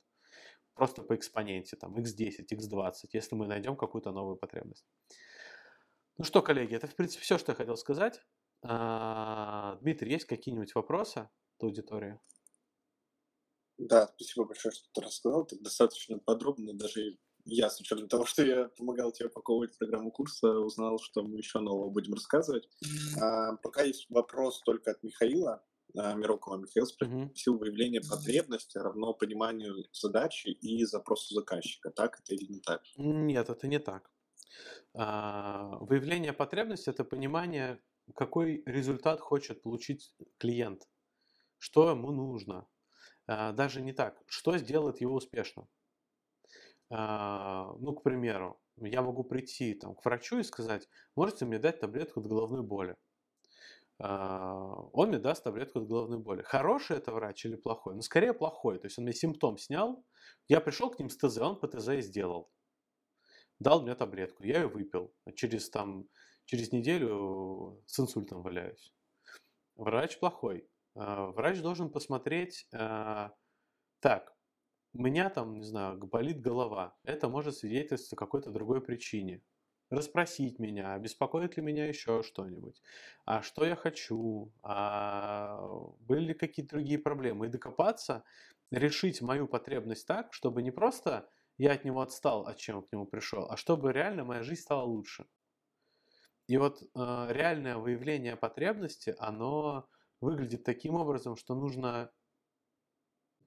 Просто 0.75 1.03
по 1.03 1.15
экспоненте, 1.17 1.77
там, 1.77 1.97
x10, 1.97 2.53
x20, 2.53 3.11
если 3.13 3.37
мы 3.37 3.47
найдем 3.47 3.77
какую-то 3.77 4.13
новую 4.13 4.37
потребность. 4.37 4.87
Ну 6.19 6.25
что, 6.25 6.43
коллеги, 6.43 6.75
это 6.75 6.89
в 6.89 6.97
принципе 6.97 7.23
все, 7.23 7.39
что 7.39 7.53
я 7.53 7.57
хотел 7.57 7.77
сказать. 7.77 8.21
А, 8.63 9.77
Дмитрий, 9.83 10.11
есть 10.11 10.25
какие-нибудь 10.25 10.75
вопросы 10.75 11.19
от 11.19 11.63
аудитории? 11.63 12.19
Да, 13.79 14.09
спасибо 14.17 14.47
большое, 14.47 14.73
что 14.73 14.89
ты 14.93 15.01
рассказал. 15.01 15.47
Так 15.47 15.63
достаточно 15.63 16.19
подробно. 16.19 16.75
Даже 16.75 17.19
я, 17.45 17.71
с 17.71 17.81
учетом 17.81 18.09
того, 18.09 18.25
что 18.27 18.45
я 18.45 18.69
помогал 18.77 19.13
тебе 19.13 19.29
упаковывать 19.29 19.79
программу 19.79 20.11
курса, 20.11 20.49
узнал, 20.59 20.99
что 20.99 21.23
мы 21.23 21.39
еще 21.39 21.61
нового 21.61 21.89
будем 21.89 22.15
рассказывать. 22.15 22.69
А, 23.21 23.55
пока 23.57 23.83
есть 23.83 24.07
вопрос 24.11 24.61
только 24.63 24.91
от 24.91 25.03
Михаила 25.05 25.65
а, 25.97 26.15
Мирокова. 26.15 26.57
Михаил 26.57 26.87
спросил, 26.87 27.55
mm-hmm. 27.55 27.59
выявление 27.59 28.01
потребности 28.01 28.77
равно 28.77 29.15
пониманию 29.15 29.85
задачи 29.93 30.49
и 30.49 30.85
запросу 30.85 31.35
заказчика. 31.35 31.91
Так 31.93 32.19
это 32.19 32.35
или 32.35 32.53
не 32.53 32.61
так? 32.61 32.83
Нет, 32.97 33.49
это 33.49 33.69
не 33.69 33.79
так. 33.79 34.11
А, 34.95 35.79
выявление 35.81 36.33
потребности– 36.33 36.91
это 36.91 37.05
понимание, 37.05 37.81
какой 38.15 38.63
результат 38.67 39.21
хочет 39.21 39.63
получить 39.63 40.15
клиент, 40.39 40.89
что 41.59 41.91
ему 41.91 42.11
нужно. 42.11 42.67
А, 43.27 43.53
даже 43.53 43.81
не 43.81 43.93
так, 43.93 44.21
что 44.27 44.57
сделает 44.59 45.01
его 45.01 45.15
успешным. 45.15 45.69
А, 46.91 47.75
ну, 47.79 47.95
к 47.95 48.03
примеру, 48.03 48.61
я 48.77 49.03
могу 49.03 49.25
прийти 49.25 49.75
там, 49.75 49.95
к 49.95 50.05
врачу 50.05 50.39
и 50.39 50.43
сказать, 50.43 50.89
можете 51.15 51.45
мне 51.45 51.59
дать 51.59 51.81
таблетку 51.81 52.21
от 52.21 52.27
головной 52.27 52.63
боли. 52.63 52.97
Он 54.01 55.09
мне 55.09 55.19
даст 55.19 55.43
таблетку 55.43 55.81
от 55.81 55.89
головной 55.89 56.19
боли. 56.21 56.43
Хороший 56.43 56.99
это 56.99 57.11
врач 57.13 57.45
или 57.45 57.57
плохой? 57.57 57.97
Ну, 57.97 58.03
скорее 58.03 58.33
плохой. 58.33 58.79
То 58.79 58.87
есть 58.87 58.97
он 58.97 59.05
мне 59.05 59.13
симптом 59.13 59.59
снял, 59.59 60.05
я 60.47 60.61
пришел 60.61 60.89
к 60.91 61.01
ним 61.01 61.11
с 61.11 61.17
ТЗ, 61.17 61.39
он 61.39 61.59
по 61.59 61.67
ТЗ 61.67 61.89
и 61.89 62.01
сделал 62.01 62.49
дал 63.59 63.83
мне 63.83 63.95
таблетку, 63.95 64.45
я 64.45 64.63
ее 64.63 64.69
выпил. 64.69 65.15
Через, 65.35 65.71
там, 65.71 66.09
через 66.45 66.73
неделю 66.73 67.83
с 67.87 67.99
инсультом 68.01 68.43
валяюсь. 68.43 68.93
Врач 69.77 70.19
плохой. 70.19 70.69
А, 70.95 71.27
врач 71.29 71.61
должен 71.61 71.91
посмотреть, 71.91 72.67
а, 72.73 73.33
так, 74.01 74.35
у 74.95 75.03
меня 75.03 75.31
там, 75.31 75.59
не 75.59 75.65
знаю, 75.65 75.99
болит 75.99 76.41
голова. 76.41 76.97
Это 77.05 77.29
может 77.29 77.57
свидетельствовать 77.57 78.15
о 78.15 78.17
какой-то 78.17 78.51
другой 78.51 78.81
причине. 78.81 79.43
Расспросить 79.91 80.59
меня, 80.59 80.99
беспокоит 80.99 81.57
ли 81.57 81.63
меня 81.63 81.87
еще 81.87 82.23
что-нибудь, 82.23 82.83
а 83.25 83.41
что 83.41 83.65
я 83.65 83.75
хочу, 83.75 84.53
а 84.63 85.59
были 86.01 86.27
ли 86.27 86.35
какие-то 86.35 86.77
другие 86.77 86.99
проблемы. 86.99 87.47
И 87.47 87.49
докопаться, 87.49 88.25
решить 88.71 89.23
мою 89.23 89.47
потребность 89.49 90.07
так, 90.07 90.35
чтобы 90.35 90.63
не 90.63 90.71
просто 90.71 91.31
я 91.59 91.73
от 91.73 91.85
него 91.85 92.01
отстал, 92.01 92.47
от 92.47 92.57
чем 92.57 92.83
к 92.83 92.93
нему 92.93 93.07
пришел, 93.07 93.51
а 93.51 93.57
чтобы 93.57 93.93
реально 93.93 94.25
моя 94.25 94.43
жизнь 94.43 94.63
стала 94.63 94.85
лучше. 94.85 95.27
И 96.47 96.57
вот 96.57 96.83
э, 96.83 96.87
реальное 97.31 97.77
выявление 97.77 98.37
потребности, 98.37 99.15
оно 99.19 99.89
выглядит 100.21 100.65
таким 100.65 100.95
образом, 100.95 101.37
что 101.37 101.55
нужно 101.55 102.11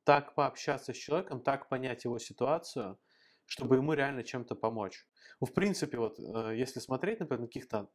так 0.04 0.36
пообщаться 0.36 0.94
с 0.94 0.98
человеком, 0.98 1.42
так 1.42 1.70
понять 1.70 2.04
его 2.04 2.20
ситуацию, 2.20 3.00
чтобы 3.46 3.78
ему 3.78 3.94
реально 3.94 4.24
чем-то 4.24 4.56
помочь. 4.56 5.08
Ну, 5.40 5.48
в 5.48 5.54
принципе, 5.54 5.98
вот 5.98 6.20
э, 6.20 6.56
если 6.56 6.80
смотреть, 6.80 7.22
например, 7.22 7.42
на 7.42 7.48
каких-то 7.48 7.90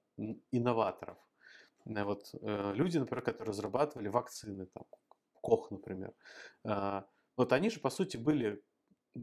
инноваторов, 0.51 1.19
э, 1.85 2.05
вот 2.05 2.35
э, 2.41 2.73
люди, 2.75 2.99
например, 2.99 3.23
которые 3.23 3.49
разрабатывали 3.49 4.09
вакцины, 4.09 4.67
там, 4.67 4.85
Кох, 5.41 5.71
например, 5.71 6.13
э, 6.65 7.03
вот 7.37 7.53
они 7.53 7.71
же, 7.71 7.81
по 7.81 7.91
сути, 7.91 8.17
были 8.17 8.63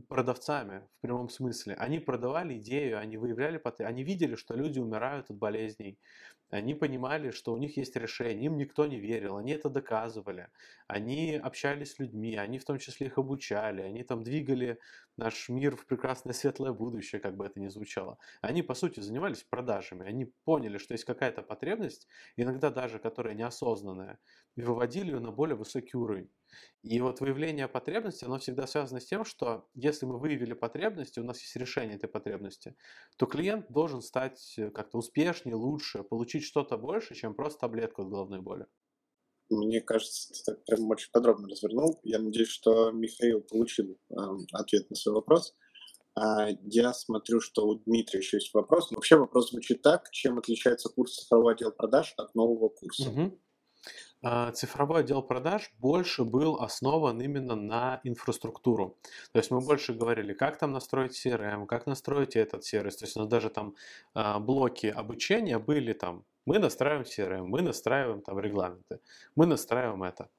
продавцами 0.10 0.88
в 0.98 1.02
прямом 1.02 1.30
смысле. 1.30 1.76
Они 1.76 2.00
продавали 2.00 2.58
идею, 2.58 3.00
они 3.00 3.18
выявляли, 3.18 3.62
они 3.80 4.04
видели, 4.04 4.36
что 4.36 4.56
люди 4.56 4.80
умирают 4.80 5.30
от 5.30 5.38
болезней, 5.38 6.00
они 6.50 6.76
понимали, 6.76 7.32
что 7.32 7.54
у 7.54 7.58
них 7.58 7.78
есть 7.78 7.96
решение, 7.96 8.46
им 8.46 8.58
никто 8.58 8.86
не 8.86 9.00
верил, 9.00 9.38
они 9.38 9.54
это 9.54 9.70
доказывали, 9.70 10.50
они 10.88 11.36
общались 11.36 11.94
с 11.94 12.00
людьми, 12.00 12.36
они 12.36 12.60
в 12.60 12.66
том 12.66 12.78
числе 12.78 13.08
их 13.08 13.18
обучали, 13.18 13.82
они 13.82 14.04
там 14.04 14.24
двигали 14.24 14.80
наш 15.18 15.49
мир 15.49 15.76
в 15.76 15.86
прекрасное 15.86 16.34
светлое 16.34 16.74
будущее, 16.74 17.22
как 17.22 17.36
бы 17.36 17.45
это 17.45 17.59
ни 17.59 17.68
звучало. 17.68 18.18
Они, 18.41 18.61
по 18.61 18.74
сути, 18.74 18.99
занимались 18.99 19.43
продажами, 19.43 20.05
они 20.05 20.26
поняли, 20.43 20.78
что 20.78 20.93
есть 20.93 21.05
какая-то 21.05 21.41
потребность, 21.41 22.07
иногда 22.36 22.70
даже 22.70 22.99
которая 22.99 23.34
неосознанная, 23.34 24.20
и 24.55 24.61
выводили 24.61 25.11
ее 25.11 25.20
на 25.20 25.32
более 25.32 25.55
высокий 25.55 25.97
уровень. 25.97 26.30
И 26.82 26.99
вот 27.01 27.22
выявление 27.22 27.68
потребности, 27.68 28.26
оно 28.26 28.38
всегда 28.38 28.68
связано 28.68 28.99
с 28.99 29.05
тем, 29.05 29.26
что 29.26 29.68
если 29.74 30.05
мы 30.05 30.20
выявили 30.20 30.53
потребности, 30.53 31.20
у 31.20 31.24
нас 31.24 31.39
есть 31.41 31.55
решение 31.55 31.95
этой 31.95 32.09
потребности, 32.09 32.76
то 33.18 33.26
клиент 33.26 33.72
должен 33.72 34.01
стать 34.01 34.55
э, 34.57 34.70
как-то 34.70 34.97
успешнее, 34.97 35.55
лучше, 35.55 36.03
получить 36.03 36.43
что-то 36.43 36.78
больше, 36.78 37.16
чем 37.16 37.34
просто 37.34 37.61
таблетку 37.61 38.03
от 38.03 38.09
головной 38.09 38.41
боли. 38.41 38.68
Мне 39.58 39.82
кажется, 39.82 40.34
ты 40.34 40.39
так 40.45 40.66
прям 40.66 40.89
очень 40.89 41.10
подробно 41.12 41.47
развернул. 41.47 41.99
Я 42.04 42.20
надеюсь, 42.20 42.49
что 42.49 42.91
Михаил 42.91 43.41
получил 43.41 43.97
э, 44.10 44.16
ответ 44.51 44.89
на 44.89 44.95
свой 44.95 45.16
вопрос. 45.16 45.56
А 46.16 46.49
я 46.64 46.93
смотрю, 46.93 47.41
что 47.41 47.68
у 47.68 47.76
Дмитрия 47.76 48.20
еще 48.20 48.38
есть 48.38 48.54
вопрос. 48.54 48.91
Но 48.91 48.95
вообще 48.95 49.16
вопрос 49.16 49.49
звучит 49.49 49.82
так, 49.82 50.10
чем 50.12 50.38
отличается 50.38 50.89
курс 50.89 51.16
цифровой 51.16 51.56
отдел 51.56 51.72
продаж 51.72 52.14
от 52.18 52.36
нового 52.36 52.70
курса? 52.70 53.10
Угу. 53.10 53.39
А, 54.26 54.51
цифровой 54.53 55.01
отдел 55.01 55.21
продаж 55.21 55.69
больше 55.80 56.24
был 56.24 56.55
основан 56.61 57.21
именно 57.21 57.55
на 57.55 57.99
инфраструктуру. 58.05 58.97
То 59.34 59.39
есть 59.39 59.51
мы 59.51 59.59
больше 59.59 59.93
говорили, 59.93 60.34
как 60.34 60.57
там 60.57 60.71
настроить 60.71 61.13
CRM, 61.13 61.65
как 61.65 61.88
настроить 61.88 62.38
этот 62.38 62.63
сервис. 62.63 62.95
То 62.95 63.05
есть 63.05 63.17
у 63.17 63.19
нас 63.19 63.28
даже 63.28 63.49
там 63.49 63.76
а, 64.13 64.39
блоки 64.39 64.88
обучения 64.88 65.59
были 65.59 65.91
там, 65.91 66.24
мы 66.45 66.57
настраиваем 66.57 67.03
CRM, 67.03 67.43
мы 67.43 67.61
настраиваем 67.61 68.21
там 68.21 68.39
регламенты, 68.39 69.01
мы 69.36 69.45
настраиваем 69.45 70.03
это. 70.03 70.30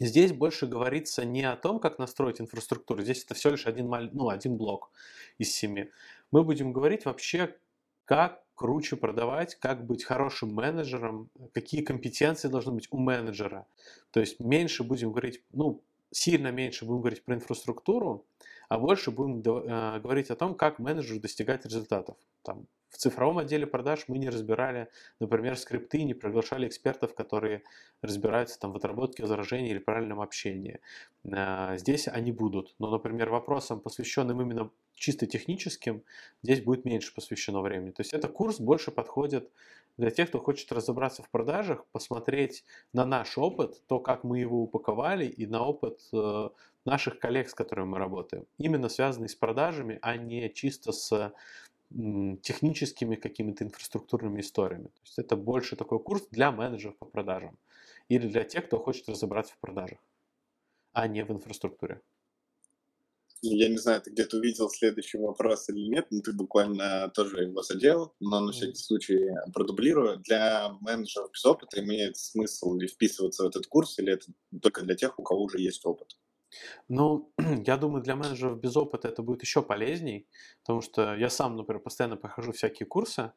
Здесь 0.00 0.32
больше 0.32 0.66
говорится 0.66 1.24
не 1.24 1.44
о 1.44 1.54
том, 1.56 1.78
как 1.78 2.00
настроить 2.00 2.40
инфраструктуру, 2.40 3.02
здесь 3.02 3.24
это 3.24 3.34
всего 3.34 3.52
лишь 3.52 3.66
один, 3.66 3.88
ну, 4.12 4.28
один 4.30 4.56
блок 4.56 4.90
из 5.38 5.54
семи. 5.54 5.90
Мы 6.32 6.42
будем 6.42 6.72
говорить 6.72 7.04
вообще, 7.04 7.56
как 8.04 8.42
круче 8.56 8.96
продавать, 8.96 9.54
как 9.54 9.86
быть 9.86 10.02
хорошим 10.02 10.52
менеджером, 10.54 11.30
какие 11.52 11.82
компетенции 11.82 12.48
должны 12.48 12.72
быть 12.72 12.88
у 12.90 12.98
менеджера. 12.98 13.66
То 14.10 14.20
есть 14.20 14.40
меньше 14.40 14.82
будем 14.82 15.10
говорить, 15.12 15.42
ну, 15.52 15.82
сильно 16.10 16.50
меньше 16.50 16.84
будем 16.84 17.02
говорить 17.02 17.24
про 17.24 17.34
инфраструктуру, 17.34 18.26
а 18.68 18.78
больше 18.78 19.10
будем 19.10 19.40
э, 19.40 20.00
говорить 20.00 20.30
о 20.30 20.36
том, 20.36 20.54
как 20.54 20.78
менеджеру 20.78 21.20
достигать 21.20 21.64
результатов. 21.64 22.16
Там, 22.42 22.66
в 22.88 22.96
цифровом 22.98 23.38
отделе 23.38 23.66
продаж 23.66 24.04
мы 24.08 24.18
не 24.18 24.28
разбирали, 24.28 24.88
например, 25.20 25.56
скрипты, 25.58 26.02
не 26.04 26.14
приглашали 26.14 26.66
экспертов, 26.68 27.14
которые 27.14 27.62
разбираются 28.02 28.58
там, 28.58 28.72
в 28.72 28.76
отработке 28.76 29.22
возражений 29.22 29.70
или 29.70 29.78
правильном 29.78 30.20
общении. 30.20 30.80
Э, 31.24 31.76
здесь 31.76 32.08
они 32.08 32.32
будут. 32.32 32.74
Но, 32.78 32.90
например, 32.90 33.30
вопросам, 33.30 33.80
посвященным 33.80 34.40
именно 34.40 34.70
чисто 34.94 35.26
техническим, 35.26 36.04
здесь 36.42 36.62
будет 36.62 36.84
меньше 36.84 37.14
посвящено 37.14 37.60
времени. 37.60 37.90
То 37.90 38.00
есть 38.00 38.14
это 38.14 38.28
курс 38.28 38.60
больше 38.60 38.90
подходит 38.90 39.50
для 39.96 40.10
тех, 40.10 40.28
кто 40.28 40.40
хочет 40.40 40.70
разобраться 40.72 41.22
в 41.22 41.30
продажах, 41.30 41.86
посмотреть 41.92 42.64
на 42.92 43.04
наш 43.04 43.38
опыт, 43.38 43.82
то, 43.86 43.98
как 43.98 44.24
мы 44.24 44.38
его 44.38 44.62
упаковали, 44.62 45.26
и 45.26 45.46
на 45.46 45.64
опыт 45.64 46.00
э, 46.12 46.48
наших 46.84 47.18
коллег, 47.18 47.48
с 47.48 47.54
которыми 47.54 47.88
мы 47.88 47.98
работаем. 47.98 48.46
Именно 48.58 48.88
связанный 48.88 49.28
с 49.28 49.34
продажами, 49.34 49.98
а 50.02 50.16
не 50.16 50.52
чисто 50.52 50.92
с 50.92 51.32
техническими 52.42 53.16
какими-то 53.16 53.64
инфраструктурными 53.64 54.40
историями. 54.40 54.88
То 54.88 55.00
есть 55.04 55.18
это 55.18 55.36
больше 55.36 55.76
такой 55.76 56.00
курс 56.00 56.26
для 56.30 56.52
менеджеров 56.52 56.96
по 56.98 57.06
продажам 57.06 57.58
или 58.08 58.26
для 58.28 58.44
тех, 58.44 58.66
кто 58.66 58.78
хочет 58.78 59.08
разобраться 59.08 59.54
в 59.54 59.58
продажах, 59.58 59.98
а 60.92 61.08
не 61.08 61.24
в 61.24 61.30
инфраструктуре. 61.32 62.02
Я 63.42 63.68
не 63.68 63.76
знаю, 63.78 64.00
ты 64.02 64.10
где-то 64.10 64.38
увидел 64.38 64.68
следующий 64.70 65.18
вопрос 65.18 65.68
или 65.68 65.88
нет, 65.88 66.06
но 66.10 66.20
ты 66.20 66.32
буквально 66.32 67.10
тоже 67.14 67.42
его 67.44 67.62
задел, 67.62 68.14
но 68.18 68.40
на 68.40 68.52
всякий 68.52 68.76
случай 68.76 69.28
продублирую. 69.52 70.18
Для 70.18 70.70
менеджеров 70.80 71.30
без 71.32 71.44
опыта 71.44 71.80
имеет 71.82 72.16
смысл 72.16 72.74
ли 72.74 72.88
вписываться 72.88 73.44
в 73.44 73.46
этот 73.48 73.66
курс, 73.66 73.98
или 73.98 74.12
это 74.12 74.26
только 74.62 74.82
для 74.82 74.94
тех, 74.96 75.18
у 75.18 75.22
кого 75.22 75.42
уже 75.44 75.60
есть 75.60 75.84
опыт? 75.84 76.16
Ну, 76.88 77.30
я 77.66 77.76
думаю, 77.76 78.02
для 78.02 78.16
менеджеров 78.16 78.60
без 78.60 78.76
опыта 78.76 79.08
это 79.08 79.22
будет 79.22 79.42
еще 79.42 79.62
полезней, 79.62 80.26
потому 80.62 80.80
что 80.80 81.14
я 81.16 81.30
сам, 81.30 81.56
например, 81.56 81.82
постоянно 81.82 82.16
прохожу 82.16 82.52
всякие 82.52 82.86
курсы, 82.86 83.32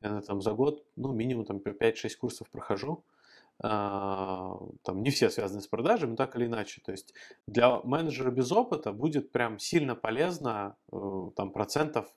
я 0.00 0.20
там 0.20 0.42
за 0.42 0.52
год, 0.52 0.84
ну, 0.96 1.12
минимум 1.12 1.44
там 1.44 1.58
5-6 1.58 2.16
курсов 2.16 2.50
прохожу, 2.50 3.04
а, 3.58 4.58
там 4.82 5.02
не 5.02 5.10
все 5.10 5.30
связаны 5.30 5.62
с 5.62 5.66
продажами, 5.66 6.10
но 6.10 6.16
так 6.16 6.36
или 6.36 6.46
иначе. 6.46 6.82
То 6.84 6.92
есть 6.92 7.14
для 7.46 7.80
менеджера 7.80 8.30
без 8.30 8.52
опыта 8.52 8.92
будет 8.92 9.32
прям 9.32 9.58
сильно 9.58 9.94
полезно 9.94 10.76
э, 10.92 11.30
там 11.34 11.50
процентов 11.52 12.14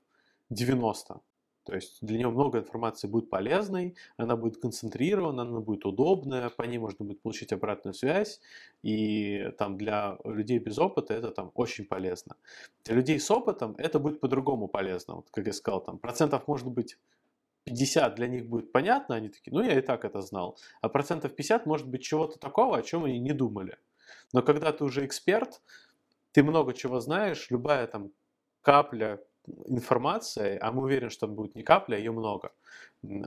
90. 0.50 1.22
То 1.70 1.76
есть 1.76 2.00
для 2.02 2.18
него 2.18 2.32
много 2.32 2.58
информации 2.58 3.08
будет 3.08 3.30
полезной, 3.30 3.96
она 4.18 4.36
будет 4.36 4.58
концентрирована, 4.58 5.44
она 5.44 5.60
будет 5.60 5.86
удобная, 5.86 6.50
по 6.50 6.64
ней 6.64 6.80
можно 6.80 7.06
будет 7.06 7.22
получить 7.22 7.54
обратную 7.54 7.94
связь, 7.94 8.42
и 8.82 9.52
там 9.60 9.78
для 9.78 10.18
людей 10.24 10.58
без 10.58 10.80
опыта 10.80 11.14
это 11.14 11.30
там 11.30 11.52
очень 11.54 11.86
полезно. 11.86 12.36
Для 12.86 12.96
людей 12.96 13.20
с 13.20 13.30
опытом 13.30 13.76
это 13.78 14.00
будет 14.00 14.20
по-другому 14.20 14.68
полезно. 14.68 15.18
Вот, 15.18 15.30
как 15.30 15.46
я 15.46 15.54
сказал, 15.54 15.84
там 15.84 16.00
процентов 16.00 16.48
может 16.48 16.68
быть 16.68 16.98
50 17.66 18.16
для 18.16 18.28
них 18.28 18.48
будет 18.48 18.72
понятно, 18.72 19.14
они 19.14 19.30
такие, 19.30 19.54
ну 19.54 19.62
я 19.62 19.78
и 19.78 19.82
так 19.82 20.06
это 20.06 20.22
знал. 20.22 20.58
А 20.82 20.90
процентов 20.90 21.36
50 21.36 21.68
может 21.68 21.88
быть 21.88 22.02
чего-то 22.02 22.40
такого, 22.40 22.78
о 22.78 22.82
чем 22.82 23.06
они 23.06 23.20
не 23.20 23.34
думали. 23.34 23.78
Но 24.34 24.42
когда 24.42 24.72
ты 24.72 24.84
уже 24.84 25.06
эксперт, 25.06 25.62
ты 26.32 26.42
много 26.42 26.74
чего 26.74 27.00
знаешь, 27.00 27.52
любая 27.52 27.86
там 27.86 28.10
капля 28.64 29.20
информации, 29.68 30.58
а 30.62 30.72
мы 30.72 30.84
уверены, 30.84 31.10
что 31.10 31.28
будет 31.28 31.56
не 31.56 31.64
капля, 31.64 31.96
а 31.96 32.00
ее 32.00 32.12
много, 32.12 32.52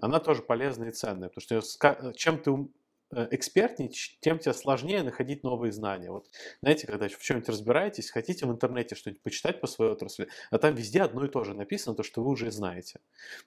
она 0.00 0.20
тоже 0.20 0.42
полезная 0.42 0.90
и 0.90 0.92
ценная, 0.92 1.30
потому 1.30 1.62
что 1.62 2.12
чем 2.14 2.38
ты 2.38 2.68
Э, 3.14 3.28
экспертнее, 3.30 3.90
тем 4.20 4.38
тебе 4.38 4.54
сложнее 4.54 5.02
находить 5.02 5.42
новые 5.44 5.70
знания. 5.70 6.10
Вот, 6.10 6.28
знаете, 6.62 6.86
когда 6.86 7.08
в 7.08 7.18
чем-нибудь 7.18 7.48
разбираетесь, 7.50 8.10
хотите 8.10 8.46
в 8.46 8.50
интернете 8.50 8.94
что-нибудь 8.94 9.22
почитать 9.22 9.60
по 9.60 9.66
своей 9.66 9.92
отрасли, 9.92 10.28
а 10.50 10.56
там 10.58 10.74
везде 10.74 11.02
одно 11.02 11.26
и 11.26 11.28
то 11.28 11.44
же 11.44 11.54
написано, 11.54 11.94
то, 11.94 12.02
что 12.02 12.22
вы 12.22 12.30
уже 12.30 12.50
знаете. 12.50 13.00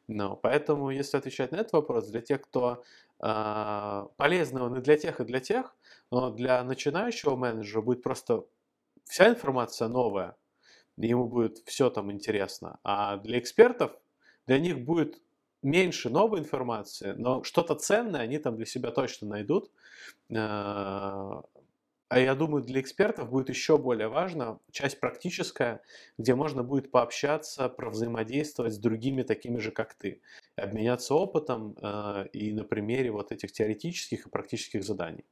Но, 0.08 0.36
поэтому, 0.36 0.92
если 0.92 1.18
отвечать 1.18 1.52
на 1.52 1.56
этот 1.58 1.74
вопрос, 1.74 2.08
для 2.10 2.22
тех, 2.22 2.42
кто 2.42 2.84
э, 3.20 4.08
полезный 4.18 4.62
он 4.62 4.78
и 4.78 4.82
для 4.82 4.98
тех, 4.98 5.20
и 5.20 5.24
для 5.24 5.40
тех, 5.40 5.76
но 6.12 6.30
для 6.30 6.64
начинающего 6.64 7.36
менеджера 7.36 7.82
будет 7.82 8.04
просто 8.04 8.46
вся 9.06 9.30
информация 9.30 9.88
новая, 9.88 10.36
ему 10.98 11.28
будет 11.28 11.60
все 11.66 11.90
там 11.90 12.12
интересно. 12.12 12.80
А 12.84 13.18
для 13.18 13.40
экспертов, 13.40 13.92
для 14.48 14.60
них 14.60 14.84
будет 14.84 15.22
меньше 15.62 16.10
новой 16.10 16.40
информации, 16.40 17.14
но 17.18 17.44
что-то 17.44 17.76
ценное 17.76 18.22
они 18.22 18.38
там 18.38 18.56
для 18.56 18.66
себя 18.66 18.92
точно 18.92 19.28
найдут. 19.28 19.72
Э, 20.30 21.42
а 22.08 22.20
я 22.20 22.36
думаю, 22.36 22.64
для 22.64 22.82
экспертов 22.82 23.30
будет 23.32 23.50
еще 23.50 23.78
более 23.80 24.08
важно 24.08 24.60
часть 24.72 25.00
практическая, 25.00 25.82
где 26.20 26.36
можно 26.36 26.64
будет 26.64 26.92
пообщаться, 26.92 27.74
взаимодействовать 27.78 28.74
с 28.74 28.78
другими 28.78 29.24
такими 29.24 29.58
же, 29.58 29.72
как 29.72 29.96
ты, 29.96 30.22
обменяться 30.56 31.16
опытом 31.16 31.76
э, 31.82 32.28
и 32.32 32.54
на 32.54 32.64
примере 32.64 33.12
вот 33.12 33.32
этих 33.32 33.52
теоретических 33.52 34.28
и 34.28 34.30
практических 34.30 34.84
заданий. 34.84 35.26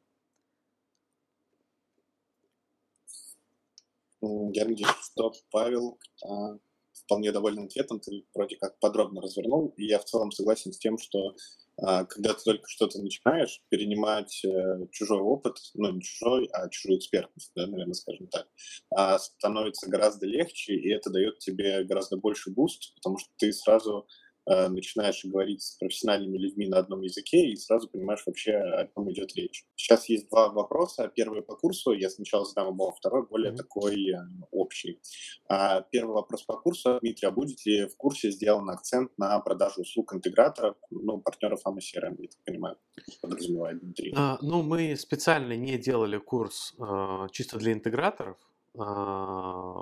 Надеюсь, 4.23 4.87
что 5.11 5.33
Павел 5.51 5.99
а, 6.25 6.57
вполне 6.93 7.31
доволен 7.31 7.65
ответом, 7.65 7.99
ты 7.99 8.25
вроде 8.33 8.55
как 8.55 8.79
подробно 8.79 9.21
развернул, 9.21 9.73
и 9.77 9.85
я 9.85 9.99
в 9.99 10.05
целом 10.05 10.31
согласен 10.31 10.71
с 10.71 10.77
тем, 10.77 10.97
что 10.97 11.35
а, 11.81 12.05
когда 12.05 12.33
ты 12.33 12.43
только 12.43 12.69
что-то 12.69 13.01
начинаешь, 13.01 13.61
перенимать 13.69 14.45
э, 14.45 14.87
чужой 14.91 15.19
опыт, 15.19 15.57
ну 15.73 15.91
не 15.91 16.01
чужой, 16.01 16.47
а 16.53 16.69
чужую 16.69 16.99
экспертность, 16.99 17.51
да, 17.55 17.67
наверное, 17.67 17.93
скажем 17.93 18.27
так, 18.27 18.47
а, 18.95 19.17
становится 19.17 19.89
гораздо 19.89 20.27
легче, 20.27 20.75
и 20.75 20.89
это 20.89 21.09
дает 21.09 21.39
тебе 21.39 21.83
гораздо 21.83 22.17
больше 22.17 22.51
boost, 22.51 22.93
потому 22.95 23.17
что 23.17 23.29
ты 23.37 23.51
сразу 23.51 24.07
начинаешь 24.45 25.23
говорить 25.25 25.61
с 25.61 25.77
профессиональными 25.77 26.37
людьми 26.37 26.67
на 26.67 26.77
одном 26.77 27.01
языке 27.01 27.45
и 27.47 27.55
сразу 27.55 27.87
понимаешь 27.89 28.23
вообще, 28.25 28.53
о 28.53 28.87
чем 28.87 29.11
идет 29.11 29.35
речь. 29.35 29.65
Сейчас 29.75 30.09
есть 30.09 30.29
два 30.29 30.49
вопроса. 30.49 31.11
Первый 31.13 31.41
по 31.41 31.55
курсу, 31.55 31.91
я 31.91 32.09
сначала 32.09 32.45
задам 32.45 32.67
оба, 32.67 32.91
второй 32.95 33.25
более 33.27 33.53
mm-hmm. 33.53 33.57
такой 33.57 34.09
э, 34.09 34.17
общий. 34.51 34.99
А, 35.47 35.81
первый 35.81 36.13
вопрос 36.13 36.43
по 36.43 36.57
курсу. 36.57 36.99
Дмитрий, 37.01 37.27
а 37.27 37.31
будет 37.31 37.65
ли 37.65 37.85
в 37.87 37.95
курсе 37.97 38.31
сделан 38.31 38.69
акцент 38.69 39.11
на 39.17 39.39
продажу 39.39 39.81
услуг 39.81 40.13
интеграторов, 40.13 40.75
ну, 40.89 41.19
партнеров 41.19 41.61
AMA 41.65 41.79
я 41.93 42.01
так 42.01 42.43
понимаю, 42.45 42.77
подразумевает 43.21 43.79
Дмитрий? 43.79 44.13
А, 44.15 44.37
ну, 44.41 44.61
мы 44.61 44.95
специально 44.95 45.55
не 45.55 45.77
делали 45.77 46.17
курс 46.17 46.73
а, 46.79 47.27
чисто 47.29 47.57
для 47.57 47.73
интеграторов, 47.73 48.37
а, 48.77 49.81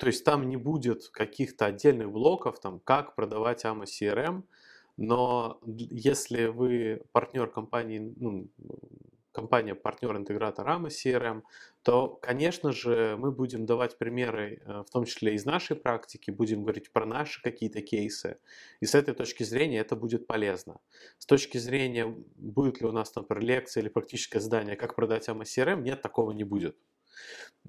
то 0.00 0.06
есть 0.06 0.24
там 0.24 0.48
не 0.48 0.56
будет 0.56 1.08
каких-то 1.08 1.66
отдельных 1.66 2.10
блоков, 2.10 2.58
там, 2.58 2.80
как 2.80 3.14
продавать 3.14 3.66
AMA 3.66 3.84
CRM, 3.84 4.44
но 4.96 5.60
если 5.66 6.46
вы 6.46 7.02
партнер 7.12 7.46
компании, 7.48 8.14
ну, 8.16 8.48
компания 9.32 9.74
партнер-интегратор 9.74 10.66
AMA 10.66 10.88
CRM, 10.88 11.42
то, 11.82 12.08
конечно 12.08 12.72
же, 12.72 13.16
мы 13.18 13.30
будем 13.30 13.66
давать 13.66 13.98
примеры, 13.98 14.62
э, 14.64 14.84
в 14.88 14.90
том 14.90 15.04
числе 15.04 15.34
из 15.34 15.44
нашей 15.44 15.76
практики, 15.76 16.30
будем 16.30 16.62
говорить 16.62 16.90
про 16.92 17.04
наши 17.04 17.42
какие-то 17.42 17.82
кейсы. 17.82 18.38
И 18.80 18.86
с 18.86 18.94
этой 18.94 19.14
точки 19.14 19.42
зрения 19.42 19.80
это 19.80 19.96
будет 19.96 20.26
полезно. 20.26 20.80
С 21.18 21.26
точки 21.26 21.58
зрения, 21.58 22.06
будет 22.36 22.80
ли 22.80 22.86
у 22.86 22.92
нас, 22.92 23.14
например, 23.14 23.44
лекция 23.44 23.82
или 23.82 23.90
практическое 23.90 24.40
задание, 24.40 24.76
как 24.76 24.96
продать 24.96 25.28
AMA 25.28 25.42
CRM, 25.42 25.82
нет, 25.82 26.00
такого 26.00 26.32
не 26.32 26.44
будет. 26.44 26.74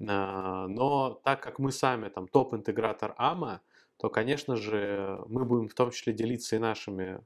А, 0.08 0.66
но 0.68 1.20
так 1.24 1.42
как 1.42 1.58
мы 1.58 1.72
сами 1.72 2.08
там 2.08 2.28
топ-интегратор 2.28 3.14
AMA, 3.18 3.60
то, 3.98 4.10
конечно 4.10 4.56
же, 4.56 5.20
мы 5.26 5.44
будем 5.44 5.68
в 5.68 5.74
том 5.74 5.90
числе 5.90 6.12
делиться 6.12 6.56
и 6.56 6.58
нашими 6.58 7.24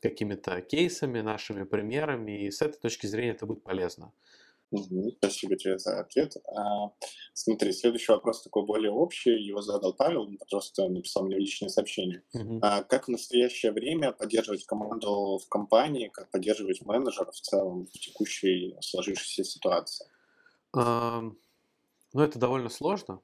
какими-то 0.00 0.60
кейсами, 0.62 1.20
нашими 1.20 1.64
примерами, 1.64 2.46
и 2.46 2.50
с 2.50 2.62
этой 2.62 2.78
точки 2.78 3.06
зрения 3.06 3.32
это 3.32 3.46
будет 3.46 3.62
полезно. 3.62 4.12
Угу, 4.72 5.16
спасибо 5.18 5.56
тебе 5.56 5.78
за 5.78 6.00
ответ. 6.00 6.36
А, 6.46 6.92
смотри, 7.34 7.72
следующий 7.72 8.12
вопрос 8.12 8.42
такой 8.42 8.64
более 8.64 8.92
общий. 8.92 9.32
Его 9.32 9.62
задал 9.62 9.94
Павел, 9.94 10.22
он 10.22 10.38
просто 10.48 10.88
написал 10.88 11.24
мне 11.24 11.38
личное 11.38 11.68
сообщение. 11.68 12.22
Угу. 12.32 12.60
А, 12.62 12.84
как 12.84 13.06
в 13.06 13.10
настоящее 13.10 13.72
время 13.72 14.12
поддерживать 14.12 14.64
команду 14.64 15.38
в 15.38 15.48
компании, 15.48 16.08
как 16.08 16.30
поддерживать 16.30 16.82
менеджера 16.82 17.32
в 17.32 17.40
целом 17.40 17.86
в 17.86 17.92
текущей 17.98 18.76
сложившейся 18.80 19.42
ситуации? 19.42 20.06
А, 20.72 21.22
ну, 22.12 22.22
это 22.22 22.38
довольно 22.38 22.68
сложно, 22.68 23.20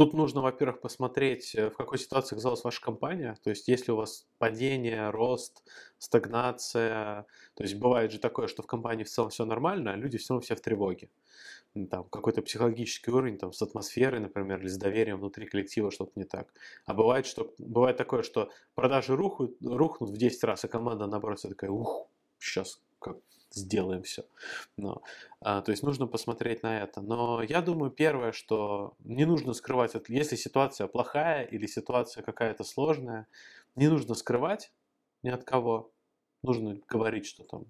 Тут 0.00 0.14
нужно, 0.14 0.40
во-первых, 0.40 0.80
посмотреть, 0.80 1.54
э, 1.54 1.68
в 1.68 1.76
какой 1.76 1.98
ситуации 1.98 2.34
оказалась 2.34 2.64
ваша 2.64 2.80
компания. 2.80 3.36
То 3.44 3.50
есть, 3.50 3.68
если 3.68 3.92
у 3.92 3.96
вас 3.96 4.26
падение, 4.38 5.10
рост, 5.10 5.62
стагнация. 5.98 7.26
То 7.54 7.64
есть, 7.64 7.74
бывает 7.74 8.10
же 8.10 8.18
такое, 8.18 8.46
что 8.46 8.62
в 8.62 8.66
компании 8.66 9.04
в 9.04 9.10
целом 9.10 9.28
все 9.28 9.44
нормально, 9.44 9.92
а 9.92 9.96
люди 9.96 10.16
все 10.16 10.32
равно 10.32 10.40
все 10.40 10.56
в 10.56 10.62
тревоге. 10.62 11.10
Там 11.90 12.04
какой-то 12.04 12.40
психологический 12.40 13.10
уровень 13.10 13.36
там, 13.36 13.52
с 13.52 13.60
атмосферой, 13.60 14.20
например, 14.20 14.60
или 14.60 14.68
с 14.68 14.78
доверием 14.78 15.18
внутри 15.18 15.46
коллектива 15.46 15.90
что-то 15.90 16.12
не 16.16 16.24
так. 16.24 16.48
А 16.86 16.94
бывает, 16.94 17.26
что, 17.26 17.52
бывает 17.58 17.98
такое, 17.98 18.22
что 18.22 18.50
продажи 18.74 19.14
рухнут, 19.14 19.54
рухнут 19.62 20.08
в 20.08 20.16
10 20.16 20.42
раз, 20.44 20.64
а 20.64 20.68
команда, 20.68 21.08
наоборот, 21.08 21.42
такая, 21.42 21.70
ух, 21.70 22.08
сейчас 22.38 22.80
как 23.00 23.18
сделаем 23.50 24.02
все. 24.02 24.24
Но, 24.76 25.02
а, 25.40 25.62
то 25.62 25.70
есть 25.70 25.82
нужно 25.82 26.06
посмотреть 26.06 26.62
на 26.62 26.80
это. 26.80 27.00
Но 27.00 27.42
я 27.42 27.60
думаю, 27.62 27.90
первое, 27.90 28.32
что 28.32 28.94
не 29.00 29.24
нужно 29.24 29.52
скрывать, 29.52 29.94
если 30.08 30.36
ситуация 30.36 30.86
плохая 30.86 31.44
или 31.44 31.66
ситуация 31.66 32.22
какая-то 32.22 32.64
сложная, 32.64 33.26
не 33.76 33.88
нужно 33.88 34.14
скрывать 34.14 34.72
ни 35.22 35.30
от 35.30 35.44
кого. 35.44 35.90
Нужно 36.42 36.78
говорить, 36.88 37.26
что 37.26 37.44
там 37.44 37.66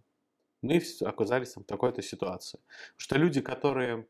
мы 0.63 0.83
оказались 1.01 1.53
там 1.53 1.65
в 1.65 1.67
такой-то 1.67 2.03
ситуации. 2.03 2.61
Что 2.97 3.17
люди, 3.17 3.41
которые 3.41 4.07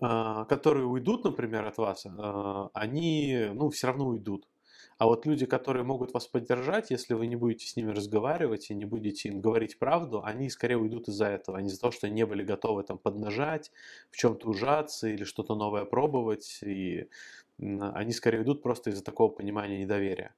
а, 0.00 0.44
которые 0.44 0.86
уйдут, 0.86 1.24
например, 1.24 1.66
от 1.66 1.76
вас, 1.78 2.06
а, 2.06 2.70
они, 2.72 3.50
ну, 3.52 3.68
все 3.70 3.88
равно 3.88 4.06
уйдут. 4.06 4.46
А 4.98 5.06
вот 5.06 5.26
люди, 5.26 5.46
которые 5.46 5.84
могут 5.84 6.12
вас 6.12 6.26
поддержать, 6.26 6.90
если 6.90 7.14
вы 7.14 7.28
не 7.28 7.36
будете 7.36 7.66
с 7.66 7.76
ними 7.76 7.92
разговаривать 7.92 8.70
и 8.70 8.74
не 8.74 8.84
будете 8.84 9.28
им 9.28 9.40
говорить 9.40 9.78
правду, 9.78 10.22
они 10.24 10.50
скорее 10.50 10.76
уйдут 10.76 11.08
из-за 11.08 11.26
этого, 11.26 11.58
а 11.58 11.62
не 11.62 11.68
из-за 11.68 11.80
того, 11.80 11.92
что 11.92 12.08
не 12.08 12.26
были 12.26 12.42
готовы 12.42 12.82
там 12.82 12.98
поднажать, 12.98 13.70
в 14.10 14.16
чем-то 14.16 14.48
ужаться 14.48 15.06
или 15.08 15.22
что-то 15.22 15.54
новое 15.54 15.84
пробовать. 15.84 16.58
И 16.62 17.08
они 17.58 18.12
скорее 18.12 18.40
уйдут 18.40 18.60
просто 18.62 18.90
из-за 18.90 19.04
такого 19.04 19.30
понимания 19.30 19.78
недоверия. 19.78 20.34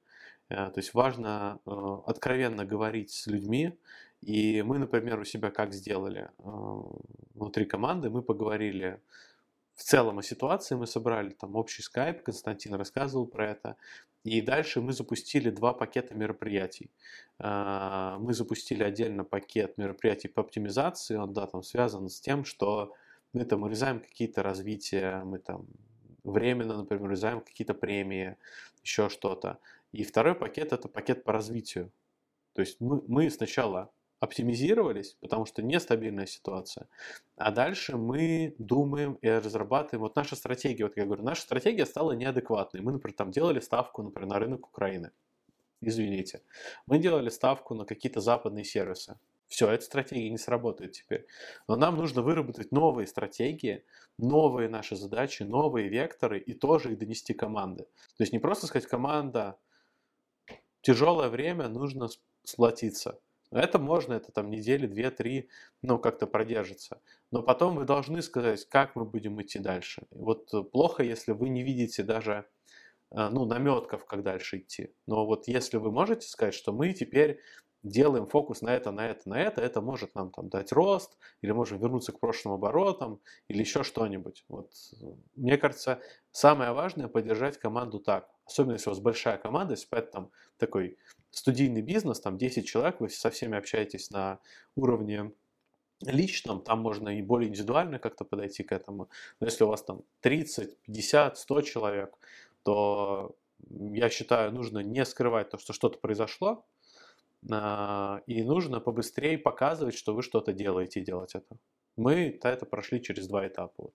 Э, 0.49 0.69
то 0.69 0.77
есть 0.77 0.93
важно 0.93 1.59
э, 1.65 1.71
откровенно 2.05 2.63
говорить 2.63 3.11
с 3.11 3.27
людьми. 3.27 3.73
И 4.21 4.61
мы, 4.61 4.77
например, 4.77 5.19
у 5.19 5.25
себя 5.25 5.49
как 5.49 5.73
сделали? 5.73 6.29
Э, 6.37 6.81
внутри 7.33 7.65
команды 7.65 8.11
мы 8.11 8.21
поговорили 8.21 8.99
в 9.81 9.83
целом 9.83 10.19
о 10.19 10.23
ситуации 10.23 10.75
мы 10.75 10.85
собрали 10.85 11.31
там 11.31 11.55
общий 11.55 11.81
скайп, 11.81 12.21
Константин 12.21 12.75
рассказывал 12.75 13.25
про 13.25 13.49
это. 13.49 13.77
И 14.23 14.39
дальше 14.39 14.79
мы 14.79 14.93
запустили 14.93 15.49
два 15.49 15.73
пакета 15.73 16.13
мероприятий. 16.13 16.91
А, 17.39 18.19
мы 18.19 18.35
запустили 18.35 18.83
отдельно 18.83 19.23
пакет 19.23 19.79
мероприятий 19.79 20.27
по 20.27 20.41
оптимизации, 20.41 21.15
он 21.15 21.33
да, 21.33 21.47
там 21.47 21.63
связан 21.63 22.09
с 22.09 22.21
тем, 22.21 22.45
что 22.45 22.93
мы 23.33 23.43
там 23.43 23.63
урезаем 23.63 24.01
какие-то 24.01 24.43
развития, 24.43 25.23
мы 25.25 25.39
там 25.39 25.65
временно, 26.23 26.77
например, 26.77 27.05
урезаем 27.05 27.41
какие-то 27.41 27.73
премии, 27.73 28.37
еще 28.83 29.09
что-то. 29.09 29.57
И 29.93 30.03
второй 30.03 30.35
пакет 30.35 30.73
это 30.73 30.89
пакет 30.89 31.23
по 31.23 31.33
развитию. 31.33 31.91
То 32.53 32.61
есть 32.61 32.79
мы, 32.79 33.01
мы 33.07 33.31
сначала 33.31 33.89
оптимизировались, 34.21 35.17
потому 35.19 35.45
что 35.45 35.63
нестабильная 35.63 36.27
ситуация. 36.27 36.87
А 37.37 37.51
дальше 37.51 37.97
мы 37.97 38.53
думаем 38.59 39.15
и 39.15 39.27
разрабатываем. 39.27 40.03
Вот 40.03 40.15
наша 40.15 40.35
стратегия, 40.35 40.83
вот 40.83 40.95
я 40.95 41.05
говорю, 41.05 41.23
наша 41.23 41.41
стратегия 41.41 41.87
стала 41.87 42.11
неадекватной. 42.11 42.81
Мы, 42.81 42.91
например, 42.91 43.17
там 43.17 43.31
делали 43.31 43.59
ставку, 43.59 44.03
например, 44.03 44.29
на 44.29 44.39
рынок 44.39 44.67
Украины. 44.67 45.11
Извините. 45.81 46.43
Мы 46.85 46.99
делали 46.99 47.29
ставку 47.29 47.73
на 47.73 47.83
какие-то 47.83 48.21
западные 48.21 48.63
сервисы. 48.63 49.17
Все, 49.47 49.67
эта 49.71 49.83
стратегия 49.83 50.29
не 50.29 50.37
сработает 50.37 50.91
теперь. 50.91 51.25
Но 51.67 51.75
нам 51.75 51.97
нужно 51.97 52.21
выработать 52.21 52.71
новые 52.71 53.07
стратегии, 53.07 53.83
новые 54.19 54.69
наши 54.69 54.95
задачи, 54.95 55.41
новые 55.41 55.89
векторы 55.89 56.39
и 56.39 56.53
тоже 56.53 56.91
их 56.91 56.99
донести 56.99 57.33
команды. 57.33 57.85
То 58.17 58.23
есть 58.23 58.33
не 58.33 58.39
просто 58.39 58.67
сказать, 58.67 58.87
команда, 58.87 59.57
тяжелое 60.81 61.29
время, 61.29 61.69
нужно 61.69 62.07
сплотиться. 62.43 63.19
Это 63.51 63.79
можно, 63.79 64.13
это 64.13 64.31
там 64.31 64.49
недели, 64.49 64.87
две, 64.87 65.11
три, 65.11 65.49
ну, 65.81 65.99
как-то 65.99 66.25
продержится. 66.25 67.01
Но 67.31 67.43
потом 67.43 67.75
вы 67.75 67.85
должны 67.85 68.21
сказать, 68.21 68.65
как 68.69 68.95
мы 68.95 69.03
будем 69.03 69.41
идти 69.41 69.59
дальше. 69.59 70.03
Вот 70.09 70.53
э, 70.53 70.63
плохо, 70.63 71.03
если 71.03 71.33
вы 71.33 71.49
не 71.49 71.61
видите 71.61 72.03
даже, 72.03 72.45
э, 73.11 73.27
ну, 73.29 73.45
наметков, 73.45 74.05
как 74.05 74.23
дальше 74.23 74.59
идти. 74.59 74.93
Но 75.05 75.25
вот 75.25 75.47
если 75.47 75.77
вы 75.77 75.91
можете 75.91 76.27
сказать, 76.27 76.53
что 76.53 76.71
мы 76.71 76.93
теперь 76.93 77.41
делаем 77.83 78.27
фокус 78.27 78.61
на 78.61 78.69
это, 78.69 78.91
на 78.91 79.07
это, 79.07 79.27
на 79.27 79.41
это, 79.41 79.61
это 79.61 79.81
может 79.81 80.15
нам 80.15 80.31
там 80.31 80.49
дать 80.49 80.71
рост, 80.71 81.17
или 81.41 81.51
можем 81.51 81.79
вернуться 81.79 82.11
к 82.11 82.19
прошлым 82.19 82.53
оборотам, 82.53 83.19
или 83.47 83.59
еще 83.59 83.83
что-нибудь. 83.83 84.45
Вот. 84.47 84.71
Э, 85.01 85.05
мне 85.35 85.57
кажется, 85.57 85.99
самое 86.31 86.71
важное 86.71 87.09
поддержать 87.09 87.57
команду 87.57 87.99
так. 87.99 88.29
Особенно 88.45 88.73
если 88.73 88.89
у 88.89 88.93
вас 88.93 89.01
большая 89.01 89.37
команда, 89.37 89.73
если 89.73 89.87
это 89.97 90.11
там 90.11 90.31
такой 90.57 90.97
студийный 91.31 91.81
бизнес, 91.81 92.19
там 92.19 92.37
10 92.37 92.67
человек, 92.67 92.99
вы 92.99 93.09
со 93.09 93.29
всеми 93.29 93.57
общаетесь 93.57 94.11
на 94.11 94.39
уровне 94.75 95.31
личном, 96.01 96.61
там 96.61 96.79
можно 96.79 97.09
и 97.09 97.21
более 97.21 97.49
индивидуально 97.49 97.99
как-то 97.99 98.25
подойти 98.25 98.63
к 98.63 98.71
этому. 98.71 99.09
Но 99.39 99.47
если 99.47 99.63
у 99.63 99.67
вас 99.67 99.83
там 99.83 100.01
30, 100.21 100.77
50, 100.81 101.37
100 101.37 101.61
человек, 101.61 102.17
то 102.63 103.35
я 103.69 104.09
считаю, 104.09 104.51
нужно 104.51 104.79
не 104.79 105.05
скрывать 105.05 105.49
то, 105.49 105.57
что 105.57 105.73
что-то 105.73 105.99
произошло, 105.99 106.65
а, 107.51 108.21
и 108.27 108.43
нужно 108.43 108.79
побыстрее 108.79 109.37
показывать, 109.37 109.95
что 109.95 110.13
вы 110.13 110.21
что-то 110.21 110.53
делаете 110.53 110.99
и 110.99 111.03
делать 111.03 111.35
это. 111.35 111.57
Мы 111.97 112.39
это 112.41 112.65
прошли 112.65 113.01
через 113.01 113.27
два 113.27 113.47
этапа. 113.47 113.91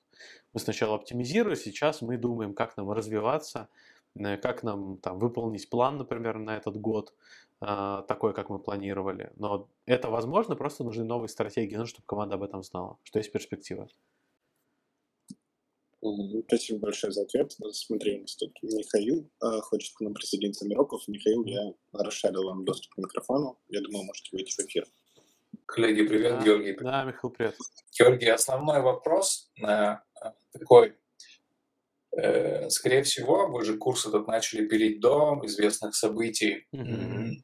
Мы 0.52 0.60
сначала 0.60 0.96
оптимизировали, 0.96 1.54
сейчас 1.54 2.02
мы 2.02 2.18
думаем, 2.18 2.54
как 2.54 2.76
нам 2.76 2.90
развиваться, 2.90 3.68
как 4.42 4.62
нам 4.62 4.98
там 4.98 5.18
выполнить 5.18 5.68
план, 5.68 5.98
например, 5.98 6.38
на 6.38 6.56
этот 6.56 6.76
год, 6.76 7.14
а, 7.60 8.02
такой, 8.02 8.34
как 8.34 8.50
мы 8.50 8.58
планировали. 8.58 9.32
Но 9.36 9.68
это 9.86 10.10
возможно, 10.10 10.56
просто 10.56 10.84
нужны 10.84 11.04
новые 11.04 11.28
стратегии, 11.28 11.76
нужно, 11.76 11.86
чтобы 11.86 12.06
команда 12.06 12.34
об 12.34 12.42
этом 12.42 12.62
знала, 12.62 12.98
что 13.02 13.18
есть 13.18 13.32
перспектива. 13.32 13.88
Спасибо 16.46 16.78
большое 16.78 17.12
за 17.12 17.22
ответ. 17.22 17.56
Смотри, 17.72 18.18
у 18.18 18.20
нас 18.20 18.36
тут 18.36 18.52
Михаил 18.62 19.28
а, 19.40 19.60
хочет 19.60 19.94
к 19.94 20.00
нам 20.00 20.14
присоединиться 20.14 20.66
Мироков. 20.66 21.08
Михаил, 21.08 21.44
я 21.44 21.72
расшарил 21.92 22.44
вам 22.44 22.64
доступ 22.64 22.94
к 22.94 22.98
микрофону. 22.98 23.58
Я 23.68 23.80
думаю, 23.80 24.04
можете 24.04 24.30
выйти 24.32 24.52
в 24.52 24.58
эфир. 24.60 24.86
Коллеги, 25.64 26.06
привет, 26.06 26.38
да, 26.38 26.44
Георгий. 26.44 26.76
Да, 26.78 27.04
Михаил, 27.04 27.30
привет. 27.32 27.56
Георгий, 27.98 28.28
основной 28.28 28.82
вопрос 28.82 29.50
на 29.56 30.04
э, 30.22 30.30
такой 30.52 30.90
Э, 30.90 31.05
скорее 32.68 33.02
всего, 33.02 33.48
вы 33.48 33.64
же 33.64 33.76
курс 33.76 34.06
этот 34.06 34.26
начали 34.26 34.66
пилить 34.66 35.00
до 35.00 35.40
известных 35.44 35.94
событий. 35.94 36.66
Mm-hmm. 36.74 37.42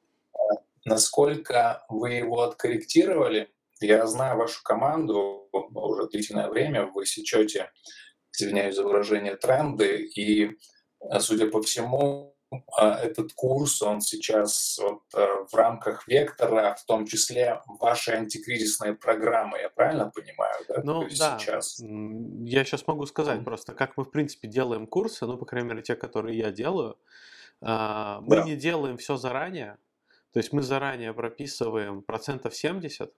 Насколько 0.84 1.84
вы 1.88 2.12
его 2.14 2.42
откорректировали? 2.42 3.48
Я 3.80 4.06
знаю 4.06 4.38
вашу 4.38 4.62
команду 4.62 5.48
уже 5.52 6.08
длительное 6.08 6.48
время, 6.48 6.86
вы 6.86 7.06
сечете, 7.06 7.70
извиняюсь 8.32 8.76
за 8.76 8.84
выражение, 8.84 9.36
тренды, 9.36 10.04
и, 10.04 10.50
судя 11.18 11.46
по 11.48 11.60
всему, 11.62 12.36
этот 12.76 13.32
курс, 13.32 13.82
он 13.82 14.00
сейчас 14.00 14.78
вот 14.82 15.02
э, 15.14 15.26
в 15.50 15.54
рамках 15.54 16.06
вектора, 16.08 16.74
в 16.78 16.84
том 16.84 17.06
числе 17.06 17.60
вашей 17.80 18.16
антикризисной 18.16 18.94
программы, 18.94 19.58
я 19.58 19.70
правильно 19.70 20.10
понимаю? 20.10 20.54
Да? 20.68 20.80
Ну 20.84 21.08
да, 21.18 21.38
сейчас. 21.38 21.80
я 21.80 22.64
сейчас 22.64 22.86
могу 22.86 23.06
сказать 23.06 23.40
mm. 23.40 23.44
просто, 23.44 23.74
как 23.74 23.96
мы 23.96 24.04
в 24.04 24.10
принципе 24.10 24.48
делаем 24.48 24.86
курсы, 24.86 25.26
ну, 25.26 25.36
по 25.36 25.46
крайней 25.46 25.68
мере, 25.68 25.82
те, 25.82 25.94
которые 25.94 26.38
я 26.38 26.50
делаю, 26.50 26.98
а, 27.60 28.20
мы 28.22 28.36
да. 28.36 28.42
не 28.44 28.56
делаем 28.56 28.96
все 28.96 29.16
заранее, 29.16 29.78
то 30.32 30.38
есть 30.38 30.52
мы 30.52 30.62
заранее 30.62 31.12
прописываем 31.12 32.02
процентов 32.02 32.54
70, 32.54 33.12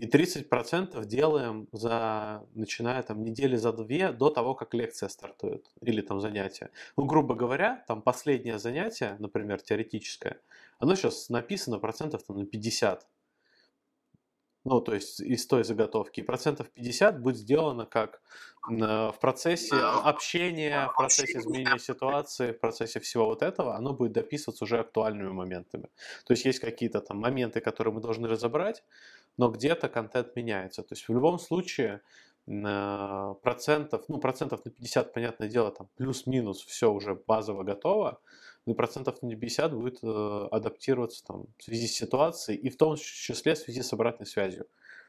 и 0.00 0.06
30% 0.06 1.04
делаем 1.04 1.68
за, 1.72 2.46
начиная 2.54 3.02
там 3.02 3.22
недели 3.22 3.56
за 3.56 3.72
две 3.72 4.12
до 4.12 4.30
того, 4.30 4.54
как 4.54 4.72
лекция 4.72 5.10
стартует 5.10 5.70
или 5.82 6.00
там 6.00 6.20
занятие. 6.20 6.70
Ну, 6.96 7.04
грубо 7.04 7.34
говоря, 7.34 7.84
там 7.86 8.00
последнее 8.00 8.58
занятие, 8.58 9.16
например, 9.18 9.60
теоретическое, 9.60 10.40
оно 10.78 10.94
сейчас 10.94 11.28
написано 11.28 11.78
процентов 11.78 12.22
там, 12.22 12.38
на 12.38 12.46
50. 12.46 13.06
Ну, 14.64 14.80
то 14.80 14.94
есть 14.94 15.20
из 15.20 15.46
той 15.46 15.64
заготовки. 15.64 16.20
И 16.20 16.22
процентов 16.22 16.70
50 16.70 17.20
будет 17.20 17.36
сделано 17.36 17.84
как 17.86 18.22
в 18.68 19.16
процессе 19.20 19.74
общения, 19.74 20.88
в 20.88 20.96
процессе 20.96 21.38
изменения 21.38 21.78
ситуации, 21.78 22.52
в 22.52 22.60
процессе 22.60 23.00
всего 23.00 23.26
вот 23.26 23.42
этого, 23.42 23.74
оно 23.74 23.94
будет 23.94 24.12
дописываться 24.12 24.64
уже 24.64 24.78
актуальными 24.78 25.30
моментами. 25.30 25.88
То 26.26 26.32
есть 26.32 26.44
есть 26.44 26.60
какие-то 26.60 27.00
там 27.00 27.18
моменты, 27.18 27.60
которые 27.60 27.94
мы 27.94 28.00
должны 28.00 28.28
разобрать, 28.28 28.82
но 29.36 29.48
где-то 29.48 29.88
контент 29.88 30.36
меняется. 30.36 30.82
То 30.82 30.94
есть 30.94 31.08
в 31.08 31.12
любом 31.12 31.38
случае 31.38 32.02
процентов, 32.46 34.04
ну 34.08 34.18
процентов 34.18 34.64
на 34.64 34.70
50, 34.70 35.12
понятное 35.12 35.48
дело, 35.48 35.70
там 35.70 35.88
плюс-минус 35.96 36.64
все 36.64 36.90
уже 36.90 37.14
базово 37.14 37.62
готово, 37.62 38.20
но 38.66 38.74
процентов 38.74 39.22
на 39.22 39.36
50 39.36 39.72
будет 39.72 39.98
э, 40.02 40.48
адаптироваться 40.50 41.24
там 41.24 41.46
в 41.58 41.62
связи 41.62 41.86
с 41.86 41.94
ситуацией 41.94 42.58
и 42.58 42.68
в 42.70 42.76
том 42.76 42.96
числе 42.96 43.54
в 43.54 43.58
связи 43.58 43.82
с 43.82 43.92
обратной 43.92 44.26
связью. 44.26 44.66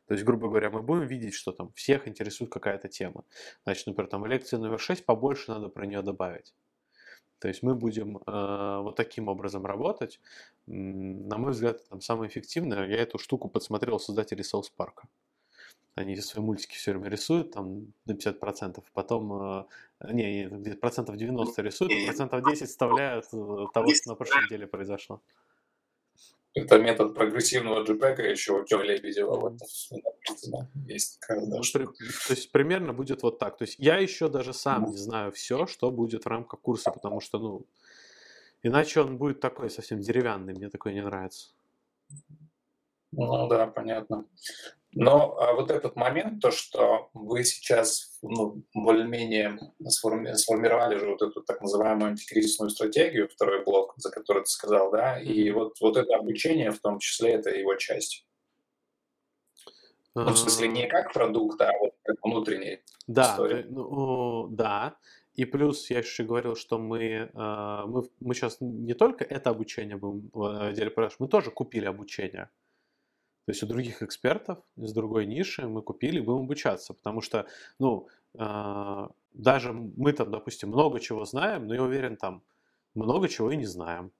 То 0.07 0.13
есть, 0.13 0.25
грубо 0.25 0.49
говоря, 0.49 0.69
мы 0.69 0.81
будем 0.81 1.07
видеть, 1.07 1.33
что 1.33 1.51
там 1.51 1.71
всех 1.73 2.07
интересует 2.07 2.51
какая-то 2.51 2.89
тема. 2.89 3.23
Значит, 3.63 3.87
например, 3.87 4.09
там 4.09 4.25
лекция 4.25 4.59
номер 4.59 4.79
6, 4.79 5.05
побольше 5.05 5.51
надо 5.51 5.69
про 5.69 5.85
нее 5.85 6.01
добавить. 6.01 6.53
То 7.41 7.47
есть 7.47 7.63
мы 7.63 7.73
будем 7.73 8.17
э, 8.17 8.81
вот 8.83 8.95
таким 8.95 9.27
образом 9.27 9.65
работать. 9.65 10.19
На 10.67 11.37
мой 11.39 11.51
взгляд, 11.51 11.83
там 11.89 11.99
самое 11.99 12.29
эффективное. 12.29 12.87
Я 12.87 12.97
эту 12.97 13.17
штуку 13.17 13.49
подсмотрел 13.49 13.95
у 13.95 13.99
создателей 13.99 14.43
Соус 14.43 14.69
Парка. 14.69 15.07
Они 15.95 16.15
свои 16.17 16.45
мультики 16.45 16.75
все 16.75 16.91
время 16.91 17.09
рисуют, 17.09 17.51
там 17.51 17.93
на 18.05 18.11
50%, 18.11 18.83
потом, 18.93 19.33
э, 19.41 19.65
не, 20.13 20.45
где 20.45 20.75
процентов 20.75 21.17
90 21.17 21.61
рисуют, 21.63 21.91
а 21.91 22.05
процентов 22.05 22.47
10 22.47 22.69
вставляют 22.69 23.25
э, 23.33 23.65
того, 23.73 23.93
что 23.93 24.09
на 24.09 24.15
прошлой 24.15 24.45
неделе 24.45 24.67
произошло. 24.67 25.19
Это 26.53 26.79
метод 26.79 27.15
прогрессивного 27.15 27.83
JPEG, 27.85 28.29
еще 28.29 28.59
у 28.59 28.65
Тём 28.65 28.81
Лебедева 28.81 29.39
вот, 29.39 29.53
есть. 30.85 31.17
Как, 31.19 31.49
да, 31.49 31.63
что... 31.63 31.85
То 31.85 31.93
есть 32.33 32.51
примерно 32.51 32.91
будет 32.91 33.23
вот 33.23 33.39
так. 33.39 33.57
То 33.57 33.63
есть 33.63 33.75
я 33.79 33.97
еще 33.97 34.27
даже 34.27 34.53
сам 34.53 34.91
не 34.91 34.97
знаю 34.97 35.31
все, 35.31 35.65
что 35.65 35.91
будет 35.91 36.25
в 36.25 36.27
рамках 36.27 36.59
курса, 36.59 36.91
потому 36.91 37.21
что, 37.21 37.39
ну, 37.39 37.65
иначе 38.63 38.99
он 38.99 39.17
будет 39.17 39.39
такой 39.39 39.69
совсем 39.69 40.01
деревянный, 40.01 40.53
мне 40.53 40.69
такой 40.69 40.93
не 40.93 41.01
нравится. 41.01 41.51
Ну 43.13 43.47
да, 43.47 43.67
понятно. 43.67 44.25
Но 44.93 45.37
а 45.39 45.53
вот 45.53 45.71
этот 45.71 45.95
момент, 45.95 46.41
то, 46.41 46.51
что 46.51 47.09
вы 47.13 47.43
сейчас 47.45 48.19
ну, 48.21 48.63
более-менее 48.73 49.57
сформи- 49.87 50.33
сформировали 50.35 50.97
же 50.97 51.11
вот 51.11 51.21
эту 51.21 51.41
так 51.41 51.61
называемую 51.61 52.09
антикризисную 52.09 52.69
стратегию, 52.69 53.29
второй 53.29 53.63
блок, 53.63 53.93
за 53.95 54.11
который 54.11 54.43
ты 54.43 54.49
сказал, 54.49 54.91
да, 54.91 55.17
и 55.19 55.49
вот, 55.51 55.79
вот 55.79 55.95
это 55.95 56.15
обучение 56.15 56.71
в 56.71 56.79
том 56.79 56.99
числе, 56.99 57.31
это 57.31 57.51
его 57.51 57.75
часть. 57.75 58.25
Ну, 60.13 60.33
в 60.33 60.37
смысле, 60.37 60.67
не 60.67 60.87
как 60.87 61.13
продукт, 61.13 61.61
а 61.61 61.71
вот 61.79 61.93
как 62.03 62.17
внутренний 62.21 62.79
да, 63.07 63.31
история. 63.31 63.65
Ну, 63.69 64.47
да, 64.49 64.97
и 65.35 65.45
плюс 65.45 65.89
я 65.89 65.99
еще 65.99 66.23
говорил, 66.23 66.57
что 66.57 66.77
мы, 66.77 67.31
а, 67.33 67.85
мы, 67.85 68.03
мы 68.19 68.35
сейчас 68.35 68.57
не 68.59 68.93
только 68.93 69.23
это 69.23 69.51
обучение 69.51 69.95
будем 69.95 70.29
э, 70.35 70.73
делать, 70.73 70.93
мы 71.19 71.29
тоже 71.29 71.51
купили 71.51 71.85
обучение. 71.85 72.49
То 73.51 73.53
есть 73.53 73.63
у 73.63 73.67
других 73.67 74.01
экспертов 74.01 74.59
из 74.77 74.93
другой 74.93 75.25
ниши 75.25 75.67
мы 75.67 75.81
купили, 75.81 76.21
будем 76.21 76.43
обучаться, 76.43 76.93
потому 76.93 77.19
что, 77.19 77.47
ну, 77.79 78.07
э, 78.39 79.07
даже 79.33 79.73
мы 79.73 80.13
там, 80.13 80.31
допустим, 80.31 80.69
много 80.69 81.01
чего 81.01 81.25
знаем, 81.25 81.67
но 81.67 81.73
я 81.73 81.83
уверен, 81.83 82.15
там 82.15 82.43
много 82.95 83.27
чего 83.27 83.51
и 83.51 83.57
не 83.57 83.65
знаем. 83.65 84.13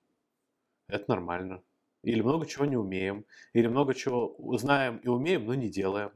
Это 0.89 1.05
нормально. 1.07 1.63
Или 2.03 2.19
много 2.21 2.45
чего 2.45 2.65
не 2.65 2.75
умеем, 2.75 3.23
или 3.53 3.67
много 3.67 3.93
чего 3.93 4.35
знаем 4.57 4.97
и 4.97 5.07
умеем, 5.07 5.45
но 5.45 5.53
не 5.53 5.69
делаем. 5.69 6.11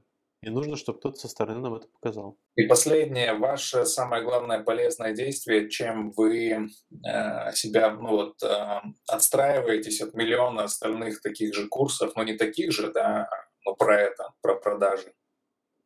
И 0.45 0.49
нужно, 0.51 0.75
чтобы 0.75 0.99
кто-то 0.99 1.17
со 1.17 1.27
стороны 1.27 1.59
нам 1.59 1.73
это 1.73 1.87
показал. 1.87 2.37
И 2.55 2.67
последнее, 2.67 3.33
ваше 3.33 3.83
самое 3.85 4.23
главное 4.23 4.61
полезное 4.61 5.11
действие, 5.11 5.71
чем 5.71 6.11
вы 6.11 6.51
э, 6.51 7.51
себя 7.53 7.89
ну, 7.89 8.09
вот, 8.09 8.43
э, 8.43 8.81
отстраиваетесь 9.07 10.01
от 10.01 10.13
миллиона 10.13 10.65
остальных 10.65 11.21
таких 11.21 11.55
же 11.55 11.67
курсов, 11.67 12.15
но 12.15 12.23
не 12.23 12.37
таких 12.37 12.71
же, 12.71 12.91
да, 12.93 13.27
но 13.65 13.73
про 13.73 13.99
это, 13.99 14.33
про 14.41 14.53
продажи. 14.55 15.13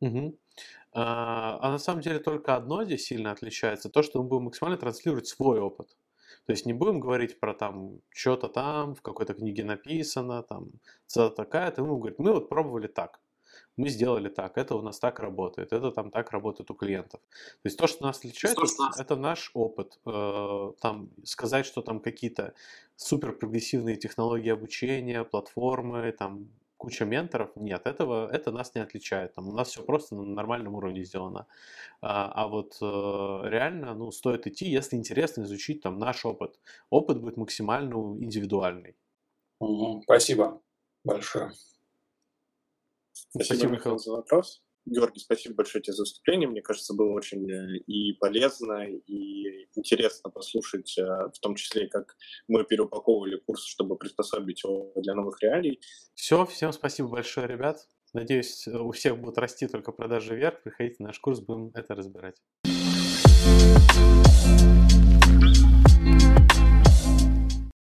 Угу. 0.00 0.38
А, 0.92 1.58
а 1.62 1.70
на 1.70 1.78
самом 1.78 2.02
деле 2.02 2.18
только 2.18 2.54
одно 2.54 2.84
здесь 2.84 3.06
сильно 3.06 3.32
отличается, 3.32 3.88
то, 3.88 4.02
что 4.02 4.22
мы 4.22 4.28
будем 4.28 4.44
максимально 4.44 4.76
транслировать 4.76 5.26
свой 5.26 5.58
опыт. 5.58 5.96
То 6.44 6.52
есть 6.52 6.66
не 6.66 6.74
будем 6.74 7.00
говорить 7.00 7.40
про 7.40 7.54
там 7.54 8.00
что-то 8.10 8.48
там 8.48 8.94
в 8.94 9.00
какой-то 9.00 9.32
книге 9.32 9.64
написано, 9.64 10.42
там 10.42 10.68
цена 11.06 11.30
такая-то, 11.30 11.80
мы 11.80 11.88
будем 11.88 12.00
говорить, 12.00 12.18
мы 12.18 12.32
вот 12.34 12.50
пробовали 12.50 12.88
так 12.88 13.20
мы 13.80 13.88
сделали 13.88 14.28
так, 14.28 14.58
это 14.58 14.74
у 14.76 14.82
нас 14.82 14.98
так 14.98 15.20
работает, 15.20 15.72
это 15.72 15.90
там 15.90 16.10
так 16.10 16.30
работает 16.30 16.70
у 16.70 16.74
клиентов. 16.74 17.20
То 17.30 17.66
есть 17.66 17.78
то, 17.78 17.86
что 17.86 18.04
нас 18.04 18.18
отличает, 18.18 18.56
это, 18.58 19.00
это 19.02 19.16
наш 19.16 19.50
опыт. 19.54 19.98
Э, 20.06 20.72
там 20.80 21.10
сказать, 21.24 21.66
что 21.66 21.82
там 21.82 22.00
какие-то 22.00 22.52
супер 22.96 23.32
прогрессивные 23.32 23.96
технологии 23.96 24.50
обучения, 24.50 25.24
платформы, 25.24 26.12
там 26.12 26.48
куча 26.80 27.04
менторов, 27.04 27.50
нет, 27.56 27.86
этого, 27.86 28.30
это 28.30 28.52
нас 28.52 28.74
не 28.74 28.80
отличает. 28.80 29.34
Там, 29.34 29.48
у 29.48 29.52
нас 29.52 29.68
все 29.68 29.82
просто 29.82 30.14
на 30.14 30.24
нормальном 30.24 30.74
уровне 30.74 31.04
сделано. 31.04 31.46
А, 32.00 32.32
а 32.34 32.48
вот 32.48 32.78
э, 32.80 32.84
реально, 33.50 33.94
ну, 33.94 34.10
стоит 34.12 34.46
идти, 34.46 34.66
если 34.66 34.96
интересно 34.96 35.42
изучить 35.42 35.82
там 35.82 35.98
наш 35.98 36.24
опыт. 36.24 36.58
Опыт 36.88 37.20
будет 37.20 37.36
максимально 37.36 37.94
индивидуальный. 38.24 38.96
Спасибо 40.04 40.62
большое. 41.04 41.52
Спасибо, 43.28 43.44
спасибо 43.44 43.72
Михаил, 43.72 43.98
за 43.98 44.12
вопрос. 44.12 44.62
Георгий, 44.86 45.20
спасибо 45.20 45.56
большое 45.56 45.82
тебе 45.82 45.92
за 45.92 46.02
выступление. 46.02 46.48
Мне 46.48 46.62
кажется, 46.62 46.94
было 46.94 47.12
очень 47.12 47.48
э, 47.50 47.78
и 47.86 48.14
полезно, 48.14 48.86
и 48.88 49.68
интересно 49.74 50.30
послушать, 50.30 50.96
э, 50.98 51.02
в 51.02 51.38
том 51.40 51.54
числе, 51.54 51.88
как 51.88 52.16
мы 52.48 52.64
переупаковывали 52.64 53.36
курс, 53.46 53.64
чтобы 53.64 53.96
приспособить 53.96 54.64
его 54.64 54.92
для 54.96 55.14
новых 55.14 55.40
реалий. 55.42 55.80
Все, 56.14 56.46
всем 56.46 56.72
спасибо 56.72 57.08
большое, 57.08 57.46
ребят. 57.46 57.78
Надеюсь, 58.12 58.66
у 58.66 58.90
всех 58.90 59.18
будут 59.18 59.38
расти 59.38 59.68
только 59.68 59.92
продажи 59.92 60.34
вверх. 60.34 60.62
Приходите 60.62 60.96
на 61.00 61.08
наш 61.08 61.20
курс, 61.20 61.40
будем 61.40 61.70
это 61.74 61.94
разбирать. 61.94 62.36